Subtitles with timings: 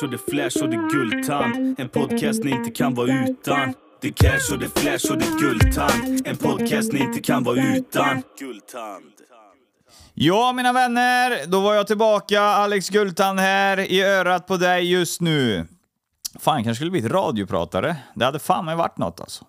[0.00, 1.80] cash och det flash och det guldtand.
[1.80, 3.74] En podcast ni inte kan vara utan.
[4.00, 6.26] Det cash och det flash och det guldtand.
[6.26, 8.22] En podcast ni inte kan vara utan.
[8.38, 9.04] Guldtand.
[10.14, 12.40] Ja, mina vänner, då var jag tillbaka.
[12.40, 15.66] Alex Guldtand här i örat på dig just nu.
[16.38, 17.96] Fan, jag kanske skulle bli ett radiopratare.
[18.14, 19.44] Det hade fan mig varit något alltså.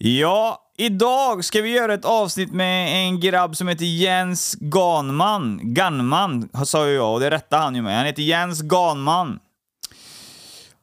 [0.00, 5.60] Ja, idag ska vi göra ett avsnitt med en grabb som heter Jens Ganman.
[5.74, 7.96] Ganman, sa ju jag, och det rättade han ju med.
[7.96, 9.38] Han heter Jens Ganman.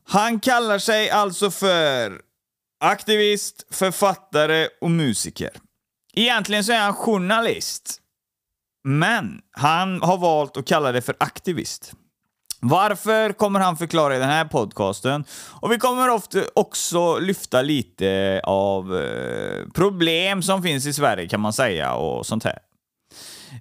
[0.08, 2.22] Han kallar sig alltså för
[2.80, 5.50] aktivist, författare och musiker.
[6.14, 8.02] Egentligen så är han journalist.
[8.84, 11.94] Men han har valt att kalla det för aktivist.
[12.68, 15.26] Varför kommer han förklara i den här podcasten.
[15.62, 21.40] Och vi kommer ofta också lyfta lite av eh, problem som finns i Sverige kan
[21.40, 22.60] man säga och sånt här.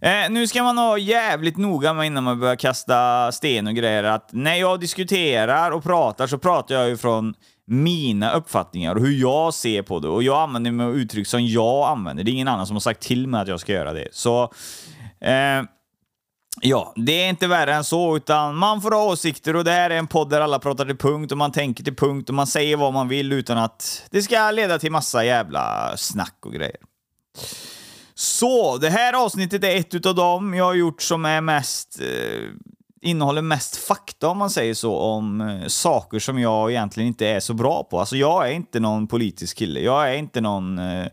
[0.00, 4.04] Eh, nu ska man vara jävligt noga med innan man börjar kasta sten och grejer
[4.04, 7.34] att när jag diskuterar och pratar så pratar jag ju från
[7.66, 10.08] mina uppfattningar och hur jag ser på det.
[10.08, 12.24] Och jag använder mig av uttryck som jag använder.
[12.24, 14.08] Det är ingen annan som har sagt till mig att jag ska göra det.
[14.12, 14.42] Så
[15.20, 15.62] eh,
[16.60, 19.90] Ja, det är inte värre än så, utan man får ha åsikter och det här
[19.90, 22.46] är en podd där alla pratar till punkt och man tänker till punkt och man
[22.46, 26.76] säger vad man vill utan att det ska leda till massa jävla snack och grejer.
[28.14, 32.50] Så, det här avsnittet är ett utav dem jag har gjort som är mest eh,
[33.04, 37.40] innehåller mest fakta om man säger så, om eh, saker som jag egentligen inte är
[37.40, 38.00] så bra på.
[38.00, 41.06] Alltså jag är inte någon politisk kille, jag är inte någon eh,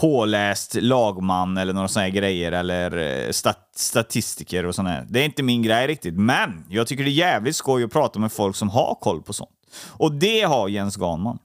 [0.00, 5.06] påläst lagman eller några sådana här grejer eller eh, stat statistiker och sådana här.
[5.08, 8.18] Det är inte min grej riktigt, men jag tycker det är jävligt skoj att prata
[8.18, 9.50] med folk som har koll på sånt.
[9.98, 11.38] Och det har Jens Ganman.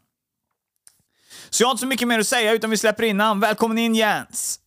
[1.50, 3.40] Så jag har inte så mycket mer att säga utan vi släpper in han.
[3.40, 4.60] Välkommen in Jens!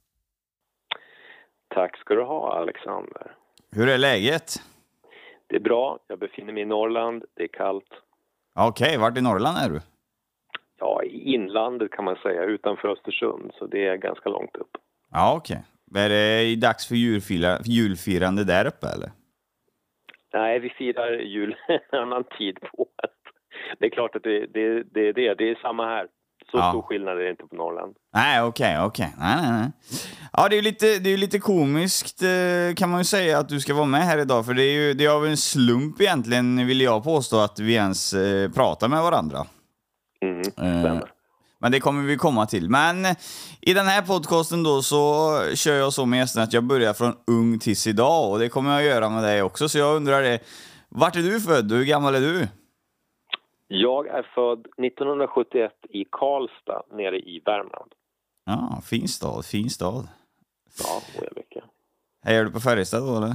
[1.75, 3.37] Tack ska du ha, Alexander.
[3.73, 4.63] Hur är läget?
[5.47, 5.99] Det är bra.
[6.09, 7.25] Jag befinner mig i Norrland.
[7.37, 7.89] Det är kallt.
[8.55, 9.81] Okej, okay, vart i Norrland är du?
[10.81, 14.71] Ja, i inlandet kan man säga, utanför Östersund, så det är ganska långt upp.
[15.11, 15.63] Ja, okej.
[15.91, 16.05] Okay.
[16.05, 19.11] Är det dags för julfira, julfirande där uppe, eller?
[20.33, 21.57] Nej, vi firar jul
[21.93, 23.17] en annan tid på året.
[23.79, 25.35] Det är klart att det, det, det är det.
[25.35, 26.07] Det är samma här.
[26.51, 26.71] Så ja.
[26.71, 27.97] stor skillnad är det inte på Norrland.
[28.15, 29.07] Nej, okej, okay, okej.
[29.07, 29.27] Okay.
[29.27, 29.71] Nej, nej, nej.
[30.33, 33.61] Ja, det är lite, det är lite komiskt eh, kan man ju säga att du
[33.61, 36.67] ska vara med här idag, för det är ju det är av en slump egentligen,
[36.67, 39.39] vill jag påstå, att vi ens eh, pratar med varandra.
[40.21, 41.13] Mm, stämmer.
[41.59, 42.71] Men det kommer vi komma till.
[42.71, 42.97] Men
[43.61, 44.99] i den här podcasten då så
[45.55, 48.73] kör jag så med gästerna att jag börjar från ung tills idag och det kommer
[48.73, 49.69] jag göra med dig också.
[49.69, 50.39] Så jag undrar det,
[50.89, 51.73] vart är du född?
[51.73, 52.49] Hur gammal är du?
[53.69, 57.93] Jag är född 1971 i Karlstad nere i Värmland.
[58.45, 60.09] Ja, fin stad, fin stad.
[60.79, 61.65] Ja, det är mycket.
[62.25, 63.35] Hejar du på Färjestad då eller?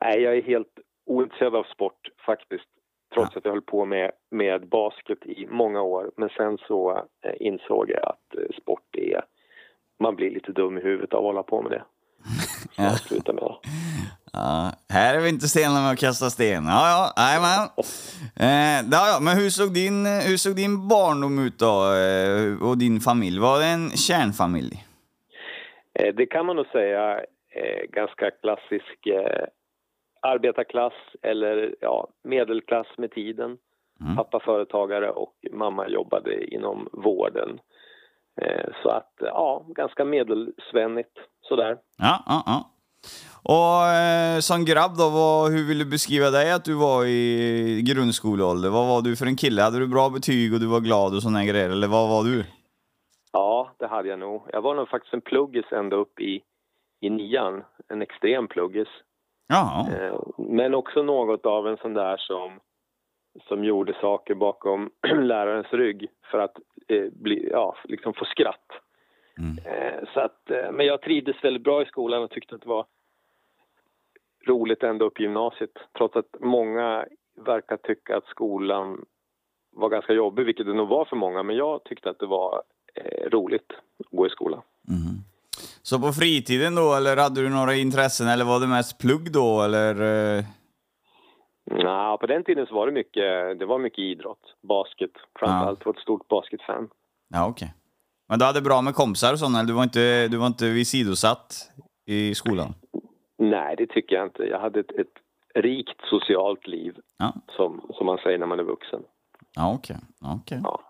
[0.00, 2.68] Nej, jag är helt ointresserad av sport faktiskt.
[3.14, 3.38] Trots ja.
[3.38, 6.10] att jag höll på med, med basket i många år.
[6.16, 6.90] Men sen så
[7.24, 9.24] eh, insåg jag att eh, sport är...
[10.00, 11.82] Man blir lite dum i huvudet av att hålla på med det.
[12.74, 13.56] Så jag slutade med det.
[14.32, 16.64] Ja, här är vi inte sena med att kasta sten.
[16.64, 17.68] Ja, ja, jajamän.
[18.36, 23.00] Eh, ja, men hur såg, din, hur såg din barndom ut då, eh, och din
[23.00, 23.38] familj?
[23.38, 24.84] Var det en kärnfamilj?
[25.94, 27.20] Eh, det kan man nog säga.
[27.50, 29.46] Eh, ganska klassisk eh,
[30.22, 30.92] arbetarklass
[31.22, 33.58] eller ja, medelklass med tiden.
[34.00, 34.16] Mm.
[34.16, 37.60] Pappa företagare och mamma jobbade inom vården.
[38.40, 41.78] Eh, så att, ja, ganska medelsvennigt sådär.
[41.98, 42.70] Ja, ja, ja.
[43.42, 47.82] Och eh, som grabb då, vad, hur vill du beskriva dig att du var i
[47.82, 48.70] grundskoleålder?
[48.70, 49.62] Vad var du för en kille?
[49.62, 52.44] Hade du bra betyg och du var glad och sådana grejer, eller vad var du?
[53.32, 54.42] Ja, det hade jag nog.
[54.52, 56.42] Jag var nog faktiskt en pluggis ända upp i,
[57.00, 57.62] i nian.
[57.88, 58.88] En extrem pluggis.
[59.48, 59.88] Ja.
[59.92, 62.60] Eh, men också något av en sån där som,
[63.48, 64.90] som gjorde saker bakom
[65.22, 66.56] lärarens rygg för att
[66.88, 68.70] eh, bli, ja, liksom få skratt.
[69.38, 69.58] Mm.
[69.64, 72.68] Eh, så att, eh, men jag trivdes väldigt bra i skolan och tyckte att det
[72.68, 72.86] var
[74.46, 77.06] roligt ända upp i gymnasiet trots att många
[77.36, 79.04] verkar tycka att skolan
[79.70, 81.42] var ganska jobbig, vilket det nog var för många.
[81.42, 82.62] Men jag tyckte att det var
[83.26, 84.62] roligt att gå i skolan.
[84.88, 85.18] Mm.
[85.82, 89.62] Så på fritiden då, eller hade du några intressen, eller var det mest plugg då,
[89.62, 89.94] eller?
[90.38, 90.44] Eh?
[91.64, 95.78] Ja, på den tiden så var det mycket, det var mycket idrott, basket framförallt.
[95.84, 95.90] Ja.
[95.90, 96.88] var ett stort basketfan.
[97.28, 97.66] Ja, okej.
[97.66, 97.68] Okay.
[98.28, 100.68] Men du hade bra med kompisar och sånt, eller du var inte, du var inte
[100.70, 101.70] vid sidosatt
[102.06, 102.74] i skolan?
[103.38, 104.42] Nej, det tycker jag inte.
[104.42, 105.14] Jag hade ett, ett
[105.54, 107.32] rikt socialt liv, ja.
[107.56, 109.02] som, som man säger när man är vuxen.
[109.58, 109.96] Ja, okej.
[110.20, 110.34] Okay.
[110.36, 110.60] okay.
[110.64, 110.80] Ja.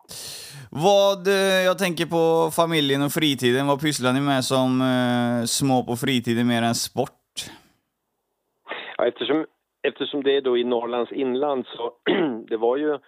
[0.71, 5.85] Vad, eh, jag tänker på familjen och fritiden, vad pysslar ni med som eh, små
[5.85, 7.37] på fritiden mer än sport?
[8.97, 9.47] Ja, eftersom
[9.83, 11.93] eftersom det är då i Norrlands inland så
[12.49, 12.99] det var ju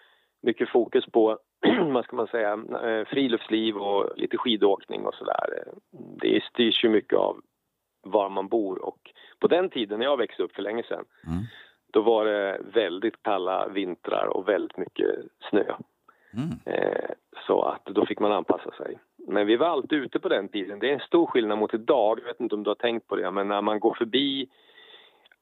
[0.43, 1.39] mycket fokus på,
[1.93, 5.65] vad ska man säga, eh, friluftsliv och lite skidåkning och sådär.
[6.21, 7.41] Det styrs ju mycket av
[8.03, 8.99] var man bor och
[9.41, 11.45] på den tiden när jag växte upp för länge sedan Mm.
[11.91, 15.09] Då var det väldigt kalla vintrar och väldigt mycket
[15.51, 15.65] snö.
[16.33, 16.51] Mm.
[16.65, 17.11] Eh,
[17.47, 18.99] så att då fick man anpassa sig.
[19.29, 20.79] Men vi var alltid ute på den tiden.
[20.79, 22.19] Det är en stor skillnad mot idag.
[22.21, 24.49] Jag vet inte om du har tänkt på det, men när man går förbi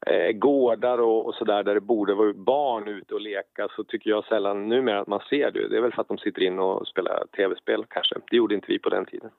[0.07, 4.11] eh, gårdar och, och sådär där det borde vara barn ute och leka så tycker
[4.11, 5.69] jag sällan numera att man ser det.
[5.69, 8.15] Det är väl för att de sitter in och spelar tv-spel kanske.
[8.31, 9.31] Det gjorde inte vi på den tiden.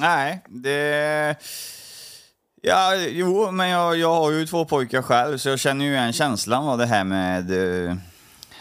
[0.00, 1.36] Nej, det...
[2.66, 6.12] Ja, jo, men jag, jag har ju två pojkar själv, så jag känner ju igen
[6.12, 7.50] känslan av det här med
[7.88, 7.96] eh,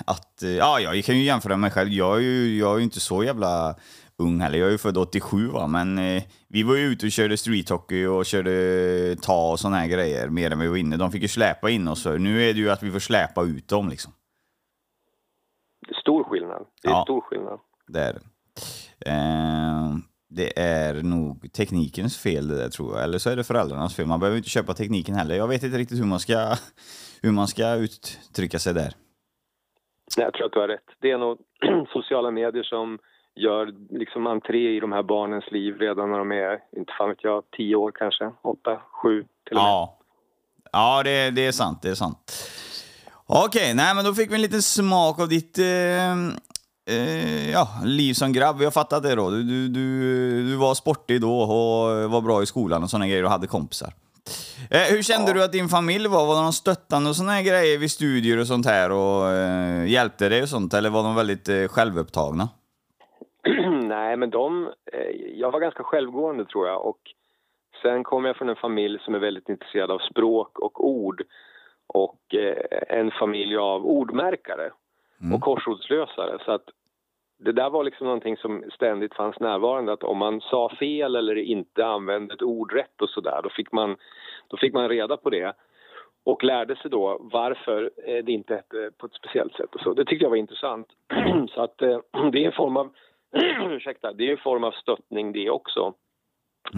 [0.06, 0.44] att...
[0.44, 1.90] eh, Ja, jag kan ju jämföra mig själv.
[1.90, 3.76] Jag är ju, jag är ju inte så jävla
[4.18, 4.58] ung heller.
[4.58, 5.68] Jag är ju född 87, va?
[5.68, 9.88] men eh, vi var ju ute och körde streethockey och körde ta och såna här
[9.88, 10.98] grejer mer än vi var inne.
[10.98, 12.04] De fick ju släpa in oss.
[12.04, 14.14] för Nu är det ju att vi får släpa ut dem liksom.
[15.88, 16.66] Det är stor skillnad.
[16.82, 17.04] Det är Ja.
[17.04, 17.60] stor skillnad.
[17.88, 18.22] Det är det.
[19.12, 19.96] Eh,
[20.36, 23.04] det är nog teknikens fel det där tror jag.
[23.04, 24.06] Eller så är det föräldrarnas fel.
[24.06, 25.36] Man behöver inte köpa tekniken heller.
[25.36, 26.56] Jag vet inte riktigt hur man ska,
[27.22, 28.94] hur man ska uttrycka sig där.
[30.18, 30.90] Nej, jag tror att du har rätt.
[31.02, 31.38] Det är nog
[31.94, 33.00] sociala medier som
[33.36, 37.24] gör liksom entré i de här barnens liv redan när de är, inte fan vet
[37.24, 39.70] jag, tio år kanske, åtta, sju till och med.
[39.70, 39.98] Ja,
[40.72, 41.82] ja det, det är sant.
[41.82, 42.50] Det är sant.
[43.26, 46.16] Okej, nej men då fick vi en liten smak av ditt eh,
[46.90, 48.62] eh, ja, liv som grabb.
[48.62, 49.30] Har fattat det då.
[49.30, 53.24] Du, du, du, du var sportig då och var bra i skolan och sådana grejer
[53.24, 53.94] och hade kompisar.
[54.72, 56.26] Eh, hur kände du att din familj var?
[56.28, 60.42] Var de stöttande och här grejer vid studier och sånt här och eh, hjälpte dig
[60.42, 60.74] och sånt?
[60.74, 62.50] Eller var de väldigt eh, självupptagna?
[63.84, 64.68] Nej, men de...
[64.94, 66.86] Eh, jag var ganska självgående, tror jag.
[66.86, 67.00] Och
[67.82, 71.24] sen kom jag från en familj som är väldigt intresserad av språk och ord.
[71.88, 74.72] Och eh, en familj av ordmärkare
[75.34, 76.38] och korsordslösare.
[76.46, 76.70] Så att
[77.38, 79.94] det där var liksom någonting som ständigt fanns närvarande.
[79.94, 83.72] Att om man sa fel eller inte använde ett ord rätt och sådär, då, fick
[83.72, 83.96] man,
[84.48, 85.54] då fick man reda på det.
[86.26, 89.94] Och lärde sig då varför eh, det inte hette på ett speciellt sätt och så.
[89.94, 90.88] Det tyckte jag var intressant.
[91.50, 92.00] så att eh,
[92.32, 92.90] det är en form av
[93.72, 95.94] ursäkta, det är en form av stöttning det också.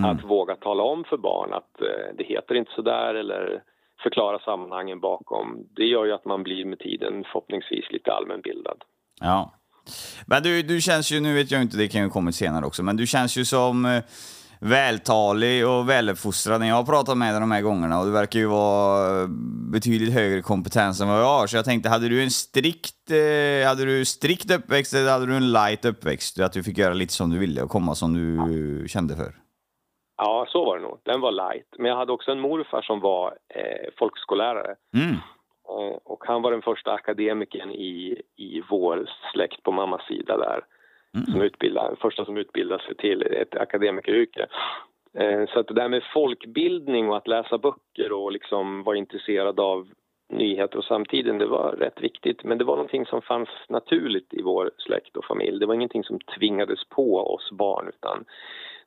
[0.06, 3.64] Att våga tala om för barn att eh, det heter inte så där eller
[4.04, 5.68] förklara sammanhangen bakom.
[5.76, 8.78] Det gör ju att man blir med tiden förhoppningsvis lite allmänbildad.
[9.22, 9.54] Ja.
[10.26, 12.84] Men du, du känns ju, nu vet jag inte, det kan ju komma senare också,
[12.84, 14.04] men du känns ju som eh,
[14.60, 18.40] vältalig och väluppfostrad när jag har pratat med dig de här gångerna och du verkar
[18.40, 19.28] ju vara eh,
[19.72, 21.48] betydligt högre kompetens än vad jag har.
[21.48, 25.36] Så jag tänkte, hade du en strikt, eh, hade du strikt uppväxt eller hade du
[25.36, 26.40] en light uppväxt?
[26.40, 29.45] Att du fick göra lite som du ville och komma som du kände för?
[30.18, 31.00] Ja, så var det nog.
[31.04, 31.68] Den var light.
[31.78, 34.76] Men jag hade också en morfar som var eh, folkskollärare.
[34.94, 35.16] Mm.
[35.70, 40.66] Eh, och han var den första akademikern i, i vår släkt på mammas sida där.
[41.32, 44.48] Som utbildade, första som utbildade sig till ett akademikeryrke.
[45.14, 49.60] Eh, så att det där med folkbildning och att läsa böcker och liksom vara intresserad
[49.60, 49.88] av
[50.30, 52.44] nyheter och samtiden, det var rätt viktigt.
[52.44, 55.60] Men det var någonting som fanns naturligt i vår släkt och familj.
[55.60, 58.26] Det var ingenting som tvingades på oss barn utan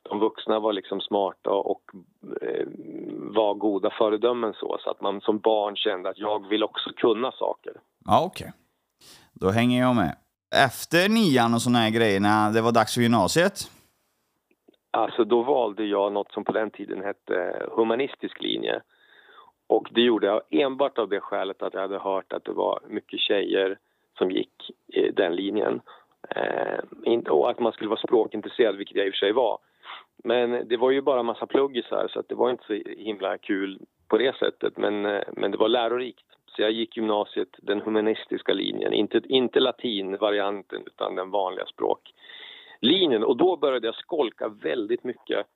[0.08, 1.82] de vuxna var liksom smarta och
[2.42, 2.66] eh,
[3.14, 7.32] var goda föredömen så, så att man som barn kände att jag vill också kunna
[7.32, 7.72] saker.
[8.04, 8.52] Ja, okej.
[9.32, 10.16] Då hänger jag med.
[10.66, 13.70] Efter nian och såna här grejer, när det var dags för gymnasiet?
[14.90, 18.80] Alltså då valde jag något som på den tiden hette humanistisk linje.
[19.66, 22.80] Och det gjorde jag enbart av det skälet att jag hade hört att det var
[22.88, 23.78] mycket tjejer
[24.18, 25.80] som gick i den linjen.
[26.30, 29.58] Eh, och att man skulle vara språkintresserad, vilket jag i och för sig var.
[30.25, 33.78] Men det var ju bara massa pluggisar så att det var inte så himla kul
[34.09, 34.76] på det sättet.
[34.76, 36.25] Men, eh, men det var lärorikt.
[36.47, 43.25] Så jag gick gymnasiet den humanistiska linjen, inte, inte latinvarianten utan den vanliga språklinjen.
[43.25, 45.47] Och då började jag skolka väldigt mycket.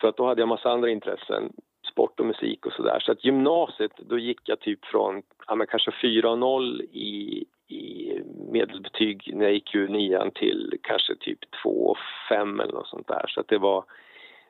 [0.00, 1.52] För att då hade jag massa andra intressen,
[1.92, 3.00] sport och musik och sådär.
[3.00, 8.12] Så att gymnasiet, då gick jag typ från ja, men kanske 4,0 i, i
[8.52, 13.24] medelbetyg när jag gick ur nian till kanske typ 2,5 eller något sånt där.
[13.28, 13.84] Så det var,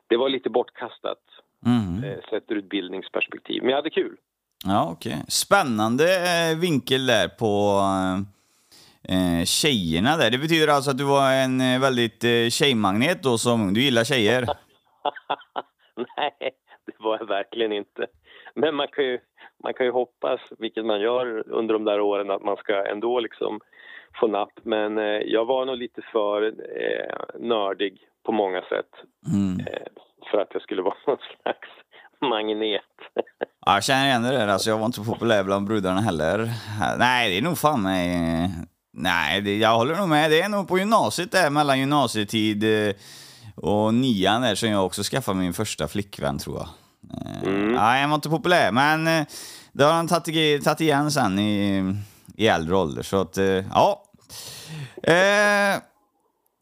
[0.07, 1.19] det var lite bortkastat
[1.65, 2.03] Mm.
[2.03, 3.61] eh, sett ur ett bildningsperspektiv.
[3.61, 4.17] Men jag hade kul.
[4.65, 5.23] Ja, okej.
[5.27, 7.79] Spännande eh, vinkel där på
[9.09, 10.31] eh, tjejerna där.
[10.31, 14.03] Det betyder alltså att du var en eh, väldigt eh, tjejmagnet då som du gillar
[14.03, 14.45] tjejer?
[16.17, 16.51] Nej,
[16.85, 18.07] det var jag verkligen inte.
[18.59, 19.19] Men man kan, ju,
[19.63, 23.19] man kan ju hoppas, vilket man gör under de där åren, att man ska ändå
[23.19, 23.59] liksom
[24.19, 24.53] få napp.
[24.63, 25.03] Men eh,
[25.35, 28.91] jag var nog lite för eh, nördig på många sätt
[29.33, 29.59] Mm.
[29.59, 29.87] eh,
[30.31, 31.69] för att jag skulle vara någon slags
[32.31, 32.81] magnet.
[33.65, 34.47] Ja, jag känner igen det där.
[34.47, 36.49] Alltså, jag var inte så populär bland brudarna heller.
[36.97, 38.49] Nej, det är nog fan mig...
[38.93, 40.31] Nej, det, jag håller nog med.
[40.31, 42.95] Det är nog på gymnasiet där, mellan gymnasietid eh,
[43.55, 46.67] och nian där som jag också skaffade min första flickvän, tror jag.
[47.13, 47.71] Eh, Mm.
[47.71, 49.25] Nej, jag var inte populär, men eh,
[49.73, 51.83] det har han tagit, igen sen i,
[52.37, 53.01] i äldre ålder.
[53.03, 54.03] Så att, eh, ja.
[55.03, 55.81] Eh,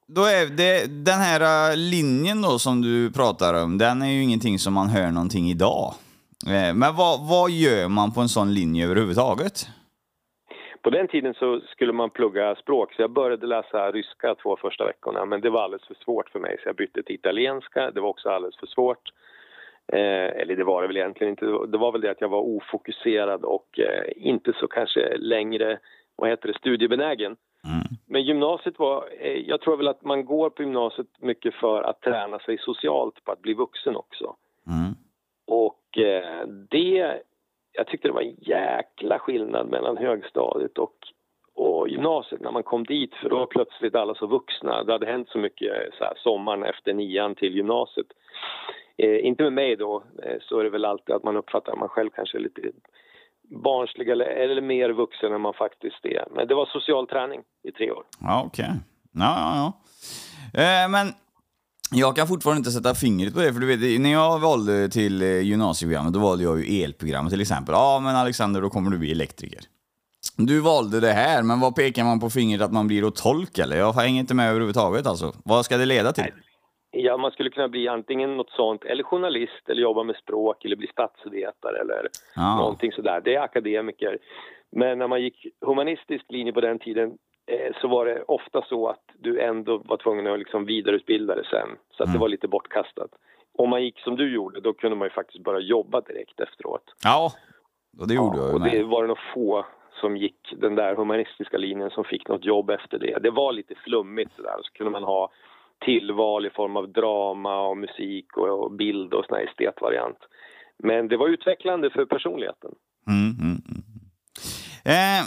[0.08, 4.60] då är det, den här linjen då som du pratar om, den är ju ingenting
[4.60, 5.94] som man hör någonting idag.
[6.48, 9.68] Eh, Men vad, vad gör man på en sån linje överhuvudtaget?
[10.84, 14.86] På den tiden så skulle man plugga språk, så jag började läsa ryska två första
[14.86, 15.26] veckorna.
[15.26, 17.92] Men det var alldeles för svårt för mig, så jag bytte till italienska.
[17.92, 19.06] Det var också alldeles för svårt.
[19.94, 21.46] Eh, eller det var det väl egentligen inte.
[21.46, 25.80] Det var väl det att jag var ofokuserad och eh, inte så kanske längre,
[26.16, 27.36] vad heter det, studiebenägen.
[28.06, 32.02] Men gymnasiet var, eh, jag tror väl att man går på gymnasiet mycket för att
[32.02, 34.36] träna sig socialt på att bli vuxen också.
[34.68, 34.96] Mm.
[35.48, 37.22] Och eh, det,
[37.72, 40.96] jag tyckte det var en jäkla skillnad mellan högstadiet och,
[41.54, 44.84] och gymnasiet när man kom dit för då var plötsligt alla så vuxna.
[44.84, 48.08] Det hade hänt så mycket så här, sommaren efter nian till gymnasiet.
[48.98, 51.80] Eh, inte med mig då, eh, så är det väl alltid att man uppfattar att
[51.80, 52.62] man själv kanske är lite
[53.64, 56.28] barnslig eller, eller mer vuxen än man faktiskt är.
[56.36, 58.04] Men det var social träning i tre år.
[58.20, 58.72] Ja, okej.
[59.12, 59.74] Ja, ja,
[60.54, 60.62] ja.
[60.62, 61.14] Eh, men
[61.92, 65.22] jag kan fortfarande inte sätta fingret på det, för du vet, när jag valde till
[65.22, 67.74] eh, gymnasieprogrammet, då valde jag ju elprogrammet till exempel.
[67.74, 69.60] Ja, men Alexander, då kommer du bli elektriker.
[70.38, 73.58] Du valde det här, men vad pekar man på fingret att man blir då tolk
[73.58, 73.78] eller?
[73.78, 75.34] Jag hänger inte med överhuvudtaget alltså.
[75.46, 76.32] Vad ska det leda till?
[76.92, 80.76] Ja, man skulle kunna bli antingen något sånt, eller journalist, eller jobba med språk, eller
[80.76, 82.58] bli statsvetare eller Ja.
[82.58, 83.22] någonting sådär.
[83.24, 84.18] Det är akademiker.
[84.72, 87.18] Men när man gick humanistisk linje på den tiden
[87.52, 91.46] eh, så var det ofta så att du ändå var tvungen att liksom vidareutbilda dig
[91.50, 91.70] sen.
[91.98, 93.10] Så att det var lite bortkastat.
[93.58, 96.84] Om man gick som du gjorde, då kunde man ju faktiskt börja jobba direkt efteråt.
[97.04, 97.32] Ja,
[98.00, 99.66] och det gjorde jag ju och det var det nog få
[100.02, 103.18] som gick den där humanistiska linjen som fick något jobb efter det.
[103.22, 104.56] Det var lite flummigt sådär.
[104.62, 105.30] Så kunde man ha
[105.86, 110.18] tillval i form av drama och musik och, bild och sån här estetvariant.
[110.84, 112.72] Men det var utvecklande för personligheten.
[113.08, 113.88] Mm, mm, mm.
[114.86, 115.24] Eh,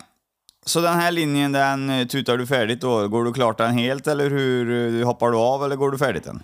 [0.67, 3.09] så den här linjen, den eh, tutar du färdigt då?
[3.09, 4.65] Går du klart den helt eller hur
[5.01, 6.41] eh, hoppar du av eller går du färdigt den?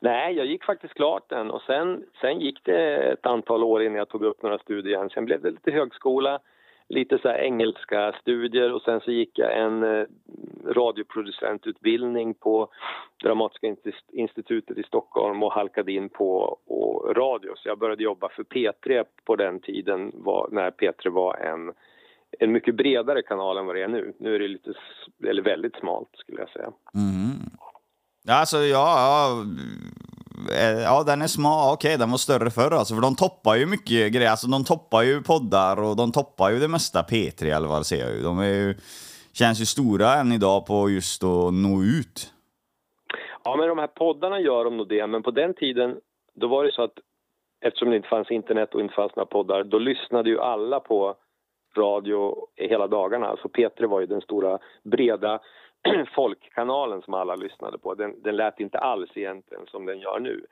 [0.00, 3.98] Nej, jag gick faktiskt klart den och sen, sen gick det ett antal år innan
[3.98, 5.10] jag tog upp några studier igen.
[5.10, 6.38] Sen blev det lite högskola,
[6.88, 10.06] lite så här engelska studier och sen så gick jag en eh,
[10.66, 12.68] radioproducentutbildning på
[13.22, 13.76] Dramatiska
[14.12, 17.52] institutet i Stockholm och halkade in på och radio.
[17.56, 21.72] Så jag började jobba för P3 på den tiden var, när P3 var en,
[22.38, 24.14] en mycket bredare kanal än vad det är nu.
[24.18, 24.72] Nu är det lite,
[25.26, 26.72] eller väldigt smalt skulle jag säga.
[26.94, 27.36] Mm.
[28.28, 28.64] Alltså, ja,
[28.98, 29.44] ja,
[30.50, 31.74] Eh, ja, den är smal.
[31.74, 34.30] Okej, den var större förr alltså, för de toppar ju mycket grejer.
[34.30, 38.00] Alltså, de toppar ju poddar och de toppar ju det mesta P3 eller vad ser
[38.00, 38.22] jag ju.
[38.22, 38.74] De är ju,
[39.32, 42.32] känns ju stora än idag på just att nå ut.
[43.44, 45.96] Ja, men de här poddarna gör de nog det, men på den tiden
[46.34, 46.98] då var det så att
[47.60, 51.16] eftersom det inte fanns internet och inte fanns några poddar, då lyssnade ju alla på
[51.76, 53.26] radio hela dagarna.
[53.26, 55.40] Alltså P3 var ju den stora breda
[56.14, 57.94] folkkanalen som alla lyssnade på.
[57.94, 60.46] Den, den lät inte alls egentligen som den gör nu.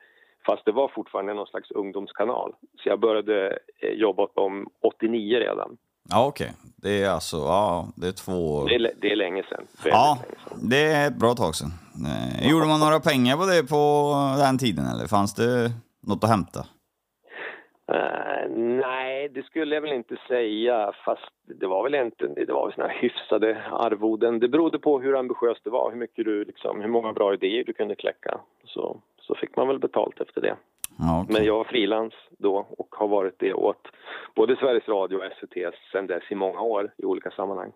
[0.45, 2.53] Fast det var fortfarande någon slags ungdomskanal.
[2.83, 5.77] Så jag började eh, jobba åt dem 89 redan.
[6.09, 6.51] Ja, okej.
[6.75, 8.65] Det är alltså, ja, det är två...
[8.65, 9.67] Det är, det är länge sedan.
[9.83, 10.69] Väldigt Ja, länge sedan.
[10.69, 11.71] det är ett bra tag sedan.
[12.07, 15.71] Eh, Gjorde man några pengar på det på den tiden eller fanns det
[16.07, 16.65] något att hämta?
[17.91, 20.91] Eh, nej, det skulle jag väl inte säga.
[21.05, 24.39] Fast det var väl inte, det var väl såna hyfsade arvoden.
[24.39, 27.63] Det berodde på hur ambitiöst det var, hur mycket du liksom, hur många bra idéer
[27.63, 28.39] du kunde kläcka.
[28.65, 30.55] Så, så fick man väl betalt efter det.
[30.97, 31.33] Ja, okej.
[31.35, 33.87] Men jag var frilans då och har varit det åt
[34.35, 37.71] både Sveriges Radio och SVT sen dess i många år i olika sammanhang.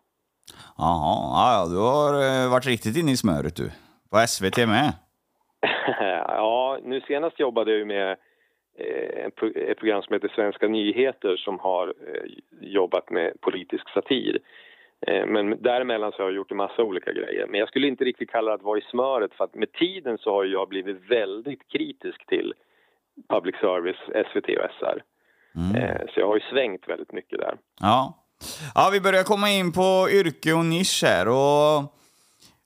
[0.78, 3.72] Jaha, ja, du har eh, varit riktigt inne i smöret du.
[4.12, 4.94] På SVT med.
[6.28, 8.18] ja, nu senast jobbade jag ju med
[9.72, 12.24] ett program som heter Svenska nyheter som har eh,
[12.62, 14.40] jobbat med politisk satir.
[15.08, 17.48] Eh, Men däremellan så har jag gjort en massa olika grejer.
[17.50, 20.18] Men jag skulle inte riktigt kalla det att vara i smöret för att med tiden
[20.18, 22.54] så har jag blivit väldigt kritisk till
[23.30, 25.04] public service, SVT och SR.
[25.78, 27.58] Eh, Så jag har ju svängt väldigt mycket där.
[27.80, 28.18] Ja.
[28.76, 31.94] ja, vi börjar komma in på yrke och nisch här och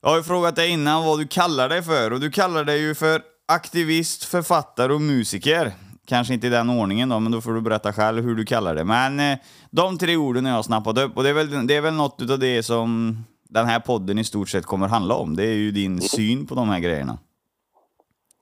[0.02, 2.82] jag har ju frågat dig innan vad du kallar dig för och du kallar dig
[2.88, 5.72] ju för aktivist, författare och musiker.
[6.08, 8.76] Kanske inte i den ordningen då, men då får du berätta själv hur du kallar
[8.76, 8.84] det.
[8.84, 9.38] Men eh,
[9.72, 12.22] de tre orden har jag snappat upp och det är väl, det är väl något
[12.22, 13.18] utav det som
[13.50, 15.36] den här podden i stort sett kommer handla om.
[15.36, 17.18] Det är ju din syn på de här grejerna.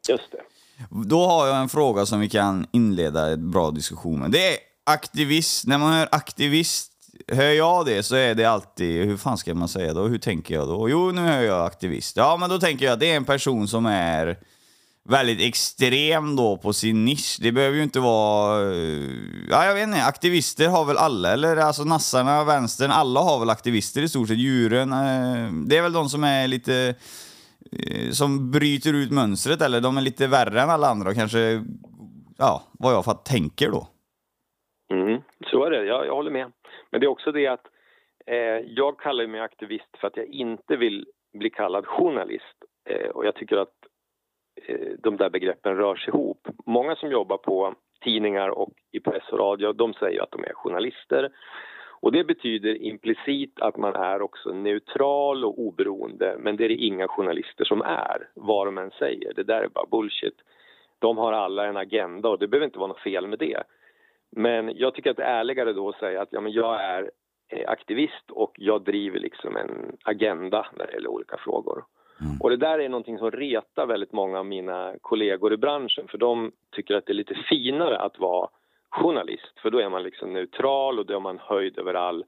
[0.10, 0.38] Just det.
[1.06, 4.32] Då har jag en fråga som vi kan inleda en bra diskussion med.
[4.32, 5.68] Det är aktivist.
[5.68, 6.92] När man hör aktivist,
[7.28, 10.08] hör jag det så är det alltid, hur fan ska man säga då?
[10.08, 10.90] Hur tänker jag då?
[10.90, 12.18] Jo, nu hör jag aktivist.
[12.18, 14.38] Ja, men då tänker jag att det är en person som är
[15.10, 17.38] väldigt extrem då på sin nisch.
[17.42, 18.62] Det behöver ju inte vara...
[18.74, 19.10] Eh,
[19.50, 20.04] ja, jag vet inte.
[20.06, 24.38] Aktivister har väl alla, eller alltså nassarna, vänstern, alla har väl aktivister i stort sett.
[24.38, 26.96] Djuren, eh, det är väl de som är lite...
[27.72, 31.64] eh, Som bryter ut mönstret, eller de är lite värre än alla andra och kanske...
[32.38, 33.88] Ja, vad jag fatt, tänker då.
[34.94, 36.52] Mm, så är det, jag, jag håller med.
[36.92, 37.66] Men det är också det att
[38.28, 41.06] eh, jag kallar mig aktivist för att jag inte vill
[41.40, 42.58] bli kallad journalist.
[42.90, 43.78] Eh, och jag tycker att
[44.66, 46.48] Eh, de där begreppen rör sig ihop.
[46.66, 50.54] Många som jobbar på tidningar och i press och radio, de säger att de är
[50.54, 51.30] journalister.
[52.02, 56.76] Och det betyder implicit att man är också neutral och oberoende, men det är det
[56.76, 59.34] inga journalister som är, vad de än säger.
[59.34, 60.42] Det där är bara bullshit.
[61.00, 63.64] De har alla en agenda och det behöver inte vara något fel med det.
[64.32, 67.12] Men jag tycker att det är ärligare då att säga att ja, men jag är
[67.50, 71.84] eh, aktivist och jag driver liksom en agenda när det gäller olika frågor.
[72.40, 76.18] Och det där är någonting som retar väldigt många av mina kollegor i branschen för
[76.18, 78.50] de tycker att det är lite finare att vara
[78.90, 82.26] journalist för då är man liksom neutral och då är man höjd över all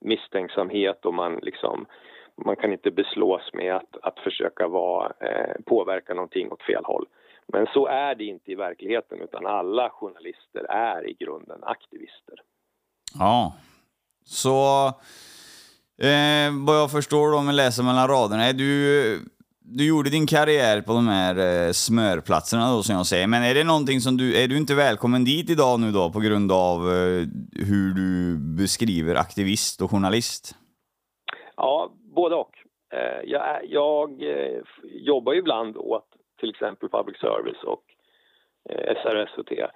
[0.00, 1.86] misstänksamhet och man liksom
[2.44, 7.06] man kan inte beslås med att, att försöka vara, eh, påverka någonting åt fel håll.
[7.46, 12.34] Men så är det inte i verkligheten utan alla journalister är i grunden aktivister.
[13.18, 13.54] Ja.
[14.24, 14.86] Så...
[15.98, 19.20] Eh, vad jag förstår då om jag läser mellan raderna, är du...
[19.66, 23.54] Du gjorde din karriär på de här eh, smörplatserna då som jag säger, men är
[23.54, 24.42] det någonting som du...
[24.42, 27.22] Är du inte välkommen dit idag nu då på grund av eh,
[27.70, 30.54] hur du beskriver aktivist och journalist?
[31.56, 32.54] Ja, både och.
[32.94, 36.08] Eh, Jag, jag eh, jobbar ju ibland åt
[36.40, 37.84] till exempel public service och
[38.70, 39.66] eh, SRS och T.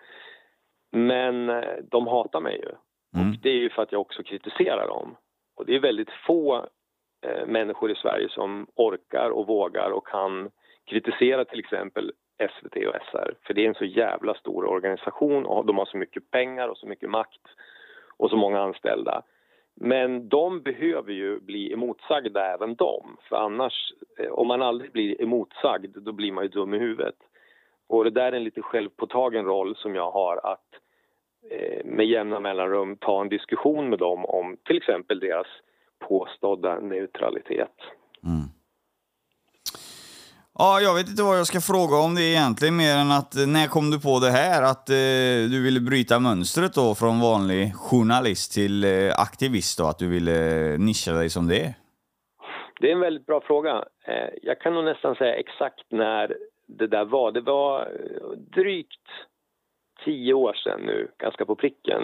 [0.93, 2.71] Men eh, de hatar mig ju.
[3.21, 3.31] Mm.
[3.31, 5.17] Och det är ju för att jag också kritiserar dem.
[5.57, 6.63] Och det är väldigt få eh,
[7.21, 10.51] Eh, människor i Sverige som orkar och vågar och kan
[10.87, 13.35] kritisera till exempel SVT och SR.
[13.43, 16.77] För det är en så jävla stor organisation och de har så mycket pengar och
[16.77, 17.41] så mycket makt
[18.17, 19.23] och så många anställda.
[19.81, 23.17] Men de behöver ju bli emotsagda även de.
[23.29, 27.17] För annars, eh, om man aldrig blir emotsagd, då blir man ju dum i huvudet.
[27.89, 30.69] Och det där är en lite självpåtagen roll som jag har att
[31.51, 35.47] eh, med jämna mellanrum ta en diskussion med dem om till exempel deras
[36.09, 37.75] påstådda neutralitet.
[40.61, 43.47] Ja, jag vet inte vad jag ska fråga om det egentligen mer än att eh,
[43.47, 44.63] när kom du på det här?
[44.63, 49.85] Att eh, du ville bryta mönstret då från vanlig journalist till eh, aktivist då?
[49.85, 51.75] Att du ville eh, nischa dig som det?
[52.81, 53.85] Det är en väldigt bra fråga.
[54.07, 56.37] Eh, Jag kan nog nästan säga exakt när
[56.79, 57.33] det där var.
[57.33, 59.07] Det var eh, drygt
[60.05, 62.03] tio år sedan nu, ganska på pricken.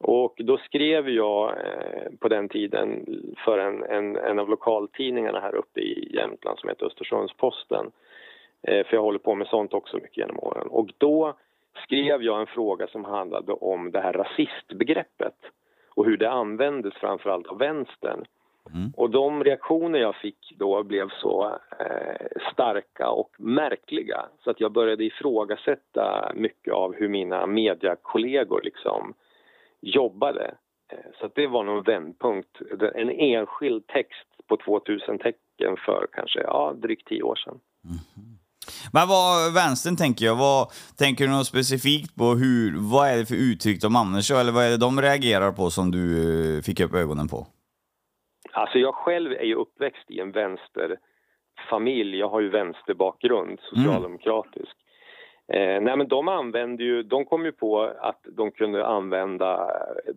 [0.00, 3.06] Och då skrev jag eh, på den tiden
[3.44, 7.90] för en, en, en av lokaltidningarna här uppe i Jämtland som heter Östersunds-Posten.
[8.62, 10.68] Eh, för jag håller på med sånt också mycket genom åren.
[10.68, 11.34] Och då
[11.84, 15.36] skrev jag en fråga som handlade om det här rasistbegreppet
[15.94, 18.24] och hur det användes framförallt av vänstern.
[18.96, 24.72] Och de reaktioner jag fick då blev så eh, starka och märkliga så att jag
[24.72, 29.14] började ifrågasätta mycket av hur mina mediakollegor liksom
[29.80, 30.54] jobbade.
[30.92, 32.48] Eh, så det var nog vändpunkt.
[32.94, 37.60] En enskild text på 2000 tecken för kanske ja, drygt tio år sedan.
[38.92, 43.26] Men vad, vänstern tänker jag, vad, tänker du något specifikt på hur, vad är det
[43.26, 46.04] för uttryck de använder sig eller vad är det de reagerar på som du
[46.56, 47.46] eh, fick upp ögonen på?
[48.52, 52.18] Alltså jag själv är ju uppväxt i en vänsterfamilj.
[52.18, 54.76] Jag har ju vänsterbakgrund, socialdemokratisk.
[55.52, 59.70] Eh, nej men de använde ju, de kom ju på att de kunde använda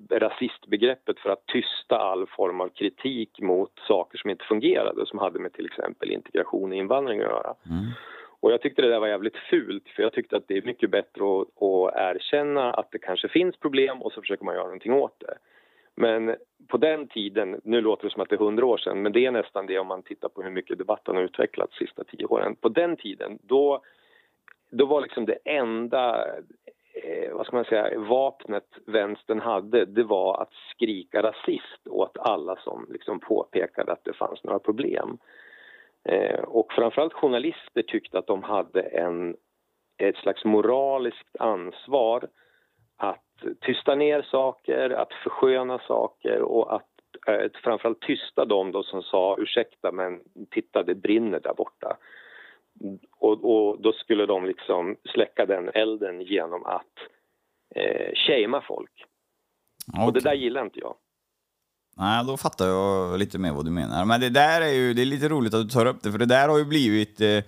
[0.10, 5.20] eh, rasistbegreppet för att tysta all form av kritik mot saker som inte fungerade, som
[5.20, 7.54] hade med till exempel integration och invandring att göra.
[8.42, 10.90] Och jag tyckte det där var jävligt fult, för jag tyckte att det är mycket
[10.90, 14.94] bättre att, att erkänna att det kanske finns problem och så försöker man göra någonting
[14.94, 15.38] åt det.
[15.96, 16.36] Men
[16.68, 19.26] på den tiden, nu låter det som att det är hundra år sedan, men det
[19.26, 22.26] är nästan det om man tittar på hur mycket debatten har utvecklats de sista tio
[22.26, 22.56] åren.
[22.56, 23.82] På den tiden, då,
[24.72, 26.26] då var liksom det enda
[26.94, 32.56] eh, vad ska man säga, vapnet vänstern hade, det var att skrika rasist åt alla
[32.56, 35.18] som liksom påpekade att det fanns några problem.
[36.04, 39.36] Eh, och framförallt journalister tyckte att de hade en,
[39.98, 42.28] ett slags moraliskt ansvar
[42.98, 43.26] att
[43.62, 46.88] tysta ner saker, att försköna saker och att
[47.28, 51.98] eh, framförallt tysta dem då som sa ursäkta men titta det brinner där borta
[53.20, 56.96] och, och då skulle de liksom släcka den elden genom att
[57.76, 58.92] eh, shamea folk.
[59.94, 60.06] Okay.
[60.06, 60.96] Och det där gillar inte jag.
[61.98, 64.06] Nej, då fattar jag lite mer vad du menar.
[64.06, 66.20] Men det där är ju, det är lite roligt att du tar upp det, för
[66.20, 67.44] det där har ju blivit eh,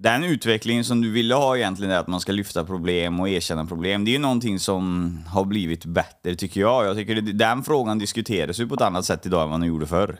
[0.00, 4.04] den utvecklingen som du ville ha egentligen, att man ska lyfta problem och erkänna problem.
[4.04, 6.86] Det är ju någonting som har blivit bättre tycker jag.
[6.86, 9.68] Jag tycker det, den frågan diskuteras ju på ett annat sätt idag än vad den
[9.68, 10.16] gjorde förr.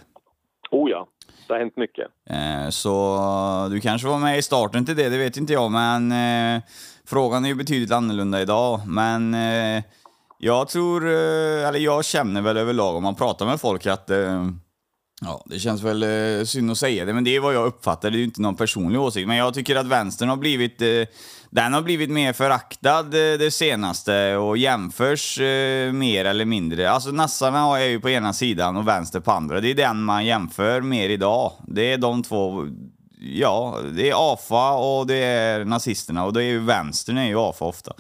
[1.49, 2.07] Det har hänt mycket.
[2.31, 6.13] Eh, så du kanske var med i starten till det, det vet inte jag, men
[6.13, 6.63] eh,
[7.07, 8.81] frågan är ju betydligt annorlunda idag.
[8.87, 9.83] Men eh,
[10.39, 14.47] jag tror, eh, eller jag känner väl överlag om man pratar med folk att eh,
[15.21, 18.11] Ja, det känns väl eh, synd att säga det, men det är vad jag uppfattar.
[18.11, 19.29] Det är ju inte någon personlig åsikt.
[19.29, 20.89] Men jag tycker att vänstern har blivit, eh,
[21.51, 26.91] den har blivit mer föraktad eh, det senaste och jämförs eh, mer eller mindre.
[26.91, 29.61] Alltså nassarna är ju på ena sidan och vänster på andra.
[29.61, 31.53] Det är den man jämför mer idag.
[31.67, 32.67] Det är de två,
[33.21, 37.39] ja, det är AFA och det är nazisterna och det är ju vänstern är ju
[37.39, 37.93] AFA ofta.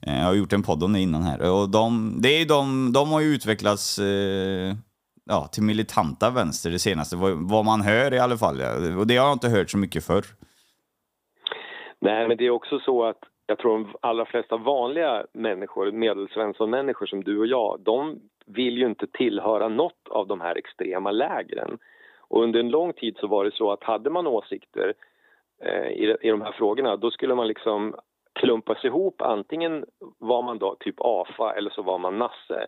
[0.00, 2.92] Eh, jag har gjort en podd om det innan här och de, det är de,
[2.92, 4.74] de har ju utvecklats eh,
[5.24, 8.56] ja, till militanta vänster det senaste, vad, vad man hör i alla fall.
[8.98, 10.24] Och det har jag inte hört så mycket förr.
[11.98, 17.06] Nej, men det är också så att jag tror de allra flesta vanliga människor, medelsvensson-människor
[17.06, 21.78] som du och jag, de vill ju inte tillhöra något av de här extrema lägren.
[22.18, 24.94] Och under en lång tid så var det så att hade man åsikter
[25.64, 27.94] eh, i, i de här frågorna, då skulle man liksom
[28.32, 29.22] klumpas ihop.
[29.22, 29.84] Antingen
[30.18, 32.66] var man då typ AFA eller så var man nasse.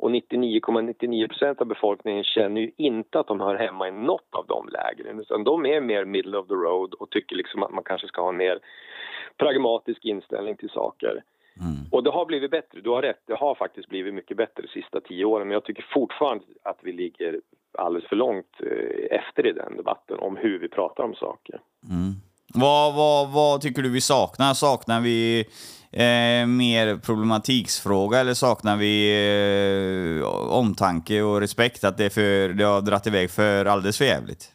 [0.00, 4.46] Och 99,99 procent av befolkningen känner ju inte att de hör hemma i något av
[4.46, 7.84] de lägren utan de är mer middle of the road och tycker liksom att man
[7.84, 8.58] kanske ska ha en mer
[9.36, 11.22] pragmatisk inställning till saker.
[11.60, 11.86] Mm.
[11.90, 14.68] Och det har blivit bättre, du har rätt, det har faktiskt blivit mycket bättre de
[14.68, 17.40] sista tio åren men jag tycker fortfarande att vi ligger
[17.78, 21.60] alldeles för långt eh, efter i den debatten om hur vi pratar om saker.
[21.90, 22.14] Mm.
[22.54, 24.54] Vad, vad, vad tycker du vi saknar?
[24.54, 25.44] Saknar vi
[25.92, 28.94] eh, mer problematiksfråga eller saknar vi
[30.20, 34.52] eh, omtanke och respekt att det, för, det har dratt iväg för alldeles för jävligt?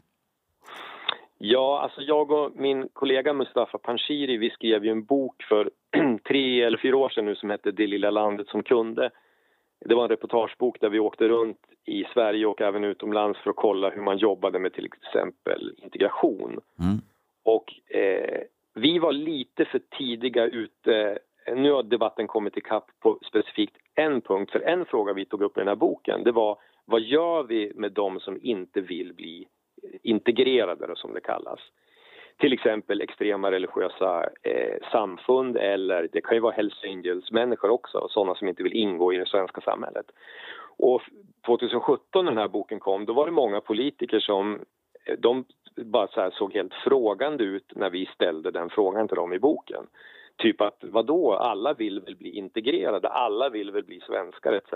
[1.38, 5.70] Ja, alltså jag och min kollega Mustafa Panshiri, vi skrev ju en bok för
[6.28, 9.10] tre eller fyra år sedan nu som hette Det lilla landet som kunde.
[9.86, 13.56] Det var en reportagebok där vi åkte runt i Sverige och även utomlands för att
[13.56, 16.60] kolla hur man jobbade med till exempel integration.
[16.80, 17.02] Mm.
[17.46, 18.42] Och eh,
[18.74, 21.20] vi var lite för tidiga ute.
[21.56, 24.52] Nu har debatten kommit ikapp på specifikt en punkt.
[24.52, 27.72] För en fråga vi tog upp i den här boken det var vad gör vi
[27.76, 29.48] med de som inte vill bli
[30.04, 31.60] integrerade, som det kallas?
[32.38, 38.36] Till exempel extrema religiösa eh, samfund eller det kan ju vara Hells Angels-människor också, sådana
[38.36, 40.06] som inte vill ingå i det svenska samhället.
[40.78, 41.02] Och
[41.46, 44.60] 2017 när den här boken kom, då var det många politiker som
[45.06, 49.34] eh, de bara så såg helt frågande ut när vi ställde den frågan till dem
[49.34, 49.88] i boken.
[50.38, 54.74] Typ att vadå, alla vill väl bli integrerade, alla vill väl bli svenskar etc.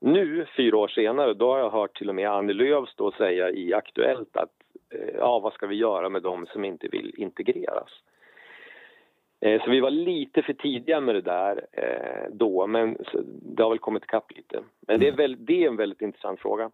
[0.00, 3.14] Nu, fyra år senare, då har jag hört till och med Annie Lööf stå och
[3.14, 4.52] säga i Aktuellt att
[4.90, 7.90] eh, ja, vad ska vi göra med dem som inte vill integreras?
[9.40, 12.96] Eh, så vi var lite för tidiga med det där eh, då, men
[13.42, 14.62] det har väl kommit ikapp lite.
[14.80, 16.70] Men det är, väl, det är en väldigt intressant fråga.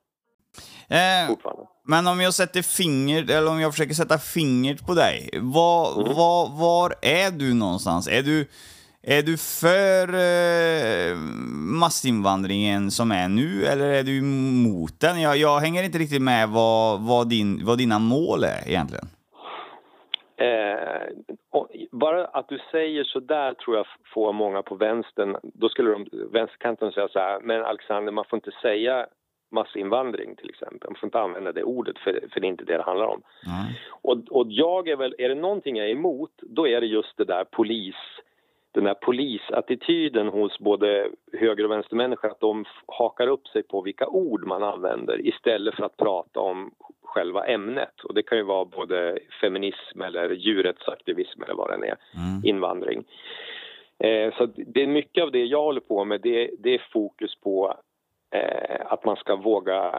[0.88, 1.36] Eh,
[1.84, 5.28] men om jag sätter fingret, eller om jag försöker sätta fingret på dig.
[5.32, 6.14] Var, mm.
[6.14, 8.08] var, var är du någonstans?
[8.08, 8.46] Är du,
[9.02, 11.16] är du för eh,
[11.80, 15.20] massinvandringen som är nu, eller är du emot den?
[15.20, 19.06] Jag, jag hänger inte riktigt med vad, vad, din, vad dina mål är egentligen.
[20.38, 20.76] Eh,
[21.92, 26.06] bara att du säger så där tror jag får många på vänstern, då skulle de,
[26.32, 29.06] vänsterkanten säga så här, men Alexander man får inte säga
[29.50, 30.90] massinvandring till exempel.
[30.90, 33.22] Man får inte använda det ordet för, för det är inte det det handlar om.
[33.46, 33.72] Mm.
[33.90, 37.16] Och, och jag är väl, är det någonting jag är emot, då är det just
[37.16, 37.96] det där polis,
[38.72, 44.06] den där polisattityden hos både höger och vänstermänniskor att de hakar upp sig på vilka
[44.06, 46.70] ord man använder istället för att prata om
[47.02, 48.00] själva ämnet.
[48.04, 52.44] Och det kan ju vara både feminism eller djurrättsaktivism eller vad det är, mm.
[52.44, 53.04] invandring.
[53.98, 57.40] Eh, så det är mycket av det jag håller på med, det, det är fokus
[57.40, 57.76] på
[58.84, 59.92] att man ska våga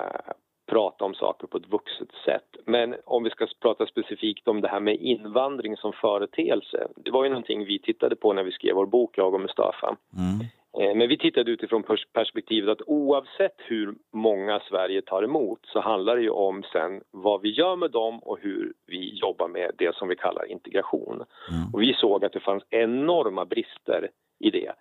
[0.67, 2.55] prata om saker på ett vuxet sätt.
[2.65, 6.87] Men om vi ska prata specifikt om det här med invandring som företeelse.
[6.95, 9.95] Det var ju någonting vi tittade på när vi skrev vår bok, jag och Mustafa.
[10.17, 10.47] Mm.
[10.79, 16.15] Eh, men vi tittade utifrån perspektivet att oavsett hur många Sverige tar emot så handlar
[16.15, 19.95] det ju om sen vad vi gör med dem och hur vi jobbar med det
[19.95, 21.23] som vi kallar integration.
[21.51, 21.73] Mm.
[21.73, 24.09] Och vi såg att det fanns enorma brister
[24.39, 24.73] i det.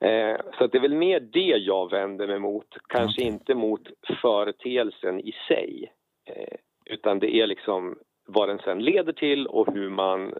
[0.00, 3.88] Eh, så det är väl mer det jag vänder mig mot, kanske inte mot
[4.22, 5.92] företeelsen i sig.
[6.26, 10.34] Eh, utan det är liksom vad den sen leder till och hur man,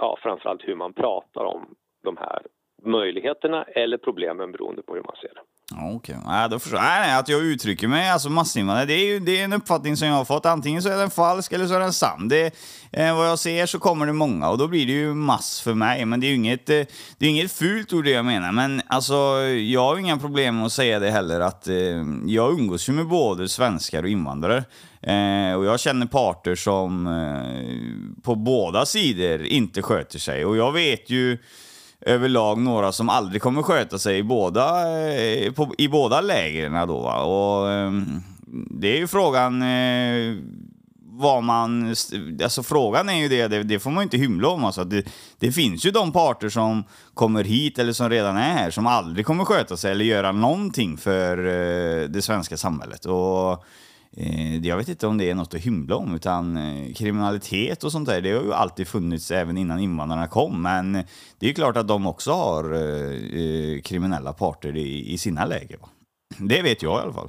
[0.00, 2.42] ja framförallt hur man pratar om de här
[2.82, 5.40] möjligheterna eller problemen beroende på hur man ser det.
[5.78, 6.16] Okej, okay.
[6.26, 6.84] nej, då förstår jag.
[6.84, 9.96] Nej, nej, att jag uttrycker mig, alltså massinvandrare, det är ju det är en uppfattning
[9.96, 10.46] som jag har fått.
[10.46, 12.28] Antingen så är den falsk eller så är den sann.
[12.28, 12.54] Det,
[12.92, 15.74] eh, vad jag ser så kommer det många och då blir det ju mass för
[15.74, 16.04] mig.
[16.04, 16.82] Men det är ju inget, eh,
[17.18, 18.52] det är inget fult ord det jag menar.
[18.52, 19.14] Men alltså,
[19.48, 21.76] jag har inga problem med att säga det heller att eh,
[22.26, 24.64] jag umgås ju med både svenskar och invandrare.
[25.00, 30.44] Eh, och jag känner parter som eh, på båda sidor inte sköter sig.
[30.44, 31.38] Och jag vet ju
[32.06, 37.00] överlag några som aldrig kommer sköta sig i båda, eh, på, i båda lägren då.
[37.00, 37.22] Va?
[37.22, 38.22] Och, ehm,
[38.70, 40.36] det är ju frågan eh,
[41.16, 41.94] vad man...
[42.42, 44.64] Alltså frågan är ju det, det, det får man ju inte hymla om.
[44.64, 45.06] Alltså, det,
[45.38, 49.26] det finns ju de parter som kommer hit eller som redan är här som aldrig
[49.26, 53.06] kommer sköta sig eller göra någonting för eh, det svenska samhället.
[53.06, 53.64] Och
[54.16, 57.92] Eh, jag vet inte om det är något att hymla om, utan eh, kriminalitet och
[57.92, 60.62] sånt där, det har ju alltid funnits även innan invandrarna kom.
[60.62, 60.92] Men
[61.38, 65.78] det är ju klart att de också har eh, kriminella parter i, i sina läger.
[65.78, 65.88] Va?
[66.50, 67.28] Det vet jag i alla fall.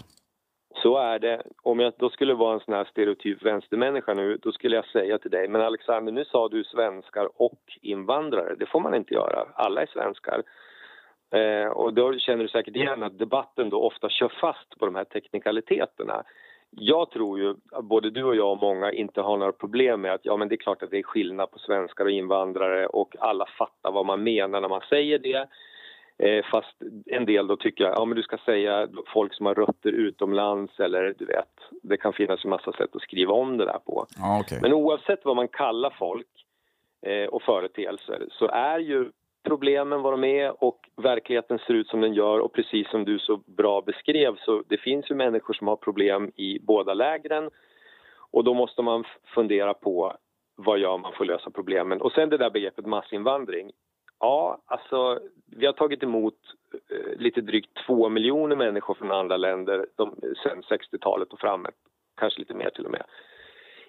[0.84, 1.42] Så är det.
[1.64, 5.18] Om jag då skulle vara en sån här stereotyp vänstermänniska nu, då skulle jag säga
[5.18, 8.56] till dig, men Alexander, nu sa du svenskar och invandrare.
[8.56, 9.46] Det får man inte göra.
[9.56, 10.44] Alla är svenskar.
[11.36, 14.96] Eh, och då känner du säkert igen att debatten då ofta kör fast på de
[14.96, 16.24] här teknikaliteterna
[16.78, 20.14] jag tror ju att både du och jag och många inte har några problem med
[20.14, 23.16] att ja men det är klart att det är skillnad på svenskar och invandrare och
[23.20, 25.48] alla fattar vad man menar när man säger det.
[26.18, 29.92] Eh, fast en del då tycker ja men du ska säga folk som har rötter
[29.92, 33.80] utomlands eller du vet, det kan finnas en massa sätt att skriva om det där
[33.86, 34.06] på.
[34.20, 34.60] Ah, okay.
[34.62, 36.28] Men oavsett vad man kallar folk
[37.02, 39.12] eh, och företeelser så är ju
[39.46, 42.40] problemen vad de är och verkligheten ser ut som den gör.
[42.40, 46.32] Och precis som du så bra beskrev så det finns ju människor som har problem
[46.36, 47.50] i båda lägren.
[48.32, 49.04] Och då måste man
[49.36, 50.18] fundera på
[50.56, 52.02] vad gör man för att lösa problemen.
[52.02, 53.72] Och sen det där begreppet massinvandring.
[54.20, 56.38] Ja, alltså vi har tagit emot
[56.90, 61.74] eh, lite drygt två miljoner människor från andra länder de, sen 60-talet och framåt,
[62.18, 63.04] kanske lite mer till och med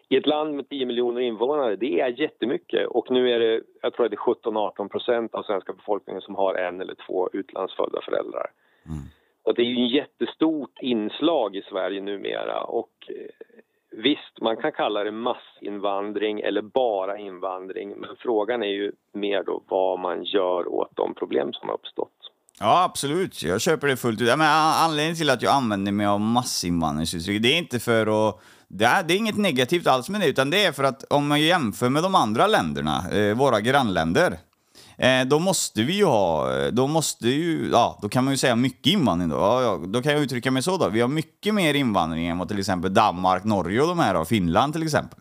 [0.09, 2.87] i ett land med 10 miljoner invånare, det är jättemycket.
[2.87, 6.35] Och nu är det, jag tror att det är 17-18 procent av svenska befolkningen som
[6.35, 8.47] har en eller två utlandsfödda föräldrar.
[8.87, 8.99] Mm.
[9.43, 12.63] Och det är ju ett jättestort inslag i Sverige numera.
[12.63, 13.47] Och eh,
[13.91, 17.89] visst, man kan kalla det massinvandring eller bara invandring.
[17.97, 22.13] Men frågan är ju mer då vad man gör åt de problem som har uppstått.
[22.61, 23.43] Ja, absolut.
[23.43, 24.29] Jag köper det fullt ut.
[24.29, 24.41] Men
[24.85, 29.03] anledningen till att jag använder mig av massinvandringsuttryck, det är inte för att det är,
[29.03, 31.89] det är inget negativt alls med det, utan det är för att om man jämför
[31.89, 34.39] med de andra länderna, eh, våra grannländer,
[34.99, 38.57] eh, då måste vi ju ha, då måste ju, ja, då kan man ju säga
[38.57, 39.37] mycket invandring då.
[39.37, 40.89] Ja, då kan jag uttrycka mig så då.
[40.89, 44.25] Vi har mycket mer invandring än vad till exempel Danmark, Norge och de här har,
[44.25, 45.19] Finland till exempel.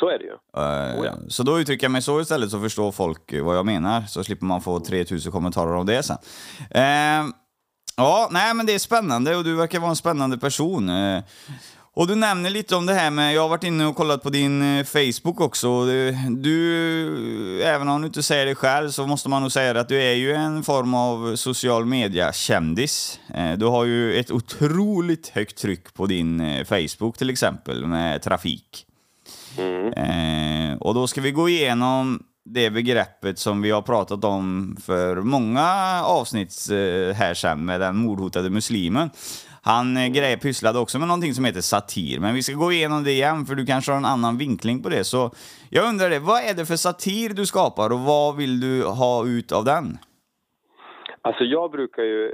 [0.00, 0.30] Så är det ju.
[0.30, 1.14] Uh, oh ja.
[1.28, 4.46] Så då uttrycker jag mig så istället så förstår folk vad jag menar, så slipper
[4.46, 6.18] man få 3000 kommentarer om det sen.
[7.98, 10.88] Ja, nej men det är spännande och du verkar vara en spännande person.
[10.88, 11.22] Eh,
[11.94, 14.30] och du nämner lite om det här med, jag har varit inne och kollat på
[14.30, 15.86] din eh, Facebook också.
[16.30, 20.02] Du, även om du inte säger det själv så måste man nog säga att du
[20.02, 23.20] är ju en form av social media-kändis.
[23.34, 28.86] Eh, du har ju ett otroligt högt tryck på din Facebook till exempel med trafik.
[29.56, 30.78] Mm.
[30.78, 32.22] Och då ska vi gå igenom
[32.54, 35.68] det begreppet som vi har pratat om för många
[36.04, 39.10] avsnitt eh, här sen med den mordhotade muslimen.
[39.62, 43.04] Han eh, grej pysslade också med någonting som heter satir, men vi ska gå igenom
[43.04, 45.04] det igen för du kanske har en annan vinkling på det.
[45.04, 45.30] Så
[45.70, 49.26] jag undrar det, vad är det för satir du skapar och vad vill du ha
[49.26, 49.98] ut av den?
[51.22, 52.26] Alltså jag brukar ju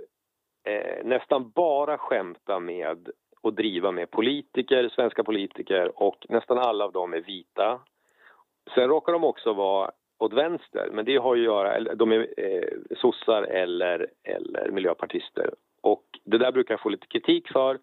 [0.68, 2.98] eh, nästan bara skämta med
[3.40, 7.80] och driva med politiker, svenska politiker och nästan alla av dem är vita.
[8.74, 12.96] Sen råkar de också vara åt vänster, men det har att göra, de är eh,
[12.96, 15.50] sossar eller, eller miljöpartister.
[15.80, 17.78] Och det där brukar jag få lite kritik för.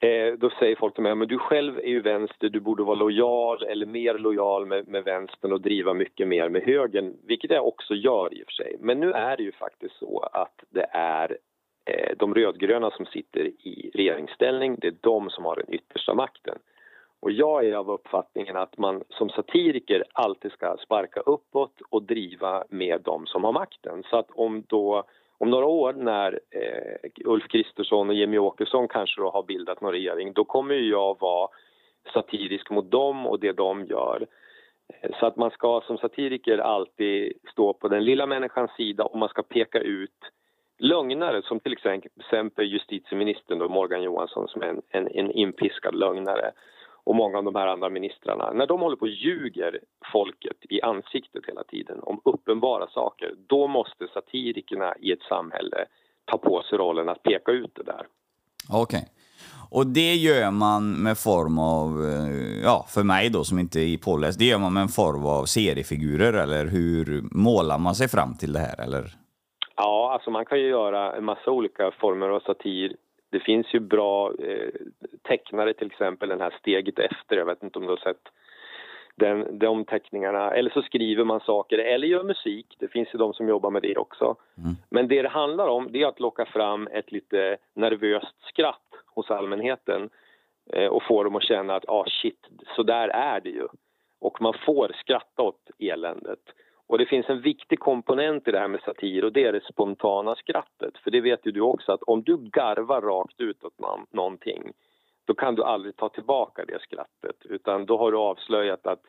[0.00, 2.94] Eh, då säger folk till mig, men du själv är ju vänster, du borde vara
[2.94, 7.66] lojal eller mer lojal med, med vänstern och driva mycket mer med högern, vilket jag
[7.66, 8.76] också gör i och för sig.
[8.80, 11.38] Men nu är det ju faktiskt så att det är
[11.84, 16.58] eh, de rödgröna som sitter i regeringsställning, det är de som har den yttersta makten.
[17.22, 22.64] Och jag är av uppfattningen att man som satiriker alltid ska sparka uppåt och driva
[22.68, 24.02] med de som har makten.
[24.10, 25.04] Så att om då
[25.38, 29.92] om några år när eh, Ulf Kristersson och Jimmy Åkesson kanske då har bildat någon
[29.92, 31.48] regering då kommer jag vara
[32.14, 34.26] satirisk mot dem och det de gör.
[34.88, 39.18] Eh, så att man ska som satiriker alltid stå på den lilla människans sida och
[39.18, 40.20] man ska peka ut
[40.78, 46.52] lögnare som till exempel justitieministern då, Morgan Johansson som är en, en, en inpiskad lögnare
[47.04, 49.80] och många av de här andra ministrarna, när de håller på och ljuger
[50.12, 55.84] folket i ansiktet hela tiden om uppenbara saker, då måste satirikerna i ett samhälle
[56.24, 58.06] ta på sig rollen att peka ut det där.
[58.72, 59.08] Okej.
[59.70, 63.98] Och det gör man med form av, eh, ja, för mig då som inte är
[63.98, 68.36] påläst, det gör man med en form av seriefigurer eller hur målar man sig fram
[68.36, 69.04] till det här eller?
[69.76, 72.96] Ja, alltså man kan ju göra en massa olika former av satir.
[73.32, 74.68] Det finns ju bra eh,
[75.22, 78.28] tecknare till exempel, den här Steget efter, jag vet inte om du har sett
[79.14, 80.50] den, de teckningarna.
[80.50, 82.76] Eller så skriver man saker, eller gör musik.
[82.78, 84.36] Det finns ju de som jobbar med det också.
[84.58, 84.74] Mm.
[84.90, 89.30] Men det det handlar om det är att locka fram ett lite nervöst skratt hos
[89.30, 90.10] allmänheten
[90.72, 93.68] eh, och få dem att känna att ah, shit, så där är det ju.
[94.20, 96.42] Och man får skratta åt eländet.
[96.92, 99.64] Och det finns en viktig komponent i det här med satir och det är det
[99.64, 100.98] spontana skrattet.
[101.04, 103.78] För det vet ju du också att om du garvar rakt ut åt
[104.10, 104.72] någonting
[105.24, 109.02] då kan du aldrig ta tillbaka det skrattet utan då har du avslöjat att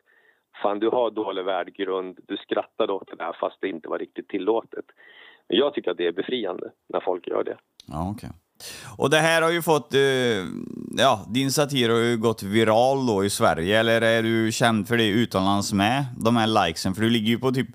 [0.62, 4.28] fan du har dålig värdegrund, du skrattade åt det där fast det inte var riktigt
[4.28, 4.86] tillåtet.
[5.48, 7.58] Men jag tycker att det är befriande när folk gör det.
[7.88, 8.30] Ja, okay.
[8.84, 10.02] Och det här har ju fått, eh,
[10.98, 14.98] ja, din satir har ju gått viral då i Sverige, eller är du känd för
[14.98, 16.06] det utomlands med?
[16.18, 17.68] De här likesen, för du ligger ju på typ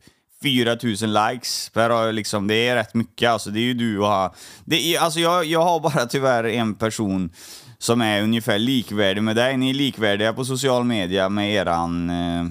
[0.43, 4.35] 4000 likes per liksom, det är rätt mycket alltså, det är ju du och ha.
[4.65, 7.31] Det är, alltså jag, jag har bara tyvärr en person
[7.79, 12.47] som är ungefär likvärdig med dig, ni är likvärdiga på social media med eran, eh,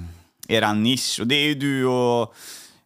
[0.58, 2.34] eran nisch, och det är ju du och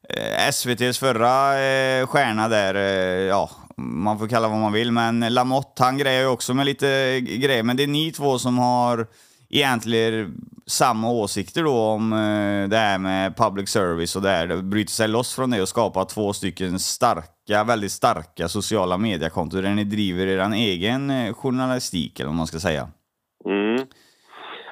[0.09, 3.49] eh, SVTs förra eh, stjärna där, eh, ja,
[3.81, 7.63] man får kalla vad man vill, men Lamotte han grejer ju också med lite grejer,
[7.63, 9.07] men det är ni två som har
[9.49, 10.33] egentligen
[10.67, 14.91] samma åsikter då om eh, det här med public service och det här, det bryter
[14.91, 19.83] sig loss från det och skapar två stycken starka, väldigt starka sociala mediekonton där ni
[19.83, 22.89] driver er egen eh, journalistik eller vad man ska säga.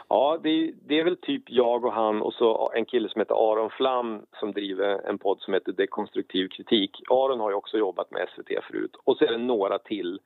[0.10, 3.20] Ja, det är, det är väl typ jag och han och så en kille som
[3.22, 7.02] heter Aron Flam som driver en podd som heter Dekonstruktiv kritik.
[7.10, 10.20] Aron har ju också jobbat med SVT förut och så är det några till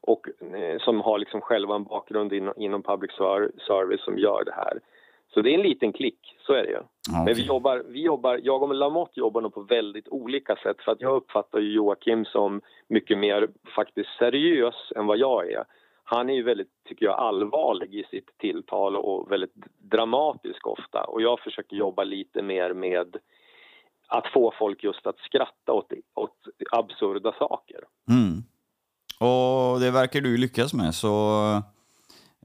[0.00, 4.44] och, eh, som har liksom själva en bakgrund inom, inom public ser- service som gör
[4.44, 4.80] det här.
[5.34, 6.82] Så det är en liten klick, så är det ju.
[7.12, 10.76] Ja, Men vi jobbar, vi jobbar, jag och Lamotte jobbar nog på väldigt olika sätt
[10.80, 15.64] för att jag uppfattar Joakim som mycket mer faktiskt seriös än vad jag är.
[16.14, 21.22] Han är ju väldigt, tycker jag, allvarlig i sitt tilltal och väldigt dramatisk ofta och
[21.22, 23.16] jag försöker jobba lite mer med
[24.08, 26.36] att få folk just att skratta åt, åt
[26.70, 27.80] absurda saker.
[28.08, 28.42] Mm.
[29.20, 31.08] Och det verkar du lyckas med, så...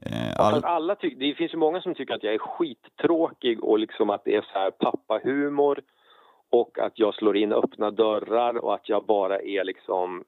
[0.02, 0.64] Eh, all...
[0.64, 4.24] alla ty- det finns ju många som tycker att jag är skittråkig och liksom att
[4.24, 5.80] det är så här pappahumor
[6.50, 10.24] och att jag slår in öppna dörrar och att jag bara är liksom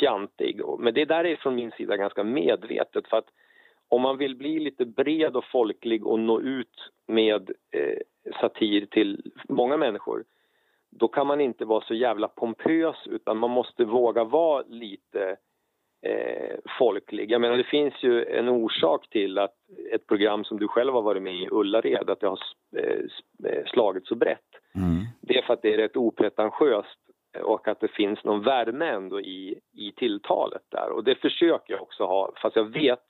[0.00, 0.60] fjantig.
[0.78, 3.28] Men det där är från min sida ganska medvetet för att
[3.88, 9.32] om man vill bli lite bred och folklig och nå ut med eh, satir till
[9.48, 10.24] många människor
[10.98, 15.36] då kan man inte vara så jävla pompös utan man måste våga vara lite
[16.02, 17.30] eh, folklig.
[17.30, 19.54] Jag menar det finns ju en orsak till att
[19.92, 22.38] ett program som du själv har varit med i, Ullared, att det har
[22.76, 24.40] eh, eh, slagit så brett.
[24.74, 25.04] Mm.
[25.20, 26.98] Det är för att det är rätt opretentiöst
[27.42, 30.90] och att det finns någon värme ändå i, i tilltalet där.
[30.90, 33.04] Och det försöker jag också ha, fast jag vet,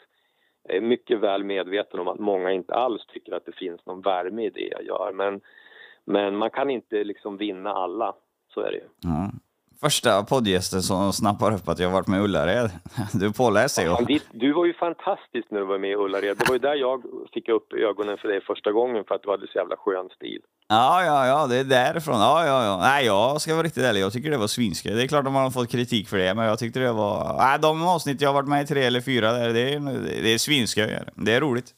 [0.62, 4.00] jag är mycket väl medveten om att många inte alls tycker att det finns någon
[4.00, 5.12] värme i det jag gör.
[5.14, 5.40] Men,
[6.04, 8.14] men man kan inte liksom vinna alla,
[8.54, 9.10] så är det ju.
[9.10, 9.30] Mm.
[9.80, 12.70] Första poddgästen som snappar upp att jag varit med i Ullared.
[13.12, 13.96] Du är påläst ser jag.
[13.98, 16.36] Fan, ditt- Du var ju fantastisk när du var med i Ullared.
[16.38, 17.02] Det var ju där jag
[17.34, 20.40] fick upp ögonen för dig första gången för att du hade så jävla skön stil.
[20.68, 22.20] Ja, ja, ja, det är därifrån.
[22.20, 22.78] Ja, ja, ja.
[22.80, 24.00] Nej, jag ska vara riktigt ärlig.
[24.00, 24.92] Jag tycker det var svinskoj.
[24.92, 27.36] Det är klart att man har fått kritik för det, men jag tyckte det var...
[27.38, 29.80] Nej, de avsnitt jag har varit med i, tre eller fyra, där, det är,
[30.22, 30.98] det är svinskoj.
[31.14, 31.70] Det är roligt.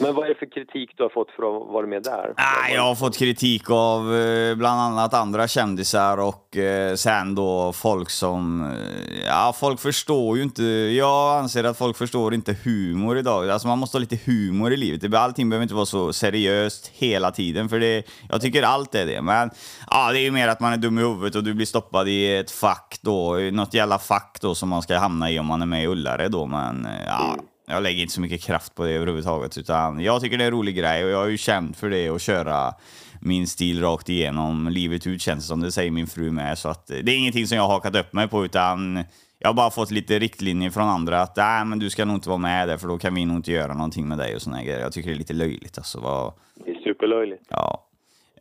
[0.00, 2.34] Men vad är det för kritik du har fått för att vara med där?
[2.36, 7.72] Nej, jag har fått kritik av eh, bland annat andra kändisar och eh, sen då
[7.72, 8.62] folk som...
[8.62, 10.62] eh, Ja, folk förstår ju inte...
[10.62, 13.50] Jag anser att folk förstår inte humor idag.
[13.50, 15.14] Alltså man måste ha lite humor i livet.
[15.14, 19.22] Allting behöver inte vara så seriöst hela tiden, för det, jag tycker allt är det.
[19.22, 19.50] Men
[19.90, 22.08] ja, det är ju mer att man är dum i huvudet och du blir stoppad
[22.08, 25.62] i ett fack då, något jävla fack då som man ska hamna i om man
[25.62, 27.36] är med i Ullared då, men ja.
[27.68, 30.52] Jag lägger inte så mycket kraft på det överhuvudtaget, utan jag tycker det är en
[30.54, 32.74] rolig grej och jag är ju känd för det att köra
[33.20, 36.58] min stil rakt igenom livet ut känns det som, det säger min fru med.
[36.58, 39.04] Så att det är ingenting som jag har hakat upp mig på, utan
[39.38, 42.28] jag har bara fått lite riktlinjer från andra att nej, men du ska nog inte
[42.28, 44.62] vara med där för då kan vi nog inte göra någonting med dig och såna
[44.62, 44.80] grejer.
[44.80, 46.00] Jag tycker det är lite löjligt alltså.
[46.00, 46.32] Vad,
[46.64, 47.42] Det är superlöjligt.
[47.48, 47.84] ja.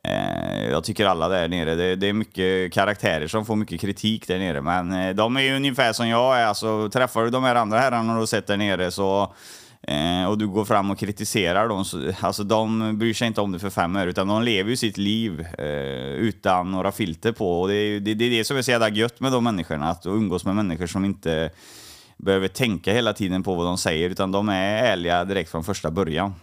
[0.08, 4.28] Eh, jag tycker alla där nere, det, det är mycket karaktärer som får mycket kritik
[4.28, 6.46] där nere, men eh, de är ju ungefär som jag är.
[6.46, 9.34] Alltså, träffar du de här andra herrarna du har sett där nere så
[9.82, 13.52] eh, och du går fram och kritiserar dem, så, alltså de bryr sig inte om
[13.52, 17.62] det för fem öre, utan de lever ju sitt liv eh, utan några filter på.
[17.62, 19.90] Och det är det, det, är det som är så jävla gött med de människorna,
[19.90, 21.50] att umgås med människor som inte
[22.18, 25.92] behöver tänka hela tiden på vad de säger, utan de är ärliga direkt från första
[25.92, 26.34] början.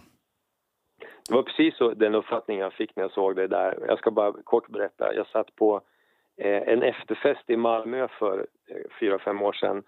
[1.29, 3.77] Det var precis så, den uppfattningen jag fick när jag såg det där.
[3.87, 5.13] Jag ska bara kort berätta.
[5.13, 5.81] Jag satt på
[6.37, 9.83] eh, en efterfest i Malmö för eh, fyra, fem år sedan.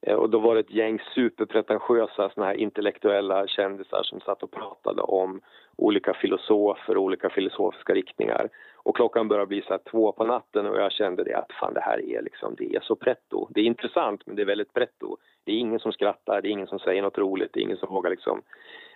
[0.00, 4.50] Eh, och då var det ett gäng superpretentiösa såna här intellektuella kändisar som satt och
[4.50, 5.40] pratade om
[5.76, 8.48] olika filosofer och olika filosofiska riktningar.
[8.76, 11.74] Och klockan började bli så här två på natten och jag kände det att fan
[11.74, 13.48] det här är liksom, det är så pretto.
[13.50, 15.16] Det är intressant men det är väldigt pretto.
[15.44, 17.76] Det är ingen som skrattar, det är ingen som säger något roligt, det är ingen
[17.76, 18.42] som vågar liksom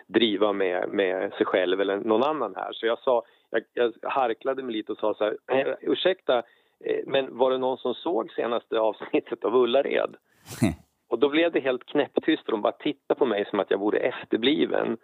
[0.07, 2.73] driva med, med sig själv eller någon annan här.
[2.73, 6.37] Så jag sa, jag, jag harklade mig lite och sa så här, eh, ursäkta,
[6.79, 10.15] eh, men var det någon som såg senaste avsnittet av Ullared?
[11.09, 13.77] och då blev det helt knäpptyst och de bara tittade på mig som att jag
[13.77, 14.97] vore efterbliven.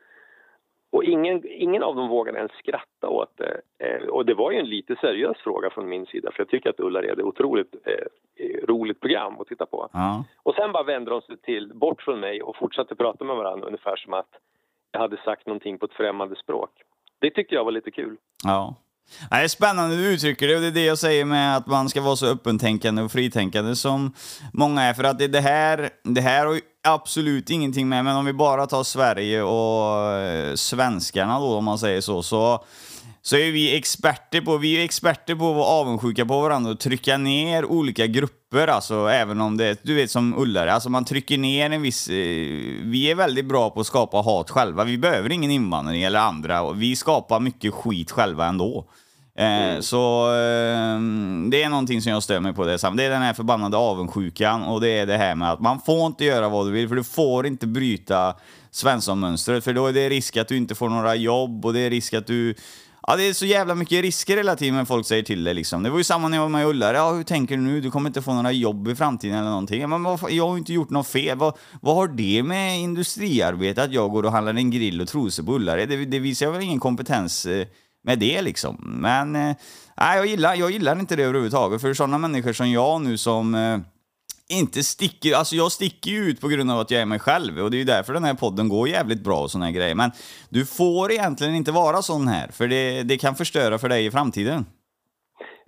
[0.91, 3.61] Och ingen, ingen av dem vågade ens skratta åt det.
[3.77, 6.69] Eh, och det var ju en lite seriös fråga från min sida för jag tycker
[6.69, 9.89] att Ullared är ett otroligt eh, roligt program att titta på.
[9.93, 10.25] Ja.
[10.43, 13.67] Och sen bara vände de sig till, bort från mig och fortsatte prata med varandra
[13.67, 14.29] ungefär som att
[14.91, 16.69] jag hade sagt någonting på ett främmande språk.
[17.21, 18.17] Det tyckte jag var lite kul.
[18.43, 18.75] Ja.
[19.29, 21.89] Det är spännande du uttrycker det och det är det jag säger med att man
[21.89, 24.13] ska vara så öppentänkande och fritänkande som
[24.53, 24.93] många är.
[24.93, 28.33] För att det, det här, det här har ju absolut ingenting med, men om vi
[28.33, 32.63] bara tar Sverige och eh, svenskarna då om man säger så, så
[33.21, 36.79] så är vi experter på, vi är experter på att vara avundsjuka på varandra och
[36.79, 41.37] trycka ner olika grupper, alltså även om det, du vet som Ullare, alltså man trycker
[41.37, 42.15] ner en viss, eh,
[42.83, 46.71] vi är väldigt bra på att skapa hat själva, vi behöver ingen invandring eller andra,
[46.71, 48.85] vi skapar mycket skit själva ändå.
[49.39, 50.99] Eh, Så eh,
[51.49, 54.63] det är någonting som jag stör mig på det Det är den här förbannade avundsjukan
[54.63, 56.95] och det är det här med att man får inte göra vad du vill för
[56.95, 58.35] du får inte bryta
[58.71, 61.89] Svensson-mönstret för då är det risk att du inte får några jobb och det är
[61.89, 62.55] risk att du
[63.09, 65.83] Ja, det är så jävla mycket risker hela tiden när folk säger till dig liksom.
[65.83, 66.97] Det var ju samma när jag var med i Ullare.
[66.97, 67.81] Ja, hur tänker du nu?
[67.81, 69.89] Du kommer inte få några jobb i framtiden eller någonting.
[69.89, 71.37] Men vad, jag har ju inte gjort något fel.
[71.37, 75.43] Vad, vad har det med industriarbete att jag går och handlar en grill och trosor
[75.43, 75.85] på Ullare?
[75.85, 77.67] Det, det visar väl ingen kompetens eh,
[78.03, 78.99] med det liksom.
[79.01, 79.55] Men eh,
[79.97, 81.81] nej, jag, gillar, jag gillar inte det överhuvudtaget.
[81.81, 83.79] För sådana människor som jag nu som eh,
[84.49, 87.59] inte sticker, alltså jag sticker ju ut på grund av att jag är mig själv
[87.63, 89.95] och det är ju därför den här podden går jävligt bra och såna här grejer.
[89.95, 90.11] Men
[90.49, 94.11] du får egentligen inte vara sån här, för det, det kan förstöra för dig i
[94.11, 94.65] framtiden.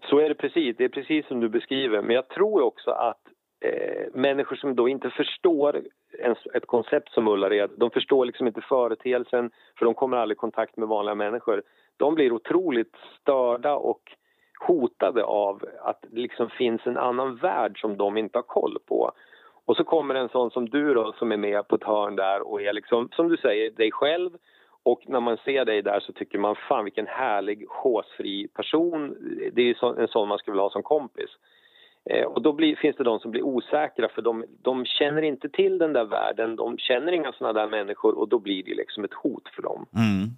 [0.09, 2.01] Så är det precis, det är precis som du beskriver.
[2.01, 3.21] Men jag tror också att
[3.65, 5.81] eh, människor som då inte förstår
[6.19, 10.39] en, ett koncept som Ullared, de förstår liksom inte företeelsen för de kommer aldrig i
[10.39, 11.63] kontakt med vanliga människor.
[11.97, 14.01] De blir otroligt störda och
[14.67, 19.11] hotade av att det liksom finns en annan värld som de inte har koll på.
[19.65, 22.47] Och så kommer en sån som du då som är med på ett hörn där
[22.47, 24.29] och är liksom, som du säger, dig själv.
[24.83, 29.15] Och när man ser dig där så tycker man fan vilken härlig håsfri person.
[29.53, 31.29] Det är en sån man skulle vilja ha som kompis.
[32.09, 35.49] Eh, och då blir, finns det de som blir osäkra för de, de känner inte
[35.49, 39.03] till den där världen, de känner inga såna där människor och då blir det liksom
[39.03, 39.85] ett hot för dem.
[39.95, 40.29] Mm.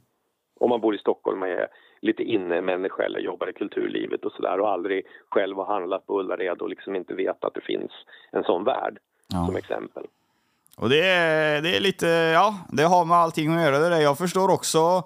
[0.64, 1.68] Om man bor i Stockholm och är
[2.02, 6.62] lite inne-människa eller jobbar i kulturlivet och sådär och aldrig själv har handlat på Ullared
[6.62, 7.92] och liksom inte vet att det finns
[8.32, 8.98] en sån värld
[9.34, 9.46] Ja.
[9.46, 10.04] som exempel.
[10.78, 14.00] Och det är, det är lite, ja, det har med allting att göra det där.
[14.02, 15.04] Jag förstår också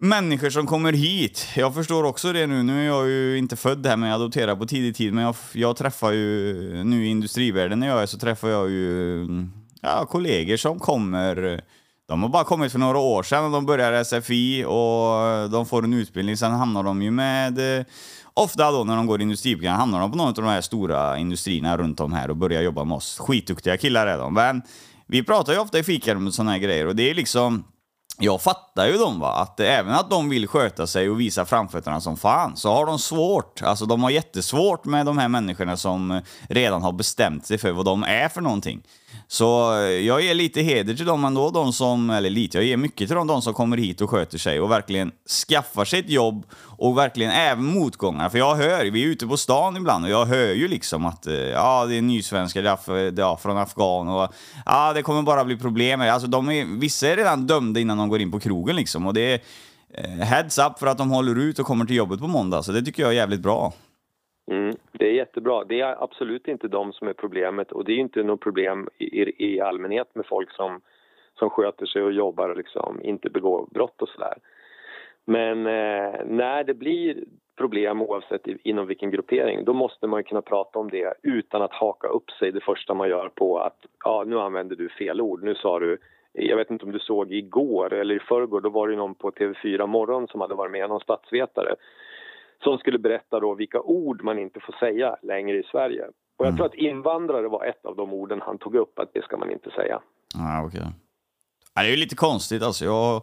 [0.00, 1.46] människor som kommer hit.
[1.56, 2.62] Jag förstår också det nu.
[2.62, 5.14] Nu är jag ju inte född här, men jag adopterar på tidig tid.
[5.14, 9.26] Men jag, jag träffar ju, nu i industrivärlden när jag är, så träffar jag ju
[9.82, 11.60] ja, kollegor som kommer
[12.08, 15.84] de har bara kommit för några år sedan och de börjar SFI och de får
[15.84, 16.36] en utbildning.
[16.36, 17.84] Sen hamnar de ju med, eh,
[18.34, 21.76] ofta då när de går industriprogram, hamnar de på någon av de här stora industrierna
[21.76, 23.18] runt om här och börjar jobba med oss.
[23.18, 24.34] Skitduktiga killar är de.
[24.34, 24.62] Men
[25.06, 27.64] vi pratar ju ofta i fikarummet om sådana här grejer och det är liksom
[28.18, 32.00] jag fattar ju dem va, att även att de vill sköta sig och visa framfötterna
[32.00, 33.62] som fan, så har de svårt.
[33.62, 37.84] Alltså de har jättesvårt med de här människorna som redan har bestämt sig för vad
[37.84, 38.82] de är för någonting.
[39.28, 42.76] Så eh, jag ger lite heder till dem ändå, de som, eller lite, jag ger
[42.76, 45.12] mycket till dem, de som kommer hit och sköter sig och verkligen
[45.48, 46.46] skaffar sig ett jobb
[46.78, 48.28] och verkligen även motgångar.
[48.28, 51.26] För jag hör, vi är ute på stan ibland och jag hör ju liksom att
[51.26, 52.62] eh, ja, det är nysvenskar,
[53.16, 54.32] ja, från Afghan och
[54.66, 56.00] ja, det kommer bara bli problem.
[56.00, 59.14] Alltså de är, vissa är redan dömda innan de går in på krogen liksom och
[59.14, 59.40] det är
[59.94, 62.72] eh, heads up för att de håller ut och kommer till jobbet på måndag, så
[62.72, 63.72] det tycker jag är jävligt bra.
[64.50, 65.64] Mm, det är jättebra.
[65.64, 69.46] Det är absolut inte de som är problemet och det är inte något problem i,
[69.46, 70.80] i allmänhet med folk som,
[71.38, 74.34] som sköter sig och jobbar och liksom inte begår brott och sådär.
[75.24, 77.24] Men eh, när det blir
[77.56, 82.08] problem oavsett inom vilken gruppering då måste man kunna prata om det utan att haka
[82.08, 85.42] upp sig det första man gör på att ja, nu använder du fel ord.
[85.42, 85.98] Nu sa du
[86.32, 89.30] jag vet inte om du såg igår eller i förrgår, då var det någon på
[89.30, 91.74] TV4 Morgon som hade varit med, någon statsvetare
[92.64, 96.04] som skulle berätta då vilka ord man inte får säga längre i Sverige.
[96.36, 96.56] Och jag Mm.
[96.56, 99.50] tror att invandrare var ett av de orden han tog upp, att det ska man
[99.50, 100.00] inte säga.
[100.66, 100.80] Okej.
[101.74, 102.84] Ja, det är ju lite konstigt alltså.
[102.84, 103.16] Jag,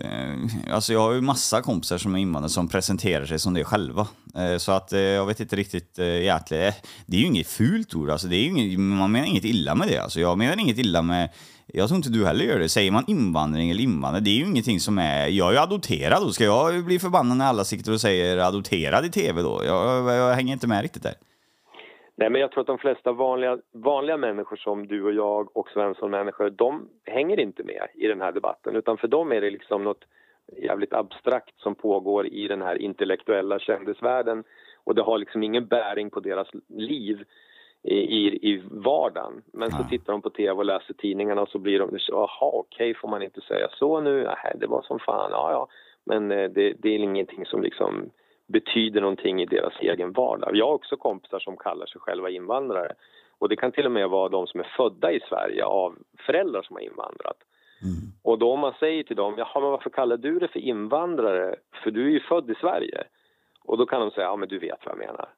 [0.00, 3.64] eh, alltså jag har ju massa kompisar som är invandrare som presenterar sig som det
[3.64, 4.06] själva.
[4.36, 6.72] Eh, så att eh, jag vet inte riktigt egentligen.
[7.06, 8.26] Det är ju inget fult ord alltså.
[8.28, 10.20] Det är inget, man menar inget illa med det alltså.
[10.20, 11.28] Jag menar inget illa med
[11.78, 12.68] jag tror inte du heller gör det.
[12.68, 15.28] Säger man invandring eller invandrare, det är ju ingenting som är...
[15.28, 16.28] Jag är ju adopterad då.
[16.28, 19.54] Ska jag bli förbannad när alla sitter och säger adopterad i tv då?
[19.64, 21.16] Jag, jag hänger inte med riktigt där.
[22.18, 25.68] Nej, men jag tror att de flesta vanliga, vanliga människor som du och jag och
[25.68, 28.76] Svensson-människor, de hänger inte med i den här debatten.
[28.76, 30.04] Utan för dem är det liksom något
[30.56, 34.44] jävligt abstrakt som pågår i den här intellektuella kändisvärlden.
[34.84, 37.24] Och det har liksom ingen bäring på deras liv
[37.86, 39.42] i, i, i vardagen.
[39.52, 42.50] Men så tittar de på tv och läser tidningarna och så blir de så, jaha
[42.52, 44.24] okej får man inte säga så nu?
[44.24, 45.68] Nej, det var som fan, ja ja.
[46.04, 48.10] Men eh, det, det är ingenting som liksom
[48.46, 50.56] betyder någonting i deras egen vardag.
[50.56, 52.92] Jag har också kompisar som kallar sig själva invandrare.
[53.38, 55.94] Och det kan till och med vara de som är födda i Sverige av
[56.26, 57.36] föräldrar som har invandrat.
[58.22, 61.56] Och då om man säger till dem, jaha men varför kallar du det för invandrare?
[61.82, 63.04] För du är ju född i Sverige.
[63.64, 65.28] Och då kan de säga, ja men du vet vad jag menar.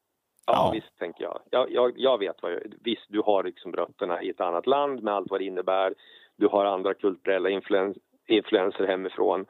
[0.48, 0.70] Ja, Ja.
[0.74, 1.40] visst tänker jag.
[1.50, 1.70] jag.
[1.72, 5.14] Jag, jag vet vad jag, visst du har liksom rötterna i ett annat land med
[5.14, 5.94] allt vad det innebär.
[6.36, 7.94] Du har andra kulturella influen,
[8.26, 9.46] influenser hemifrån.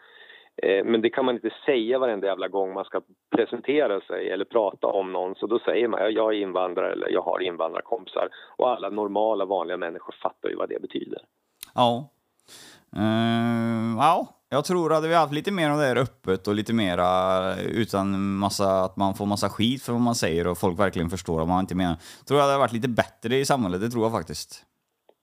[0.62, 3.00] Eh, men det kan man inte säga varenda jävla gång man ska
[3.36, 5.34] presentera sig eller prata om någon.
[5.34, 8.28] Så då säger man, ja, jag är invandrare eller jag har invandrarkompisar.
[8.56, 11.18] Och alla normala vanliga människor fattar ju vad det betyder.
[11.74, 12.08] Ja.
[12.96, 16.72] Eh, ja, jag tror hade vi haft lite mer av det här öppet och lite
[16.72, 21.10] mera utan massa, att man får massa skit för vad man säger och folk verkligen
[21.10, 21.96] förstår vad man inte menar.
[22.26, 24.64] Tror jag det hade varit lite bättre i samhället, det tror jag faktiskt.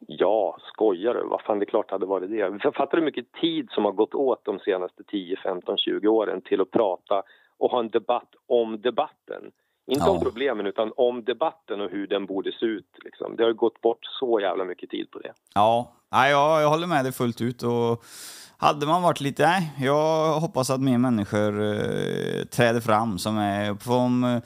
[0.07, 1.23] Ja, skojar du?
[1.28, 2.59] Vad fan, det är klart hade varit det.
[2.71, 6.41] Fattar du hur mycket tid som har gått åt de senaste 10, 15, 20 åren
[6.41, 7.23] till att prata
[7.57, 9.43] och ha en debatt om debatten?
[9.88, 10.11] Inte Ja.
[10.11, 12.97] om problemen, utan om debatten och hur den borde se ut.
[13.03, 13.36] Liksom.
[13.36, 15.34] Det har gått bort så jävla mycket tid på det.
[15.55, 17.63] Ja, nej, jag, jag håller med dig fullt ut.
[17.63, 18.03] Och
[18.57, 19.45] hade man varit lite...
[19.45, 24.41] Nej, jag hoppas att mer människor eh, träder fram som är från eh,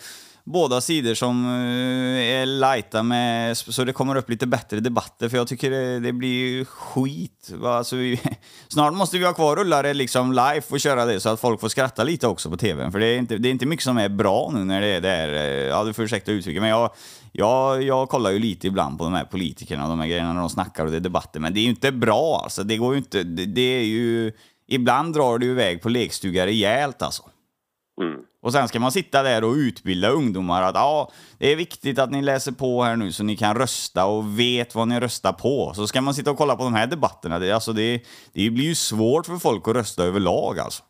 [0.52, 3.58] båda sidor som eh, är lighta med...
[3.58, 7.52] Så det kommer upp lite bättre debatter, för jag tycker det, det blir skit.
[7.64, 8.22] Alltså, vi,
[8.68, 11.70] snart måste vi ha kvar rullare liksom live och köra det så att folk får
[11.70, 12.92] skratta lite också på tvn.
[12.92, 15.02] För det är inte, det är inte mycket som är bra nu när det är
[15.02, 15.34] där.
[15.34, 16.90] Eh, ja, du får ursäkta uttrycket, men jag,
[17.32, 20.40] jag, jag kollar ju lite ibland på de här politikerna och de här grejerna när
[20.40, 21.40] de snackar och det är debatter.
[21.40, 22.64] Men det är ju inte bra alltså.
[22.64, 23.24] Det går ju inte...
[23.24, 24.32] Det, det är ju...
[24.68, 27.24] Ibland drar det iväg på lekstuga rejält alltså.
[28.02, 28.20] Mm.
[28.42, 32.12] Och sen ska man sitta där och utbilda ungdomar att ja, det är viktigt att
[32.12, 35.74] ni läser på här nu så ni kan rösta och vet vad ni röstar på.
[35.76, 37.40] Så ska man sitta och kolla på de här debatterna.
[37.40, 38.04] Det, alltså det,
[38.34, 40.84] det blir ju svårt för folk att rösta överlag alltså.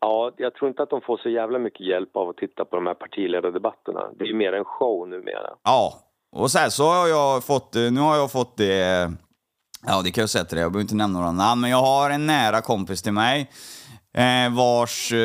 [0.00, 2.76] Ja, jag tror inte att de får så jävla mycket hjälp av att titta på
[2.76, 4.00] de här partiledardebatterna.
[4.18, 5.50] Det är ju mer en show numera.
[5.64, 5.94] Ja,
[6.32, 9.08] och sen så har jag fått, eh, nu har jag fått det, eh,
[9.86, 11.82] ja det kan jag säga till dig, jag behöver inte nämna några namn, men jag
[11.82, 13.50] har en nära kompis till mig
[14.14, 15.18] eh, vars, eh,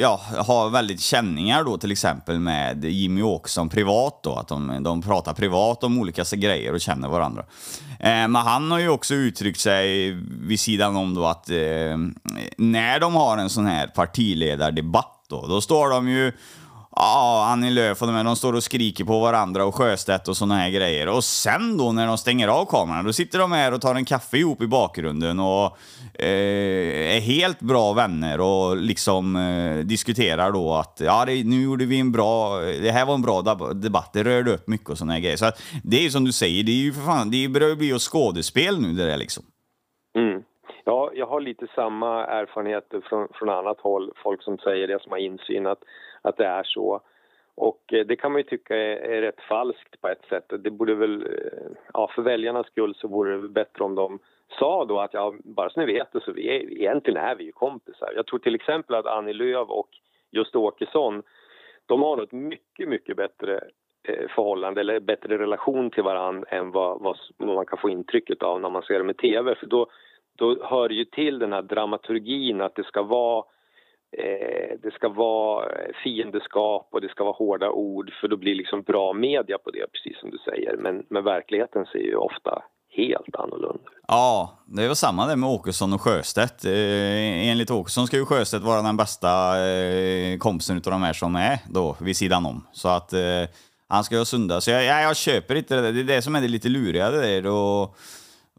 [0.00, 5.02] ja, har väldigt känningar då till exempel med Jimmy Åkesson privat då, att de, de
[5.02, 7.44] pratar privat om olika grejer och känner varandra.
[8.00, 11.96] Eh, men han har ju också uttryckt sig vid sidan om då att eh,
[12.56, 16.32] när de har en sån här partiledardebatt då, då står de ju
[17.00, 20.36] Ja, Annie Lööf och de här, de står och skriker på varandra och Sjöstedt och
[20.36, 21.08] såna här grejer.
[21.08, 24.04] Och sen då när de stänger av kameran, då sitter de här och tar en
[24.04, 25.78] kaffe ihop i bakgrunden och
[26.14, 31.84] eh, är helt bra vänner och liksom eh, diskuterar då att ja, det, nu gjorde
[31.84, 33.42] vi en bra, det här var en bra
[33.72, 35.36] debatt, det rörde upp mycket och såna här grejer.
[35.36, 37.68] Så att, det är ju som du säger, det är ju för fan, det börjar
[37.68, 39.44] ju bli ett skådespel nu det där liksom.
[40.18, 40.42] Mm.
[40.84, 44.12] Ja, jag har lite samma erfarenheter från, från annat håll.
[44.22, 45.82] Folk som säger det, som har insyn, att,
[46.28, 47.00] att det är så.
[47.54, 50.52] Och eh, det kan man ju tycka är, rätt falskt på ett sätt.
[50.58, 54.18] Det borde väl, eh, ja, för väljarnas skull så vore det bättre om de
[54.58, 57.44] sa då att ja, bara så ni vet det så vi är, egentligen är vi
[57.44, 58.12] ju kompisar.
[58.16, 59.88] Jag tror till exempel att Annie Lööf och
[60.30, 61.22] just Åkesson,
[61.86, 63.60] de har ett mycket, mycket bättre
[64.02, 68.60] eh, förhållande eller bättre relation till varann än vad, vad, man kan få intrycket av
[68.60, 69.54] när man ser dem i tv.
[69.54, 69.86] För då,
[70.36, 73.44] då hör det ju till den här dramaturgin att det ska vara
[74.12, 78.54] Eh, det ska vara eh, fiendeskap och det ska vara hårda ord för då blir
[78.54, 80.76] liksom bra media på det, precis som du säger.
[80.76, 82.62] Men, men verkligheten ser ju ofta
[82.96, 84.04] helt annorlunda ut.
[84.08, 86.64] Ja, det var samma där med Åkesson och Sjöstedt.
[86.64, 89.28] Eh, enligt Åkesson ska ju Sjöstedt vara den bästa
[89.66, 92.66] eh, kompisen utav de här som är då vid sidan om.
[92.72, 93.20] Så att eh,
[93.88, 94.60] han ska ju ha sunda.
[94.60, 95.92] Så jag, jag, jag köper inte det där.
[95.92, 97.46] Det är det som är det lite luriga det där.
[97.46, 97.96] Och,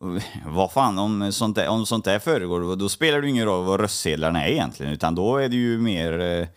[0.45, 3.79] vad fan, om sånt där, om sånt där föregår, då spelar det ingen roll vad
[3.79, 6.47] röstsedlarna är egentligen, utan då är det ju mer eh,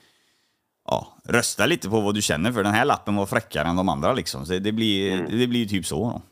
[0.88, 3.88] ja, rösta lite på vad du känner för den här lappen var fräckare än de
[3.88, 4.46] andra liksom.
[4.46, 5.38] Så det blir, Mm.
[5.38, 5.96] det blir typ så.
[6.10, 6.22] Då.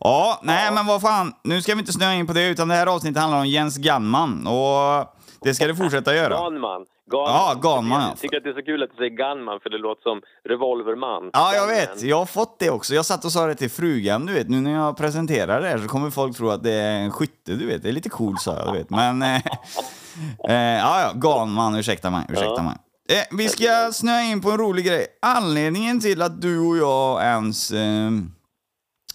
[0.00, 2.74] Ja, nej men vad fan, nu ska vi inte snöa in på det, utan det
[2.74, 6.34] här avsnittet handlar om Jens Ganman och det ska det fortsätta göra.
[6.50, 6.86] Ganman.
[7.10, 7.32] Ganman.
[7.34, 8.08] Ja, Ganman, ja.
[8.08, 10.20] Jag tycker att det är så kul att du säger Gunman för det låter som
[10.48, 11.30] revolverman.
[11.32, 12.02] Ja, jag vet.
[12.02, 12.94] Jag har fått det också.
[12.94, 14.48] Jag satt och sa det till frugan, du vet.
[14.48, 17.52] Nu när jag presenterar det här så kommer folk tro att det är en skytte,
[17.54, 17.82] du vet.
[17.82, 18.90] Det är lite coolt, sa jag, du vet.
[18.90, 19.22] Men...
[19.22, 19.36] Eh,
[20.48, 21.12] eh, ja, ja.
[21.14, 22.26] Ganman, ursäkta mig.
[22.28, 22.62] Ursäkta Ja.
[22.62, 22.76] mig.
[23.10, 25.06] Eh, vi ska snöa in på en rolig grej.
[25.22, 28.10] Anledningen till att du och jag ens eh,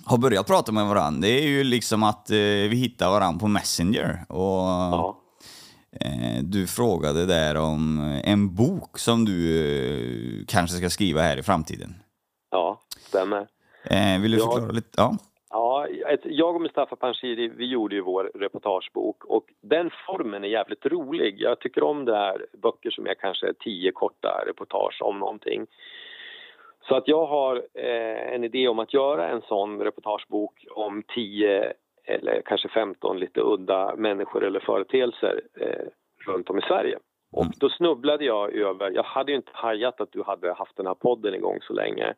[0.05, 3.47] har börjat prata med varandra, det är ju liksom att eh, vi hittar varandra på
[3.47, 4.25] Messenger.
[4.29, 5.21] Och Ja.
[6.01, 11.43] Eh, du frågade där om en bok som du eh, kanske ska skriva här i
[11.43, 11.95] framtiden.
[12.51, 13.47] ja, stämmer.
[13.83, 14.89] Eh, vill du förklara lite?
[14.97, 15.17] Ja.
[15.49, 15.87] Ja,
[16.23, 21.35] jag och Mustafa Panshiri, vi gjorde ju vår reportagebok och den formen är jävligt rolig.
[21.41, 25.67] Jag tycker om det här böcker som är kanske tio korta reportage om någonting.
[26.87, 31.73] Så att jag har eh, en idé om att göra en sån reportagebok om tio
[32.05, 35.85] eller kanske 15 lite udda människor eller företeelser eh,
[36.25, 36.99] runt om i Sverige.
[37.31, 40.87] Och då snubblade jag över, jag hade ju inte hajat att du hade haft den
[40.87, 42.13] här podden igång så länge.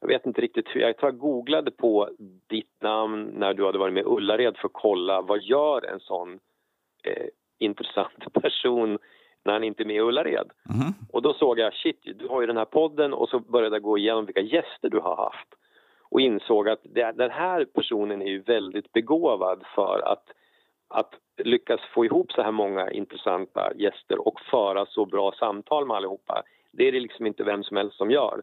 [0.00, 2.10] Jag vet inte riktigt hur, jag tror jag googlade på
[2.48, 6.38] ditt namn när du hade varit med Ullared för att kolla vad gör en sån
[7.04, 7.26] eh,
[7.58, 8.98] intressant person
[9.44, 10.50] när han inte är med i Ullared.
[10.68, 10.94] Mhm.
[11.12, 13.82] Och då såg jag, shit, du har ju den här podden och så började jag
[13.82, 15.48] gå igenom vilka gäster du har haft
[16.12, 20.24] och insåg att det, den här personen är ju väldigt begåvad för att,
[20.88, 25.96] att lyckas få ihop så här många intressanta gäster och föra så bra samtal med
[25.96, 26.42] allihopa.
[26.72, 28.42] Det är det liksom inte vem som helst som gör.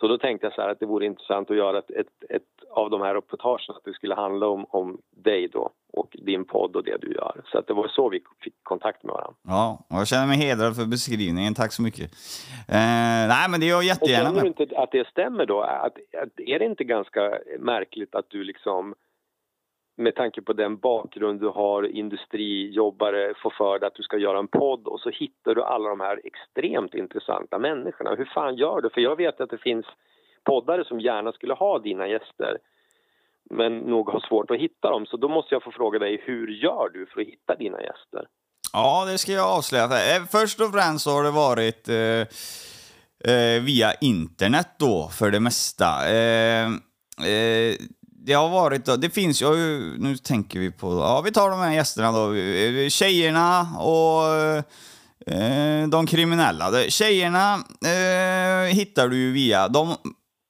[0.00, 2.70] Så då tänkte jag så här att det vore intressant att göra ett, ett, ett
[2.70, 6.76] av de här reportagen att det skulle handla om, om dig då och din podd
[6.76, 7.42] och det du gör.
[7.52, 9.36] Så att det var så vi fick kontakt med varandra.
[9.42, 11.54] ja, och jag känner mig hedrad för beskrivningen.
[11.54, 12.10] Tack så mycket.
[12.68, 15.60] Eh, nej, men det är jag Och jättegärna känner du inte att det stämmer då?
[15.60, 18.94] Att, att, är det inte ganska märkligt att du liksom
[19.96, 24.38] med tanke på den bakgrund du har, industrijobbare, får för dig att du ska göra
[24.38, 28.14] en podd och så hittar du alla de här extremt intressanta människorna.
[28.14, 28.90] Hur fan gör du?
[28.90, 29.86] För jag vet att det finns
[30.44, 32.58] poddare som gärna skulle ha dina gäster
[33.50, 35.06] men nog har svårt att hitta dem.
[35.06, 38.24] Så då måste jag få fråga dig, hur gör du för att hitta dina gäster?
[38.72, 39.84] Ja, det ska jag avslöja.
[39.84, 45.40] Eh, först och främst så har det varit eh, eh, via internet då, för det
[45.40, 46.08] mesta.
[46.10, 46.66] Eh,
[47.30, 47.74] eh,
[48.26, 49.46] det har varit, då, det finns ju,
[49.98, 54.26] nu tänker vi på, ja vi tar de här gästerna då, eh, tjejerna och
[55.32, 56.72] eh, de kriminella.
[56.88, 59.96] Tjejerna eh, hittar du ju via, de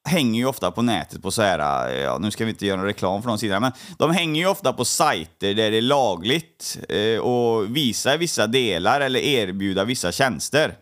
[0.09, 2.77] hänger ju ofta på nätet på så här, eh, ja, nu ska vi inte göra
[2.77, 5.83] någon reklam för de sidorna, men de hänger ju ofta på sajter där det är
[5.83, 10.75] lagligt eh, och visa vissa delar eller erbjuda vissa tjänster.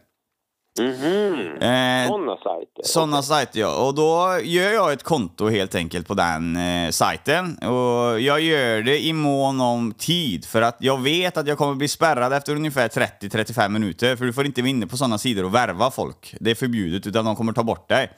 [0.81, 2.83] Mhm, Eh, sådana sajter?
[2.85, 3.87] sådana sajter ja.
[3.87, 7.59] Och då gör jag ett konto helt enkelt på den eh, sajten.
[7.59, 11.75] Och jag gör det i mån om tid för att jag vet att jag kommer
[11.75, 14.17] bli spärrad efter ungefär 30-35 minuter.
[14.17, 16.35] För du får inte vara inne på sådana sidor och värva folk.
[16.41, 18.11] Det är förbjudet utan de kommer ta bort dig.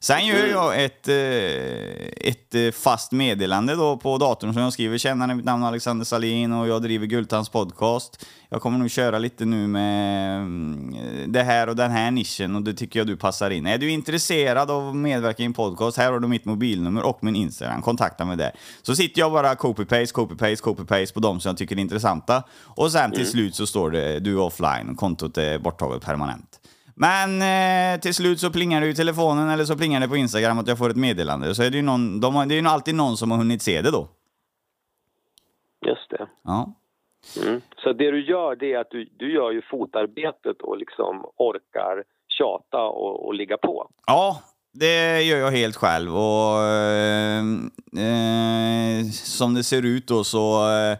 [0.00, 4.98] Sen gör jag ett, eh, ett eh, fast meddelande då på datorn som jag skriver.
[4.98, 8.26] Tjena, mitt namn är Alexander Salin och jag driver Gultans podcast.
[8.48, 12.62] Jag kommer nog köra lite nu med mm, det här och den här nischen och
[12.62, 13.66] det tycker jag du passar in.
[13.66, 15.96] Är du intresserad av att medverka i en podcast?
[15.96, 17.82] Här har du mitt mobilnummer och min Instagram.
[17.82, 18.52] Kontakta mig där.
[18.82, 22.42] Så sitter jag bara copy-paste, copy-paste, copy-paste på de som jag tycker är intressanta.
[22.64, 24.96] Och sen till slut så står det du är offline.
[24.96, 26.57] Kontot är borttaget permanent.
[26.98, 30.58] Men eh, till slut så plingar det i telefonen eller så plingar det på Instagram
[30.58, 31.54] att jag får ett meddelande.
[31.54, 33.62] Så är det ju någon, de har, det är ju alltid någon som har hunnit
[33.62, 34.08] se det då.
[35.86, 36.26] Just det.
[36.44, 36.74] Ja.
[37.42, 37.60] Mm.
[37.76, 42.04] Så det du gör det är att du, du gör ju fotarbetet och liksom orkar
[42.28, 43.90] tjata och, och ligga på.
[44.06, 44.42] Ja,
[44.72, 47.44] det gör jag helt själv och eh,
[48.04, 50.98] eh, som det ser ut då så eh,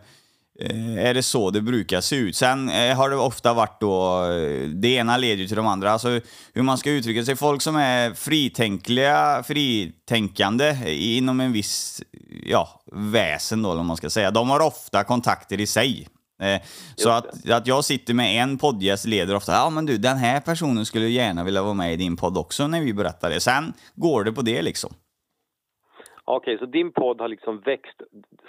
[0.98, 2.36] är det så det brukar se ut.
[2.36, 5.90] Sen eh, har det ofta varit då, eh, det ena leder ju till de andra.
[5.90, 6.20] Alltså
[6.54, 7.36] hur man ska uttrycka sig.
[7.36, 12.02] Folk som är fritänkliga, fritänkande inom en viss
[12.46, 14.30] ja, väsen då, vad man ska säga.
[14.30, 16.09] De har ofta kontakter i sig.
[16.42, 16.62] Eh,
[16.96, 20.40] Så att, att jag sitter med en poddgäst leder ofta, ja men du den här
[20.40, 23.40] personen skulle gärna vilja vara med i din podd också när vi berättar det.
[23.40, 24.90] Sen går det på det liksom.
[26.24, 28.00] Okej, så din podd har liksom växt,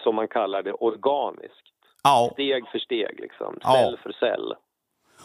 [0.04, 1.69] som man kallar det, organiskt.
[2.04, 3.58] Ja, Steg för steg, liksom.
[3.62, 3.74] Ja.
[3.74, 4.54] Cell för cell.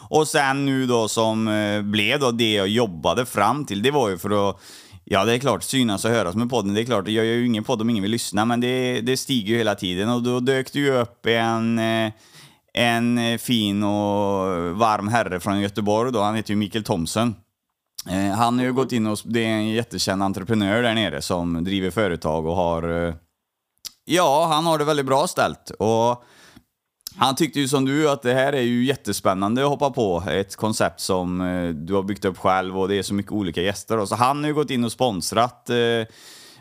[0.09, 4.09] och sen nu då som eh, blev då det jag jobbade fram till, det var
[4.09, 4.61] ju för att
[5.07, 5.63] Ja, det är klart.
[5.63, 6.73] Synas och höras med podden.
[6.73, 9.17] Det är klart, jag gör ju ingen podd om ingen vill lyssna, men det, det
[9.17, 10.09] stiger ju hela tiden.
[10.09, 12.11] Och då dök det ju upp en, eh,
[12.73, 16.21] en fin och varm herre från Göteborg då.
[16.21, 17.35] Han heter ju Mikael Thomsen.
[18.09, 19.17] Eh, han har ju gått in och...
[19.25, 23.07] Det är en jättekänd entreprenör där nere som driver företag och har...
[23.07, 23.13] eh,
[24.05, 25.69] Ja, han har det väldigt bra ställt.
[25.69, 26.23] Och
[27.17, 30.23] han tyckte ju som du att det här är ju jättespännande att hoppa på.
[30.29, 33.61] Ett koncept som eh, du har byggt upp själv och det är så mycket olika
[33.61, 33.97] gäster.
[33.97, 34.07] då.
[34.07, 35.75] Så han har ju gått in och sponsrat eh,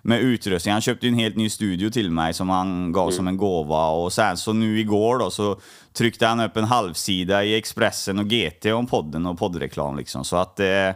[0.03, 0.73] med utrustning.
[0.73, 3.89] Han köpte ju en helt ny studio till mig som han gav som en gåva.
[3.89, 5.61] Och sen så nu igår då så
[5.93, 10.25] tryckte han upp en halvsida i Expressen och GT om podden och poddreklam liksom.
[10.25, 10.61] Så att...
[10.61, 10.91] Eh,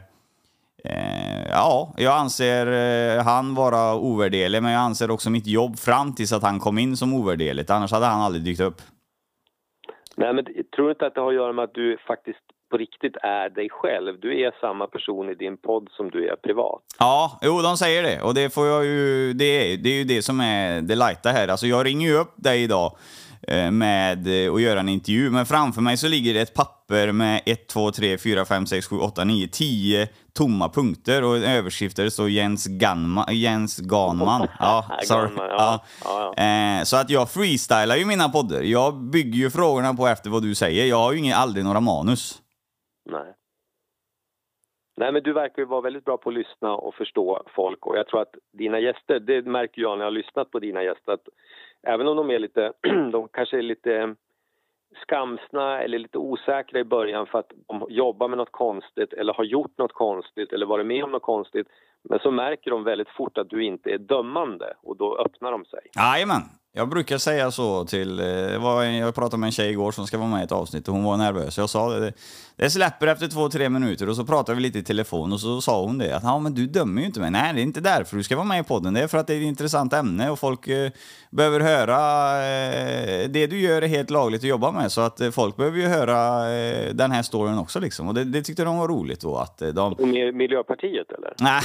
[0.84, 6.14] Eh, ja, jag anser eh, han vara ovärderlig, men jag anser också mitt jobb fram
[6.14, 7.70] tills att han kom in som ovärderligt.
[7.70, 8.82] Annars hade han aldrig dykt upp.
[10.18, 12.38] Nej, men tror du inte att det har att göra med att du faktiskt
[12.70, 14.20] på riktigt är dig själv?
[14.20, 16.82] Du är samma person i din podd som du är privat.
[16.98, 18.22] Ja, jo, de säger det.
[18.22, 19.32] Och det får jag ju...
[19.32, 21.48] Det är, det är ju det som är det lighta här.
[21.48, 22.96] Alltså, jag ringer ju upp dig idag
[23.48, 27.12] eh, med eh, att göra en intervju, men framför mig så ligger det ett papper
[27.12, 30.08] med 1, 2, 3, 4, 5, 6, 7, 8, 9, 10
[30.38, 34.48] tomma punkter och en överskrift där det står Jens, Ganma, Jens Ganman.
[34.58, 35.28] Ja, sorry.
[35.28, 35.84] Ganman, ja.
[36.04, 38.62] Ja, Eh, så att jag freestylar ju mina poddar.
[38.62, 40.86] Jag bygger ju frågorna på efter vad du säger.
[40.86, 42.42] Jag har ju ingen, aldrig några manus.
[43.10, 43.34] Nej.
[44.96, 47.96] Nej, men du verkar ju vara väldigt bra på att lyssna och förstå folk och
[47.96, 51.12] jag tror att dina gäster, det märker jag när jag har lyssnat på dina gäster,
[51.12, 51.28] att
[51.86, 52.72] även om de är lite,
[53.12, 54.14] de kanske är lite
[55.02, 59.44] skamsna eller lite osäkra i början för att de jobbar med något konstigt eller har
[59.44, 61.66] gjort något konstigt eller varit med om något konstigt.
[62.02, 65.64] Men så märker de väldigt fort att du inte är dömande och då öppnar de
[65.64, 65.80] sig.
[65.96, 66.42] Jajamän.
[66.78, 68.20] Jag brukar säga så till...
[68.20, 70.88] eh, var Jag pratade med en tjej igår som ska vara med i ett avsnitt
[70.88, 71.58] och hon var nervös.
[71.58, 72.12] Jag sa det,
[72.56, 75.60] det släpper efter två, tre minuter och så pratade vi lite i telefon och så
[75.60, 77.30] sa hon det att ja, men du dömer ju inte mig.
[77.30, 78.94] Nej, det är inte därför du ska vara med i podden.
[78.94, 80.90] Det är för att det är ett intressant ämne och folk eh,
[81.30, 81.98] behöver höra...
[82.46, 85.78] Eh, det du gör är helt lagligt att jobba med så att eh, folk behöver
[85.78, 86.18] ju höra
[86.92, 88.08] den här storyn också liksom.
[88.08, 89.92] Och det, det tyckte de var roligt då att de...
[89.92, 91.34] Och med Miljöpartiet eller?
[91.40, 91.62] Nej,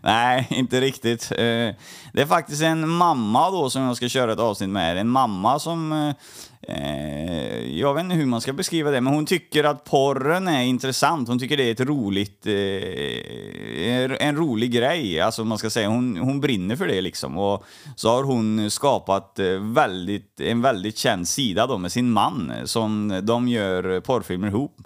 [0.00, 1.28] nej, inte riktigt.
[1.28, 4.98] Det är faktiskt en mamma då som jag ska köra ett avsnitt med.
[4.98, 5.92] En mamma som...
[5.92, 10.62] eh, Jag vet inte hur man ska beskriva det, men hon tycker att porren är
[10.62, 11.28] intressant.
[11.28, 12.46] Hon tycker det är ett roligt...
[12.46, 15.88] eh, En rolig grej, alltså man ska säga.
[15.88, 17.38] Hon, hon brinner för det liksom.
[17.38, 17.64] Och
[17.96, 23.20] så har hon skapat eh, väldigt, en väldigt känd sida då med sin man som
[23.22, 24.76] de gör porrfilmer ihop.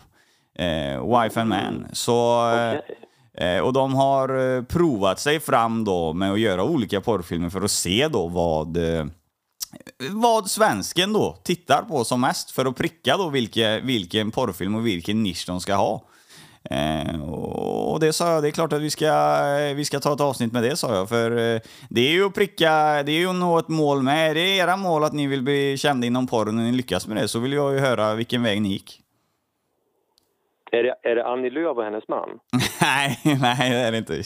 [0.59, 1.87] Eh, Wife and Man.
[1.93, 2.51] Så...
[2.55, 2.81] eh,
[3.41, 7.63] Eh, och de har eh, provat sig fram då med att göra olika porrfilmer för
[7.63, 9.05] att se då vad, eh,
[10.11, 14.87] vad svensken då tittar på som mest för att pricka då vilka, vilken porrfilm och
[14.87, 16.05] vilken nisch de ska ha.
[16.71, 19.07] Eh, och det sa jag, det är klart att vi ska,
[19.59, 21.09] eh, vi ska ta ett avsnitt med det sa jag.
[21.09, 24.31] För eh, det är ju att pricka, det är ju att nå ett mål med.
[24.31, 27.17] Är Det era mål att ni vill bli kända inom porren och ni lyckas med
[27.17, 29.01] det så vill jag ju höra vilken väg ni gick.
[30.73, 32.29] Är det, är det Annie Lööf och hennes man?
[32.81, 34.23] nej, nej det är det inte.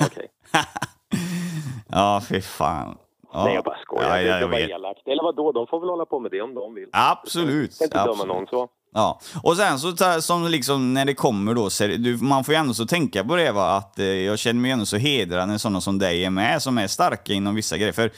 [0.00, 0.28] Okej.
[1.88, 2.98] ja, fy fan.
[3.32, 3.44] Ja.
[3.44, 4.08] Nej, jag bara skojar.
[4.08, 4.70] Ja, det, ja, det jag var vet.
[4.70, 5.08] elakt.
[5.08, 6.88] Eller vadå, de får väl hålla på med det om de vill.
[6.92, 7.76] Absolut.
[7.80, 8.28] Jag inte döma absolut.
[8.28, 8.68] någon så.
[8.94, 12.74] Ja, och sen så som liksom när det kommer då, du, man får ju ändå
[12.74, 15.80] så tänka på det va, att eh, jag känner mig ändå så hedrad när sådana
[15.80, 17.92] som dig är med, som är starka inom vissa grejer.
[17.92, 18.10] För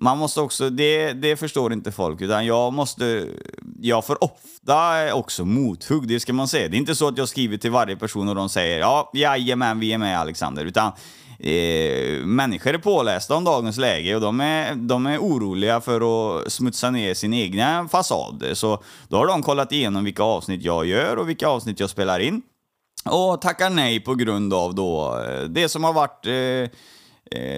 [0.00, 3.28] man måste också, det, det förstår inte folk, utan jag måste,
[3.80, 6.68] jag får ofta också mothugg, det ska man säga.
[6.68, 9.80] Det är inte så att jag skriver till varje person och de säger ja, jajamän,
[9.80, 10.92] vi är med Alexander, utan
[11.38, 16.52] Eh, människor är pålästa om dagens läge och de är, de är oroliga för att
[16.52, 18.44] smutsa ner sin egna fasad.
[18.52, 22.20] Så då har de kollat igenom vilka avsnitt jag gör och vilka avsnitt jag spelar
[22.20, 22.42] in.
[23.04, 26.78] Och tackar nej på grund av då eh, det som har varit eh,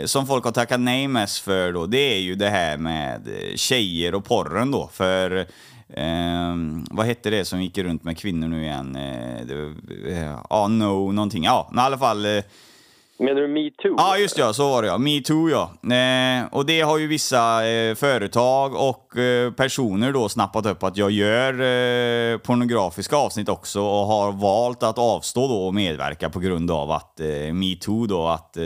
[0.05, 3.57] som folk har tackat nej mest för då, det är ju det här med eh,
[3.57, 4.91] tjejer och porren då.
[4.93, 5.37] För
[5.89, 6.55] eh,
[6.91, 8.97] vad hette det som gick runt med kvinnor nu igen?
[8.97, 9.75] Eh, det,
[10.13, 11.45] eh, ja, no, någonting.
[11.45, 12.45] Ja, i alla fall eh,
[13.19, 13.95] Menar du metoo?
[13.99, 14.99] Ja, just ja, så var det ja.
[14.99, 15.95] Metoo ja.
[15.97, 20.97] Eh, och det har ju vissa eh, företag och eh, personer då snappat upp att
[20.97, 26.39] jag gör eh, pornografiska avsnitt också och har valt att avstå då och medverka på
[26.39, 28.57] grund av att eh, metoo då att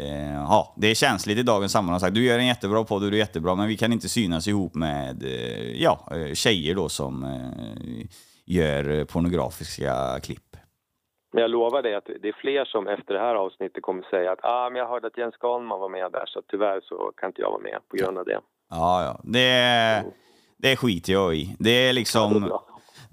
[0.00, 2.00] eh, ja, det är känsligt i dagens sammanhang.
[2.00, 4.48] Sagt, Du gör en jättebra podd och du är jättebra, men vi kan inte synas
[4.48, 8.06] ihop med eh, ja, eh, tjejer då som eh,
[8.46, 10.56] gör pornografiska klipp.
[11.32, 14.32] Men jag lovar dig att det är fler som efter det här avsnittet kommer säga
[14.32, 17.30] att ah, men jag hörde att Jens Ganman var med där så tyvärr så kan
[17.30, 18.40] inte jag vara med på grund av det.
[18.70, 19.20] Ja, ja.
[19.24, 20.04] Det,
[20.56, 21.56] det skiter jag i.
[21.58, 22.50] Det är Ja, det liksom...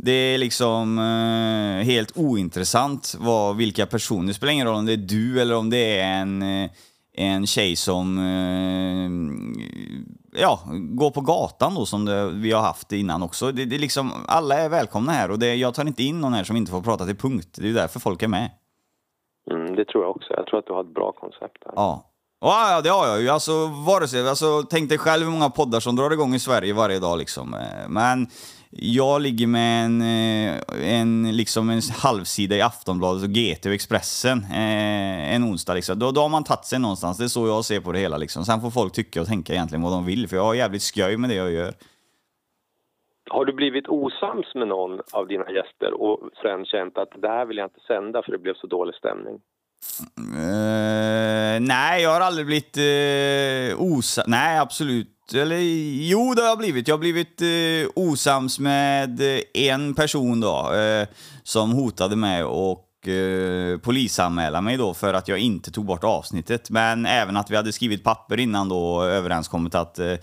[0.06, 4.94] det är liksom eh, helt ointressant vad, vilka personer, det spelar ingen roll om det
[4.94, 6.70] är du eller om det är en, eh,
[7.14, 9.10] en tjej som eh,
[10.42, 13.52] ja, går på gatan då som det, vi har haft innan också.
[13.52, 16.34] Det, det är liksom, alla är välkomna här och det, jag tar inte in någon
[16.34, 17.58] här som inte får prata till punkt.
[17.62, 18.50] Det är därför folk är med.
[19.52, 20.34] Mm, det tror jag också.
[20.34, 21.74] Jag tror att du har ett bra koncept där.
[21.76, 22.10] Ja.
[22.42, 23.30] Ja, det har jag ju.
[23.30, 23.52] Alltså,
[23.88, 27.00] vare sig, alltså, tänk dig själv hur många poddar som drar igång i Sverige varje
[27.00, 27.18] dag.
[27.18, 27.54] Liksom.
[27.54, 28.28] Eh, men
[28.76, 34.38] jag ligger med en, eh, en, liksom en halvsida i Aftonbladet och GT och Expressen
[34.38, 35.74] eh, en onsdag.
[35.74, 36.00] Liksom.
[36.00, 37.18] Då, då har man tagit sig någonstans.
[37.18, 38.18] Det är så jag ser på det hela.
[38.18, 38.46] Liksom.
[38.46, 41.18] Sen får folk tycka och tänka egentligen vad de vill, för jag har jävligt skoj
[41.18, 41.74] med det jag gör.
[43.30, 47.46] Har du blivit osams med någon av dina gäster och sen känt att det här
[47.46, 49.34] vill jag inte sända för det blev så dålig stämning?
[50.20, 54.28] Uh, nej, jag har aldrig blivit uh, osams.
[54.28, 55.13] Nej, absolut.
[55.34, 55.58] Eller
[56.02, 56.88] jo, det har jag blivit.
[56.88, 61.08] Jag har blivit eh, osams med eh, en person då, eh,
[61.44, 66.70] som hotade mig och eh, polisanmäla mig då för att jag inte tog bort avsnittet.
[66.70, 70.18] Men även att vi hade skrivit papper innan då, överenskommit att Eh,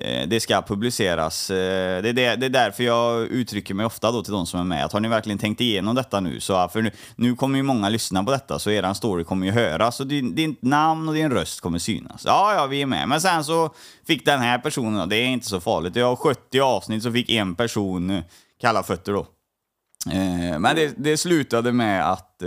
[0.00, 1.50] Eh, det ska publiceras.
[1.50, 4.60] Eh, det är, det, det är därför jag uttrycker mig ofta då till de som
[4.60, 4.84] är med.
[4.84, 6.40] Att har ni verkligen tänkt igenom detta nu?
[6.40, 9.52] Så, för nu, nu kommer ju många lyssna på detta, så eran story kommer ju
[9.52, 10.00] höras.
[10.00, 12.22] Och din, din namn och din röst kommer synas.
[12.26, 13.08] Ja, ja, vi är med.
[13.08, 13.74] Men sen så
[14.06, 15.96] fick den här personen, det är inte så farligt.
[15.96, 18.22] Jag har 70 avsnitt så fick en person
[18.60, 19.26] kalla fötter då.
[20.12, 22.42] Eh, men det, det slutade med att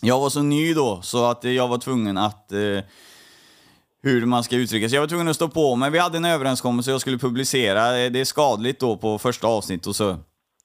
[0.00, 2.52] jag var så ny då, så att jag var tvungen att
[4.02, 4.96] hur man ska uttrycka sig.
[4.96, 5.90] Jag var tvungen att stå på mig.
[5.90, 7.90] Vi hade en överenskommelse jag skulle publicera.
[7.90, 10.16] Det är skadligt då på första avsnitt och så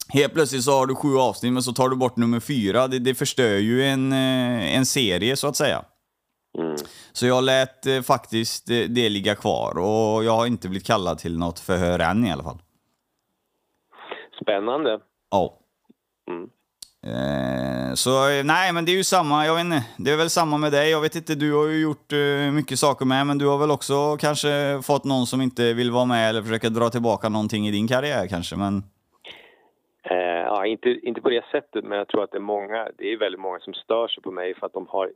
[0.10, 2.88] Helt plötsligt så har du sju avsnitt men så tar du bort nummer fyra.
[2.88, 5.86] Det, det förstör ju en, eh, en serie så att säga.
[6.58, 6.76] Mm.
[7.12, 11.18] Så jag lät eh, faktiskt det, det ligga kvar och jag har inte blivit kallad
[11.18, 12.58] till något förhör än i alla fall.
[14.42, 15.00] Spännande.
[15.32, 15.60] Ja.
[16.32, 16.50] Mm.
[17.16, 18.12] Eh, så
[18.44, 20.92] nej, men det är ju samma, jag vet inte, det är väl samma med dig.
[20.92, 23.72] Jag vet inte, du har ju gjort uh, mycket saker med, men du har väl
[23.72, 27.72] också kanske fått någon som inte vill vara med eller försöka dra tillbaka någonting i
[27.72, 28.74] din karriär kanske, men...
[30.12, 33.14] Uh, ja, inte, inte på det sättet, men jag tror att det är många, det
[33.14, 35.12] är väldigt många som stör sig på mig för att de har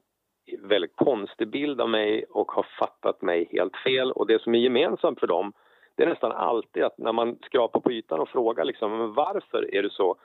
[0.60, 4.12] väldigt konstig bild av mig och har fattat mig helt fel.
[4.12, 5.54] Och det som är gemensamt för dem,
[5.96, 9.76] det är nästan alltid att när man skrapar på ytan och frågar liksom, men varför
[9.76, 10.16] är du så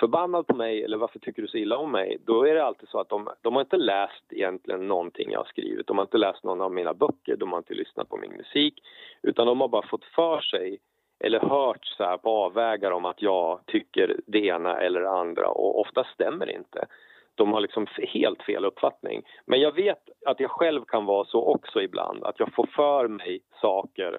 [0.00, 2.18] förbannad på mig eller varför tycker du så illa om mig?
[2.26, 5.44] Då är det alltid så att de, de har inte läst egentligen någonting jag har
[5.44, 5.86] skrivit.
[5.86, 8.74] De har inte läst någon av mina böcker, de har inte lyssnat på min musik.
[9.22, 10.78] Utan de har bara fått för sig
[11.24, 15.48] eller hört så här på avvägar om att jag tycker det ena eller det andra
[15.48, 16.86] och ofta stämmer det inte.
[17.34, 19.22] De har liksom helt fel uppfattning.
[19.44, 23.08] Men jag vet att jag själv kan vara så också ibland, att jag får för
[23.08, 24.18] mig saker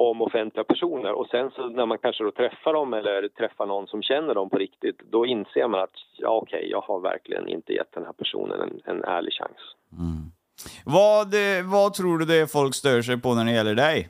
[0.00, 3.86] om offentliga personer och sen så när man kanske då träffar dem eller träffar någon
[3.86, 7.48] som känner dem på riktigt då inser man att ja okej, okay, jag har verkligen
[7.48, 9.58] inte gett den här personen en, en ärlig chans.
[9.92, 10.32] Mm.
[10.84, 11.34] Vad,
[11.64, 14.08] vad tror du det är folk stör sig på när det gäller dig?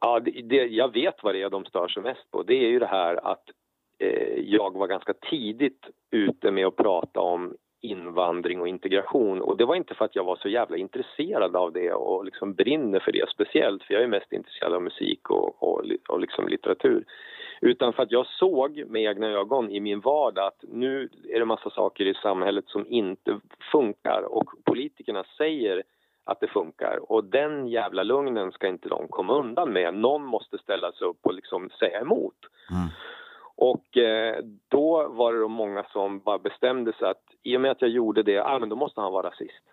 [0.00, 2.42] Ja, det, det, jag vet vad det är de stör sig mest på.
[2.42, 3.44] Det är ju det här att
[3.98, 7.54] eh, jag var ganska tidigt ute med att prata om
[7.84, 9.42] invandring och integration.
[9.42, 12.54] Och det var inte för att jag var så jävla intresserad av det och liksom
[12.54, 16.48] brinner för det speciellt, för jag är mest intresserad av musik och, och, och liksom
[16.48, 17.04] litteratur.
[17.60, 21.44] Utan för att jag såg med egna ögon i min vardag att nu är det
[21.44, 23.40] massa saker i samhället som inte
[23.72, 25.82] funkar och politikerna säger
[26.24, 29.94] att det funkar och den jävla lugnen ska inte de komma undan med.
[29.94, 32.36] Någon måste ställa sig upp och liksom säga emot.
[32.70, 32.88] Mm.
[33.56, 37.70] Och eh, då var det då många som bara bestämde sig att i och med
[37.70, 39.64] att jag gjorde det, ah, men då måste han vara rasist.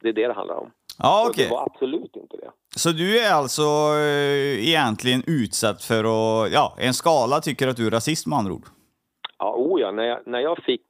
[0.00, 0.70] Det är det det handlar om.
[0.98, 1.44] Ja, okay.
[1.44, 2.50] det var absolut inte det.
[2.76, 3.62] Så du är alltså
[3.98, 8.52] eh, egentligen utsatt för att, ja, en skala tycker att du är rasist med andra
[8.52, 8.66] ord?
[9.38, 10.86] Ja, oh ja, när jag, när jag fick,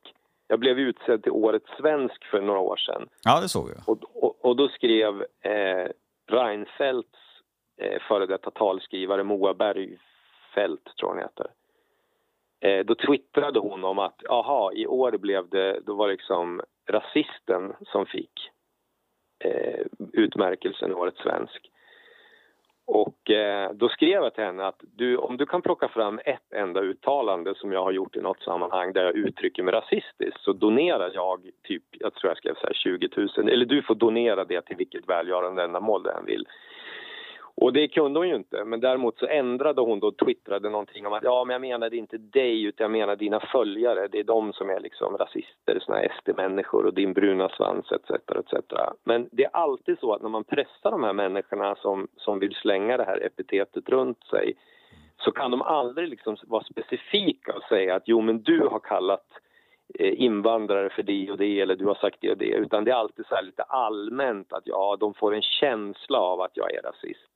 [0.48, 3.08] jag blev utsedd till Årets svensk för några år sedan.
[3.24, 3.88] Ja, det såg jag.
[3.88, 5.88] Och, och, och då skrev eh,
[6.26, 7.18] Reinfeldts
[7.80, 11.46] eh, före detta talskrivare Moa Bergfeldt, tror hon heter.
[12.64, 16.60] Eh, då twittrade hon om att aha, i år blev det, då var liksom
[16.90, 18.50] rasisten som fick
[19.44, 21.70] eh, utmärkelsen Årets svensk.
[22.86, 26.52] Och eh, då skrev jag till henne att du, om du kan plocka fram ett
[26.52, 30.52] enda uttalande som jag har gjort i något sammanhang där jag uttrycker mig rasistiskt så
[30.52, 34.44] donerar jag typ, jag tror jag skrev så här 20 000, eller du får donera
[34.44, 36.46] det till vilket välgörande ändamål du än vill.
[37.56, 41.06] Och det kunde hon ju inte, men däremot så ändrade hon då och twittrade någonting
[41.06, 44.08] om att ja, men jag menade inte dig utan jag menar dina följare.
[44.08, 48.10] Det är de som är liksom rasister, såna här SD-människor och din bruna svans etc.
[48.10, 48.54] etc.
[49.04, 52.54] Men det är alltid så att när man pressar de här människorna som, som vill
[52.54, 54.54] slänga det här epitetet runt sig
[55.16, 59.26] så kan de aldrig liksom vara specifika och säga att jo men du har kallat
[59.98, 62.90] eh, invandrare för det och det eller du har sagt det och det utan det
[62.90, 66.82] är alltid så lite allmänt att ja, de får en känsla av att jag är
[66.82, 67.30] rasist.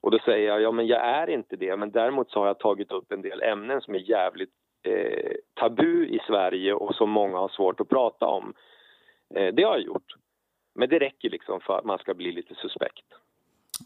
[0.00, 2.58] Och då säger jag, ja men jag är inte det men däremot så har jag
[2.58, 4.50] tagit upp en del ämnen som är jävligt
[4.82, 8.54] eh, tabu i Sverige och som många har svårt att prata om.
[9.34, 10.14] Eh, det har jag gjort.
[10.74, 13.04] Men det räcker liksom för att man ska bli lite suspekt.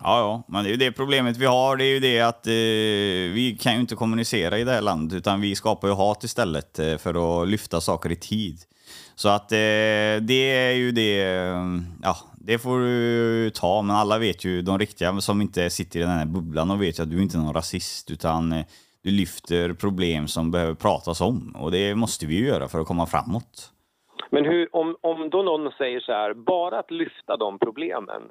[0.01, 1.77] Ja, ja, men det är ju det problemet vi har.
[1.77, 5.17] Det är ju det att eh, vi kan ju inte kommunicera i det här landet,
[5.19, 8.57] utan vi skapar ju hat istället eh, för att lyfta saker i tid.
[9.15, 11.17] Så att eh, det är ju det,
[12.03, 12.17] ja,
[12.47, 16.11] det får du ta, men alla vet ju, de riktiga som inte sitter i den
[16.11, 18.65] här bubblan, de vet ju att du inte är någon rasist, utan eh,
[19.03, 21.57] du lyfter problem som behöver pratas om.
[21.59, 23.71] Och det måste vi ju göra för att komma framåt.
[24.31, 28.23] Men hur, om, om då någon säger så här, bara att lyfta de problemen,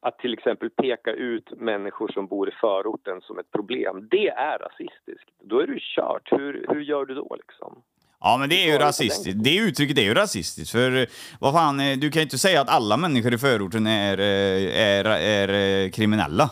[0.00, 4.58] att till exempel peka ut människor som bor i förorten som ett problem, det är
[4.58, 5.30] rasistiskt.
[5.42, 6.32] Då är du kört.
[6.32, 7.82] Hur, hur gör du då liksom?
[8.26, 9.44] Ja, men det är ju rasistiskt.
[9.44, 10.72] Det uttrycket är ju rasistiskt.
[10.72, 11.06] För eh,
[11.40, 14.88] vad fan, eh, du kan ju inte säga att alla människor i förorten är, eh,
[14.90, 16.50] är, är, är kriminella.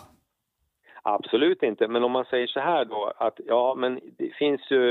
[1.03, 4.85] Absolut inte, men om man säger så här då att ja, men det finns ju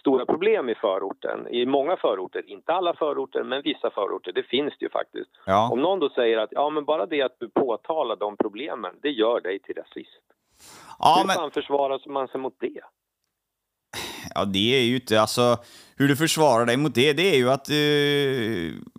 [0.00, 4.74] stora problem i förorten, i många förorter, inte alla förorter, men vissa förorter, det finns
[4.78, 5.30] det ju faktiskt.
[5.46, 5.70] Ja.
[5.72, 9.10] Om någon då säger att ja, men bara det att du påtalar de problemen, det
[9.10, 10.24] gör dig till rasist.
[10.98, 12.80] Ja, Hur men, fan försvarar man sig mot det?
[14.34, 15.58] Ja, det är ju inte, alltså,
[15.98, 17.74] hur du försvarar dig mot det, det är ju att, uh,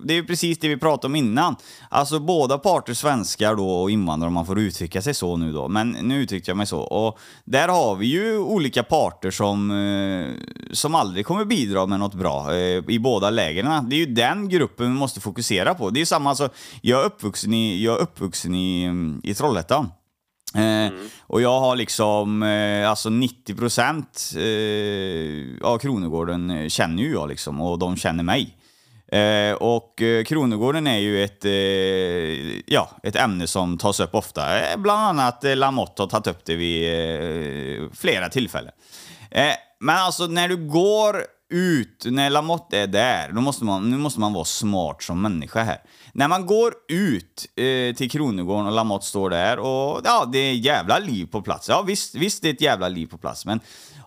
[0.04, 1.56] det är ju precis det vi pratade om innan.
[1.90, 5.68] Alltså båda parter, svenskar då och invandrare, om man får uttrycka sig så nu då,
[5.68, 6.80] men nu uttryckte jag mig så.
[6.80, 10.36] Och där har vi ju olika parter som, uh,
[10.72, 13.90] som aldrig kommer bidra med något bra uh, i båda lägren.
[13.90, 15.90] Det är ju den gruppen vi måste fokusera på.
[15.90, 16.50] Det är ju samma, alltså,
[16.82, 19.90] jag är uppvuxen i, jag är uppvuxen i, mm, i Trollhättan.
[20.56, 27.12] Eh, och jag har liksom, eh, alltså 90 procent eh, av Kronogården eh, känner ju
[27.14, 28.56] jag liksom och de känner mig.
[29.12, 31.46] Eh, och Kronogården är ju ett,
[32.66, 34.46] ja, ett ämne som tas upp ofta.
[34.78, 38.72] Bland annat Lamotte har tagit upp det vid flera tillfällen.
[39.80, 44.20] Men alltså när du går ut, när Lamotte är där, då måste man, nu måste
[44.20, 45.78] man vara smart som människa här.
[46.14, 50.54] När man går ut eh, till Kronogården och Lamotte står där och ja, det är
[50.54, 51.70] jävla liv på plats.
[51.70, 53.60] Ja visst, visst det är ett jävla liv på plats, men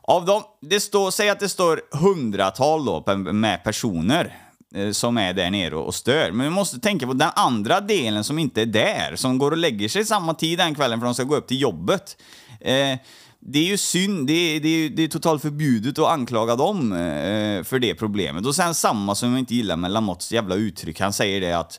[0.03, 4.38] av dem, det står, säg att det står hundratal då med personer
[4.74, 6.32] eh, som är där nere och stör.
[6.32, 9.57] Men vi måste tänka på den andra delen som inte är där, som går och
[9.57, 12.16] lägger sig samma tid den kvällen för de ska gå upp till jobbet.
[12.61, 12.99] Eh,
[13.45, 16.93] det är ju synd, det är, det är, det är totalt förbjudet att anklaga dem
[16.93, 18.47] eh, för det problemet.
[18.47, 21.78] Och sen samma som jag inte gillar med Lamottes jävla uttryck, han säger det att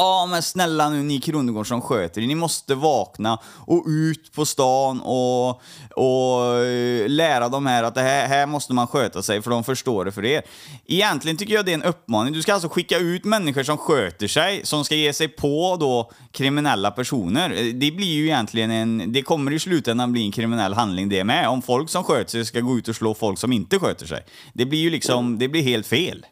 [0.00, 4.46] Ja, men snälla nu ni Kronogård som sköter er, ni måste vakna och ut på
[4.46, 5.48] stan och,
[5.94, 9.64] och eh, lära dem här att det här, här måste man sköta sig för de
[9.64, 10.42] förstår det för er.
[10.86, 12.32] Egentligen tycker jag det är en uppmaning.
[12.32, 16.10] Du ska alltså skicka ut människor som sköter sig, som ska ge sig på då
[16.32, 17.50] kriminella personer.
[17.50, 21.24] Eh, det blir ju egentligen en, det kommer i slutändan bli en kriminell handling det
[21.24, 21.48] med.
[21.48, 24.24] Om folk som sköter sig ska gå ut och slå folk som inte sköter sig.
[24.52, 26.26] Det blir ju liksom, det blir helt fel.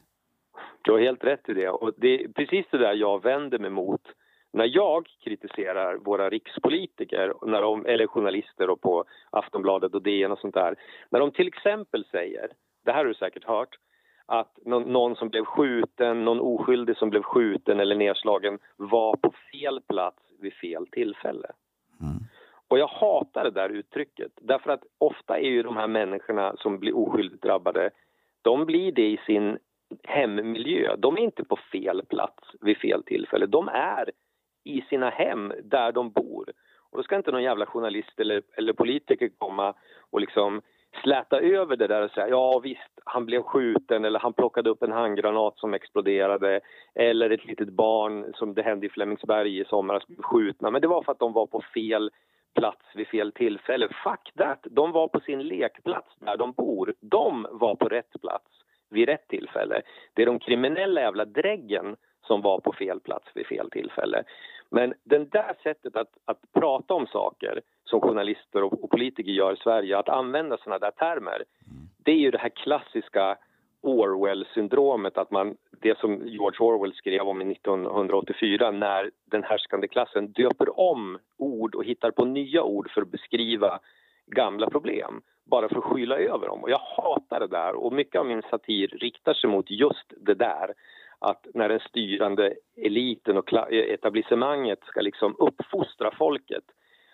[0.87, 1.69] Du har helt rätt i det.
[1.69, 4.01] Och det är precis det där jag vänder mig mot
[4.53, 10.39] när jag kritiserar våra rikspolitiker, när de, eller journalister och på Aftonbladet och DN och
[10.39, 10.75] sånt där.
[11.11, 12.49] När de till exempel säger,
[12.85, 13.79] det här har du säkert hört,
[14.27, 19.81] att någon, som blev skjuten, någon oskyldig som blev skjuten eller nedslagen var på fel
[19.89, 21.49] plats vid fel tillfälle.
[22.69, 24.33] Och jag hatar det där uttrycket.
[24.41, 27.91] Därför att ofta är ju de här människorna som blir oskyldigt drabbade,
[28.43, 29.59] de blir det i sin
[30.05, 30.97] hemmiljö.
[30.99, 33.47] De är inte på fel plats vid fel tillfälle.
[33.47, 34.11] De är
[34.65, 36.53] i sina hem där de bor.
[36.91, 39.75] Och då ska inte någon jävla journalist eller, eller politiker komma
[40.11, 40.63] och liksom
[41.03, 44.83] släta över det där och säga ja visst, han blev skjuten eller han plockade upp
[44.83, 46.61] en handgranat som exploderade
[46.95, 50.71] eller ett litet barn som det hände i Flemingsberg i somras blev skjutna.
[50.71, 52.11] Men det var för att de var på fel
[52.55, 53.89] plats vid fel tillfälle.
[54.05, 54.67] Fuck that!
[54.71, 56.95] De var på sin lekplats där de bor.
[57.01, 59.83] De var på rätt plats vid rätt tillfälle.
[60.15, 64.25] Det är de kriminella jävla dräggen som var på fel plats vid fel tillfälle.
[64.71, 69.53] Men det där sättet att, att prata om saker som journalister och, och politiker gör
[69.53, 71.45] i Sverige, att använda såna där termer,
[72.05, 73.37] det är ju det här klassiska
[73.81, 80.33] Orwell-syndromet, att man, det som George Orwell skrev om i 1984 när den härskande klassen
[80.33, 83.79] döper om ord och hittar på nya ord för att beskriva
[84.27, 86.63] gamla problem bara för att skyla över dem.
[86.63, 87.75] Och jag hatar det där.
[87.75, 90.75] Och mycket av min satir riktar sig mot just det där.
[91.19, 96.65] Att när den styrande eliten och etablissemanget ska liksom uppfostra folket.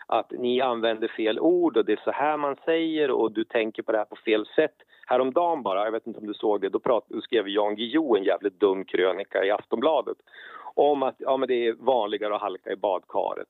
[0.06, 3.82] Att ni använder fel ord och det är så här man säger och du tänker
[3.82, 4.74] på det här på fel sätt.
[5.06, 8.16] Häromdagen bara, jag vet inte om du såg det, då, prat, då skrev Jan Guillou
[8.16, 10.16] en jävligt dum krönika i Aftonbladet.
[10.74, 13.48] Om att ja, men det är vanligare att halka i badkaret.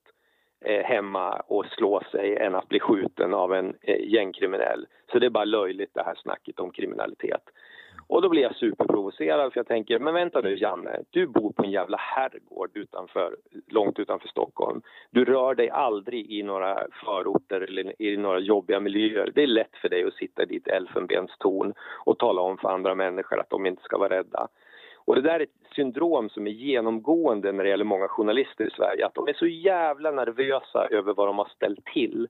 [0.64, 4.86] Eh, hemma och slå sig än att bli skjuten av en eh, gängkriminell.
[5.12, 7.42] Så det är bara löjligt det här snacket om kriminalitet.
[8.06, 11.64] Och då blir jag superprovocerad för jag tänker, men vänta nu Janne, du bor på
[11.64, 13.36] en jävla herrgård utanför,
[13.66, 14.82] långt utanför Stockholm.
[15.10, 19.30] Du rör dig aldrig i några förorter eller i några jobbiga miljöer.
[19.34, 21.72] Det är lätt för dig att sitta i ditt elfenbenstorn
[22.04, 24.48] och tala om för andra människor att de inte ska vara rädda.
[25.04, 28.70] Och det där är ett syndrom som är genomgående när det gäller många journalister i
[28.70, 29.06] Sverige.
[29.06, 32.28] Att de är så jävla nervösa över vad de har ställt till.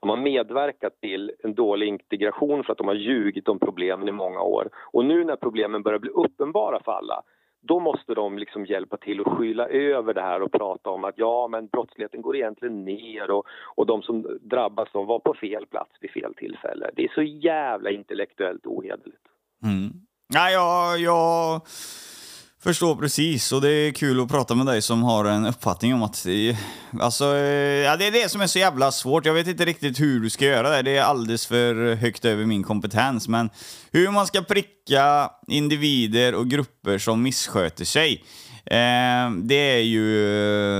[0.00, 4.12] De har medverkat till en dålig integration för att de har ljugit om problemen i
[4.12, 4.68] många år.
[4.92, 7.22] Och nu när problemen börjar bli uppenbara för alla
[7.62, 11.18] då måste de liksom hjälpa till att skyla över det här och prata om att
[11.18, 15.66] ja, men brottsligheten går egentligen ner och, och de som drabbas de var på fel
[15.66, 16.90] plats vid fel tillfälle.
[16.96, 19.26] Det är så jävla intellektuellt ohederligt.
[19.64, 19.90] Mm.
[20.34, 21.60] Ja, jag, jag
[22.62, 26.02] förstår precis och det är kul att prata med dig som har en uppfattning om
[26.02, 26.26] att...
[27.00, 29.26] Alltså, eh, ja, det är det som är så jävla svårt.
[29.26, 30.82] Jag vet inte riktigt hur du ska göra det.
[30.82, 33.28] Det är alldeles för högt över min kompetens.
[33.28, 33.50] Men
[33.90, 38.24] hur man ska pricka individer och grupper som missköter sig,
[38.64, 40.26] eh, det är ju...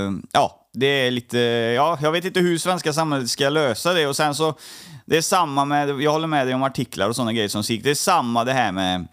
[0.07, 1.37] Eh, ja, det är lite...
[1.75, 4.57] Ja, jag vet inte hur svenska samhället ska lösa det och sen så...
[5.05, 6.01] Det är samma med...
[6.01, 7.83] Jag håller med dig om artiklar och sådana grejer som SIK.
[7.83, 9.07] Det är samma det här med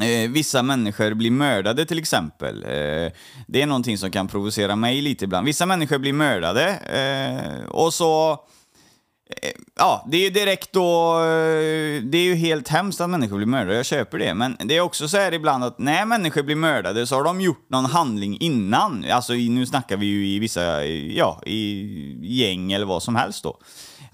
[0.00, 2.64] Eh, vissa människor blir mördade till exempel.
[2.64, 3.12] Eh,
[3.46, 5.46] det är någonting som kan provocera mig lite ibland.
[5.46, 8.32] Vissa människor blir mördade eh, och så...
[9.42, 11.18] Eh, ja, det är ju direkt då...
[11.18, 14.34] Eh, det är ju helt hemskt att människor blir mördade, jag köper det.
[14.34, 17.40] Men det är också så här ibland att när människor blir mördade så har de
[17.40, 19.04] gjort någon handling innan.
[19.10, 23.58] Alltså nu snackar vi ju i vissa, ja, i gäng eller vad som helst då.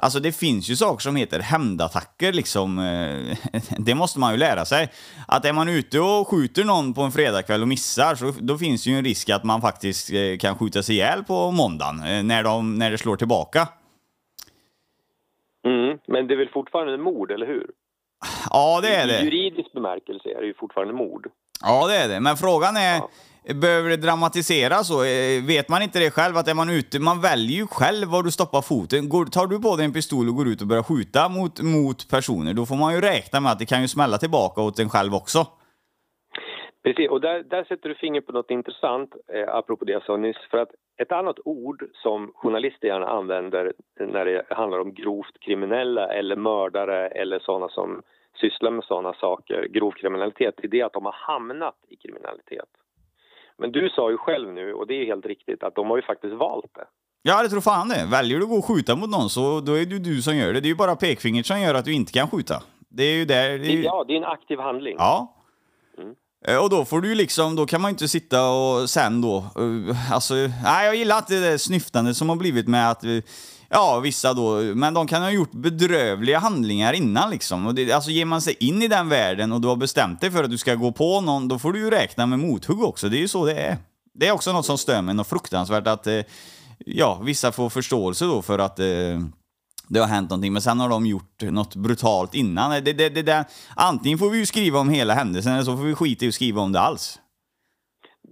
[0.03, 2.79] Alltså det finns ju saker som heter hämndattacker liksom.
[2.79, 4.89] Eh, det måste man ju lära sig.
[5.29, 8.87] Att är man ute och skjuter någon på en fredagkväll och missar så då finns
[8.87, 12.43] ju en risk att man faktiskt eh, kan skjuta sig ihjäl på måndagen eh, när,
[12.43, 13.69] de, när det slår tillbaka.
[15.65, 17.71] Mm, men det är väl fortfarande mord, eller hur?
[18.51, 19.21] Ja, det är det.
[19.21, 21.27] I juridisk bemärkelse är det ju fortfarande mord.
[21.63, 22.21] Ja, det är det.
[22.21, 23.11] Men frågan är, ja.
[23.45, 25.05] Behöver det dramatiseras så?
[25.05, 28.23] Eh, vet man inte det själv, att är man ute, man väljer ju själv var
[28.23, 29.09] du stoppar foten.
[29.09, 32.11] Går, tar du på dig en pistol och går ut och börjar skjuta mot, mot
[32.11, 34.89] personer, då får man ju räkna med att det kan ju smälla tillbaka åt en
[34.89, 35.47] själv också.
[36.83, 40.17] Precis, och där, där sätter du fingret på något intressant, eh, apropå det jag sa
[40.17, 40.37] nyss.
[40.51, 40.71] För att
[41.03, 47.09] ett annat ord som journalister gärna använder när det handlar om grovt kriminella eller mördare
[47.09, 48.03] eller sådana som
[48.41, 52.69] sysslar med sådana saker, grov kriminalitet, är det att de har hamnat i kriminalitet.
[53.61, 56.03] Men du sa ju själv nu, och det är helt riktigt, att de har ju
[56.03, 56.87] faktiskt valt det.
[57.23, 58.07] Ja, det tror fan det.
[58.11, 60.37] Väljer du att gå och skjuta mot någon så då är det ju du som
[60.37, 60.61] gör det.
[60.61, 62.63] Det är ju bara pekfingret som gör att du inte kan skjuta.
[62.89, 63.49] Det är ju där...
[63.59, 63.83] Det är ju...
[63.83, 64.95] Ja, det är en aktiv handling.
[64.99, 65.37] Ja.
[65.99, 66.15] Mm.
[66.47, 69.21] Eh, och då får du ju liksom, då kan man ju inte sitta och sen
[69.21, 73.05] då, uh, alltså, nej jag gillar inte det snyftandet som har blivit med att
[73.73, 74.61] Ja, vissa då.
[74.61, 77.67] Men de kan ha gjort bedrövliga handlingar innan liksom.
[77.67, 80.31] Och det, alltså ger man sig in i den världen och du har bestämt dig
[80.31, 83.09] för att du ska gå på någon, då får du ju räkna med mothugg också.
[83.09, 83.79] Det är ju så det är.
[84.15, 86.21] Det är också något som stör mig något fruktansvärt att, eh,
[86.79, 88.87] ja, vissa får förståelse då för att eh,
[89.89, 92.71] det har hänt någonting, men sen har de gjort något brutalt innan.
[92.71, 93.45] Det, det, det, det,
[93.77, 96.35] antingen får vi ju skriva om hela händelsen eller så får vi skita i att
[96.35, 97.20] skriva om det alls.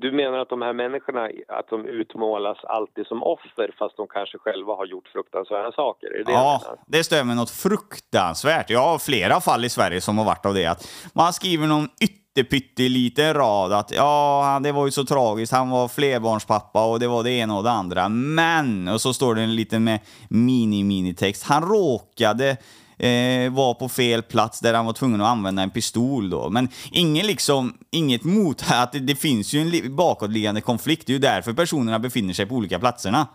[0.01, 4.39] Du menar att de här människorna att de utmålas alltid som offer fast de kanske
[4.39, 6.21] själva har gjort fruktansvärda saker?
[6.21, 8.71] Är det ja, det stämmer något fruktansvärt.
[8.71, 10.67] Jag har flera fall i Sverige som har varit av det.
[10.67, 15.89] Att man skriver någon ytterpytteliten rad att ja, det var ju så tragiskt, han var
[15.89, 18.09] flerbarnspappa och det var det ena och det andra.
[18.09, 19.99] Men, och så står det en liten med
[20.29, 22.57] mini-mini-text, han råkade
[22.99, 26.51] eh, var på fel plats där han var tvungen att använda en pistol då.
[26.51, 31.07] Men ingen liksom, inget mot att det, det finns ju en bakåtliggande konflikt.
[31.07, 33.27] Det är ju därför personerna befinner sig på olika platserna.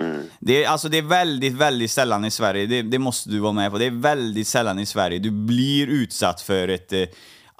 [0.00, 0.22] Mm.
[0.40, 3.52] Det, är, alltså det är väldigt, väldigt sällan i Sverige, det, det, måste du vara
[3.52, 7.02] med på, det är väldigt sällan i Sverige du blir utsatt för ett eh,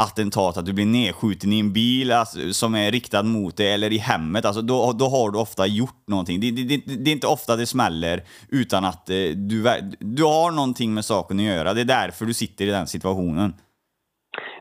[0.07, 3.93] attentat, att du blir nedskjuten i en bil alltså, som är riktad mot dig eller
[3.93, 6.41] i hemmet, alltså, då, då har du ofta gjort någonting.
[6.41, 9.57] Det, det, det är inte ofta det smäller utan att eh, du,
[9.99, 11.75] du har någonting med saken att göra.
[11.75, 13.53] Det är därför du sitter i den situationen.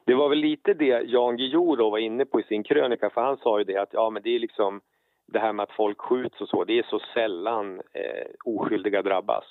[0.06, 3.38] Det var väl lite det Jan Guillou var inne på i sin krönika, för han
[3.38, 4.82] sa ju det att ja, men det är liksom
[5.34, 9.44] det här med att folk skjuts och så, det är så sällan eh, oskyldiga drabbas.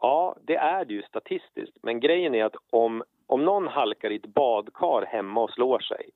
[0.00, 4.16] Ja, det är det ju statistiskt, men grejen är att om om någon halkar i
[4.16, 6.10] ett badkar hemma och slår sig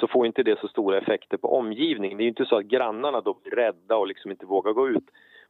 [0.00, 2.18] så får inte det så stora effekter på omgivningen.
[2.18, 5.04] Det är inte så att grannarna då blir rädda och liksom inte vågar gå ut.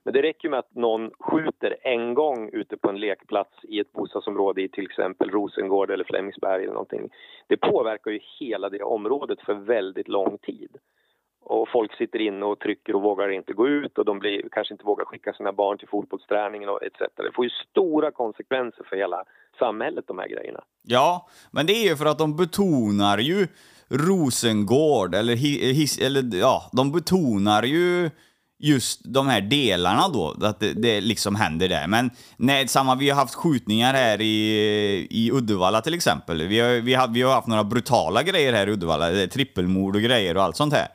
[0.05, 3.93] Men det räcker med att någon skjuter en gång ute på en lekplats i ett
[3.93, 7.11] bostadsområde i till exempel Rosengård eller Flemingsberg eller någonting.
[7.47, 10.77] Det påverkar ju hela det området för väldigt lång tid.
[11.45, 14.75] Och folk sitter inne och trycker och vågar inte gå ut och de blir, kanske
[14.75, 16.99] inte vågar skicka sina barn till fotbollsträningen och etc.
[17.17, 19.25] Det får ju stora konsekvenser för hela
[19.59, 20.65] samhället de här grejerna.
[20.83, 23.47] Ja, men det är ju för att de betonar ju
[23.89, 28.11] Rosengård, eller, his, eller ja, de betonar ju
[28.59, 31.87] just de här delarna då, att det, det liksom händer där.
[31.87, 36.49] Men nej, samma, vi har haft skjutningar här i, i Uddevalla till exempel.
[36.49, 40.03] Vi har, vi, har, vi har haft några brutala grejer här i Uddevalla, trippelmord och
[40.03, 40.89] grejer och allt sånt här.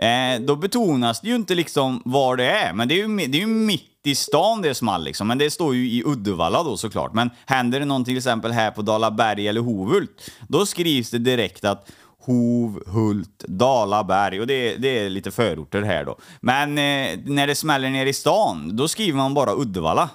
[0.00, 3.38] Eh, då betonas det ju inte liksom var det är, men det är ju, det
[3.38, 5.28] är ju mitt i stan det small liksom.
[5.28, 7.14] Men det står ju i Uddevalla då såklart.
[7.14, 11.64] Men händer det någon till exempel här på Dalaberg eller Hovhult, då skrivs det direkt
[11.64, 11.90] att
[12.22, 16.16] Hov, Hult, Dalaberg och det, det är lite förorter här då.
[16.40, 20.10] Men eh, när det smäller ner i stan, då skriver man bara Uddevalla.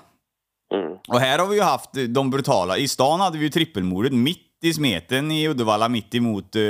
[0.73, 0.97] Mm.
[1.07, 2.77] Och här har vi ju haft de brutala.
[2.77, 6.61] I stan hade vi ju trippelmordet mitt i smeten i Uddevalla, mitt emot eh,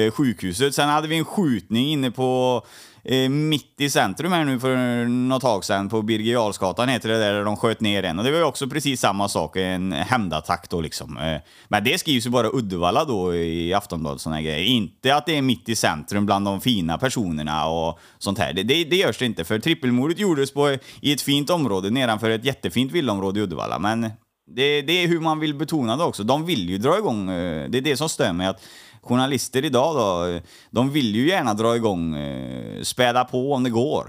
[0.00, 0.74] eh, sjukhuset.
[0.74, 2.62] Sen hade vi en skjutning inne på
[3.04, 7.18] eh, mitt i centrum här nu för något tag sedan på Birger Jarlsgatan heter det
[7.18, 8.18] där, där de sköt ner en.
[8.18, 11.18] Och det var ju också precis samma sak, en hämndattack då liksom.
[11.18, 14.64] Eh, men det skrivs ju bara Uddevalla då i Aftonbladet och såna grejer.
[14.64, 18.52] Inte att det är mitt i centrum bland de fina personerna och sånt här.
[18.52, 22.30] Det, det, det görs det inte, för trippelmordet gjordes på, i ett fint område nedanför
[22.30, 23.78] ett jättefint villaområde i Uddevalla.
[23.78, 24.10] Men
[24.56, 26.22] det, det är hur man vill betona det också.
[26.22, 28.46] De vill ju dra igång, eh, det är det som stör mig.
[28.46, 28.60] att
[29.02, 33.70] journalister idag då, eh, de vill ju gärna dra igång, eh, späda på om det
[33.70, 34.04] går.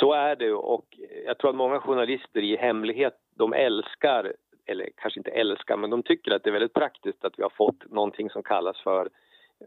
[0.00, 0.86] Så är det och
[1.26, 4.32] jag tror att många journalister i hemlighet, de älskar,
[4.66, 7.50] eller kanske inte älskar, men de tycker att det är väldigt praktiskt att vi har
[7.50, 9.08] fått någonting som kallas för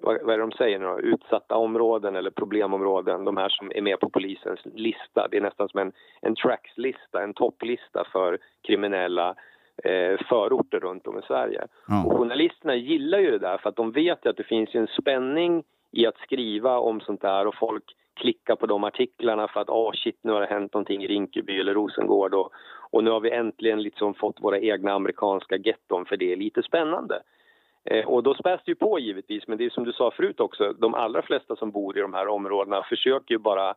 [0.01, 0.99] vad, vad är det de säger nu då?
[0.99, 5.27] Utsatta områden eller problemområden, de här som är med på polisens lista.
[5.31, 5.91] Det är nästan som en,
[6.21, 8.37] en trackslista, en topplista för
[8.67, 9.35] kriminella
[9.83, 11.67] eh, förorter runt om i Sverige.
[11.89, 12.05] Mm.
[12.05, 15.63] Och journalisterna gillar ju det där för att de vet att det finns en spänning
[15.91, 17.83] i att skriva om sånt där och folk
[18.13, 21.07] klickar på de artiklarna för att åh oh, shit nu har det hänt någonting i
[21.07, 22.51] Rinkeby eller Rosengård och,
[22.91, 26.63] och nu har vi äntligen liksom fått våra egna amerikanska getton för det är lite
[26.63, 27.21] spännande.
[27.91, 30.39] Eh, och då späs det ju på givetvis, men det är som du sa förut
[30.39, 33.75] också, de allra flesta som bor i de här områdena försöker ju bara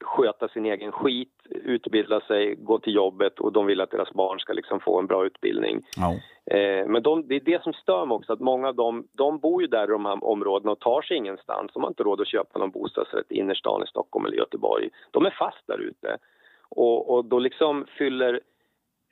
[0.00, 4.38] sköta sin egen skit, utbilda sig, gå till jobbet och de vill att deras barn
[4.38, 5.82] ska liksom få en bra utbildning.
[5.96, 6.14] Ja.
[6.56, 9.38] Eh, men de, det är det som stör mig också, att många av dem, de
[9.38, 11.72] bor ju där i de här områdena och tar sig ingenstans.
[11.74, 14.88] De har inte råd att köpa någon bostadsrätt i innerstan i Stockholm eller Göteborg.
[15.10, 16.18] De är fast där ute.
[16.68, 18.40] Och, och då liksom fyller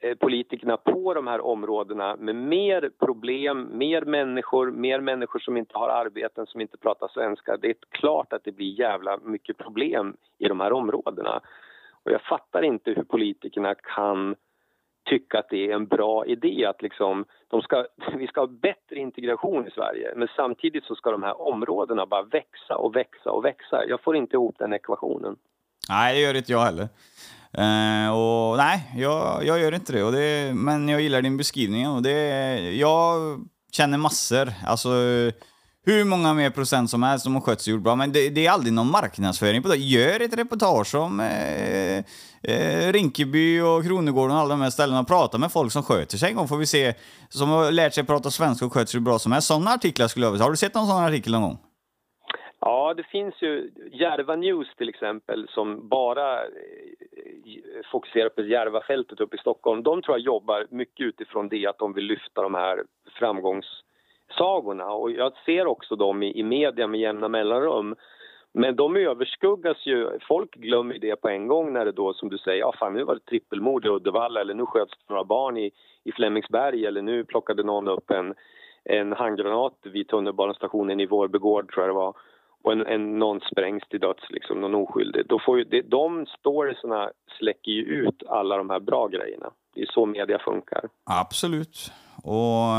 [0.04, 5.78] Eh, politikerna på de här områdena med mer problem, mer människor, mer människor som inte
[5.78, 7.56] har arbeten, som inte pratar svenska.
[7.56, 11.40] Det är klart att det blir jävla mycket problem i de här områdena.
[12.02, 14.34] Och jag fattar inte hur politikerna kan
[15.10, 17.86] tycka att det är en bra idé att liksom, de ska,
[18.16, 22.22] vi ska ha bättre integration i Sverige men samtidigt så ska de här områdena bara
[22.22, 23.84] växa och växa och växa.
[23.88, 25.36] Jag får inte ihop den ekvationen.
[25.88, 26.88] Nej, det gör inte jag heller.
[27.58, 30.54] Uh, och nej, jag, jag gör inte det, och det.
[30.54, 31.88] Men jag gillar din beskrivning.
[31.88, 33.38] Och det, jag
[33.72, 34.52] känner massor.
[34.66, 34.88] Alltså,
[35.86, 37.96] hur många mer procent som helst som har skött sig bra.
[37.96, 39.76] Men det, det, är aldrig någon marknadsföring på det.
[39.76, 41.98] Gör ett reportage om eh,
[42.42, 46.18] eh, Rinkeby och Kronogården och alla de här ställena och prata med folk som sköter
[46.18, 46.94] sig en gång får vi se.
[47.28, 49.48] Som har lärt sig prata svenska och sköter sig bra som helst.
[49.48, 51.58] Sådana artiklar skulle jag vilja Har du sett någon sån artikel någon gång?
[52.60, 56.38] Ja, det finns ju Järva News till exempel som bara
[57.92, 59.82] fokuserar på Järvafältet uppe i Stockholm.
[59.82, 62.84] De tror jag jobbar mycket utifrån det att de vill lyfta de här
[63.18, 67.94] framgångssagorna och jag ser också dem i, i media med jämna mellanrum.
[68.52, 72.38] Men de överskuggas ju, folk glömmer det på en gång när det då som du
[72.38, 75.70] säger, ja fan nu var det trippelmord i Uddevalla eller nu sköts några barn i,
[76.04, 78.34] i Flemingsberg eller nu plockade någon upp en,
[78.84, 82.16] en handgranat vid tunnelbanestationen i Vårbygård tror jag det var
[82.64, 85.26] och en, en, någon sprängs till döds, liksom, någon oskyldig.
[85.28, 89.50] Då får ju, det, de storiesarna släcker ju ut alla de här bra grejerna.
[89.74, 90.84] Det är så media funkar.
[91.04, 91.92] Absolut.
[92.22, 92.70] Och...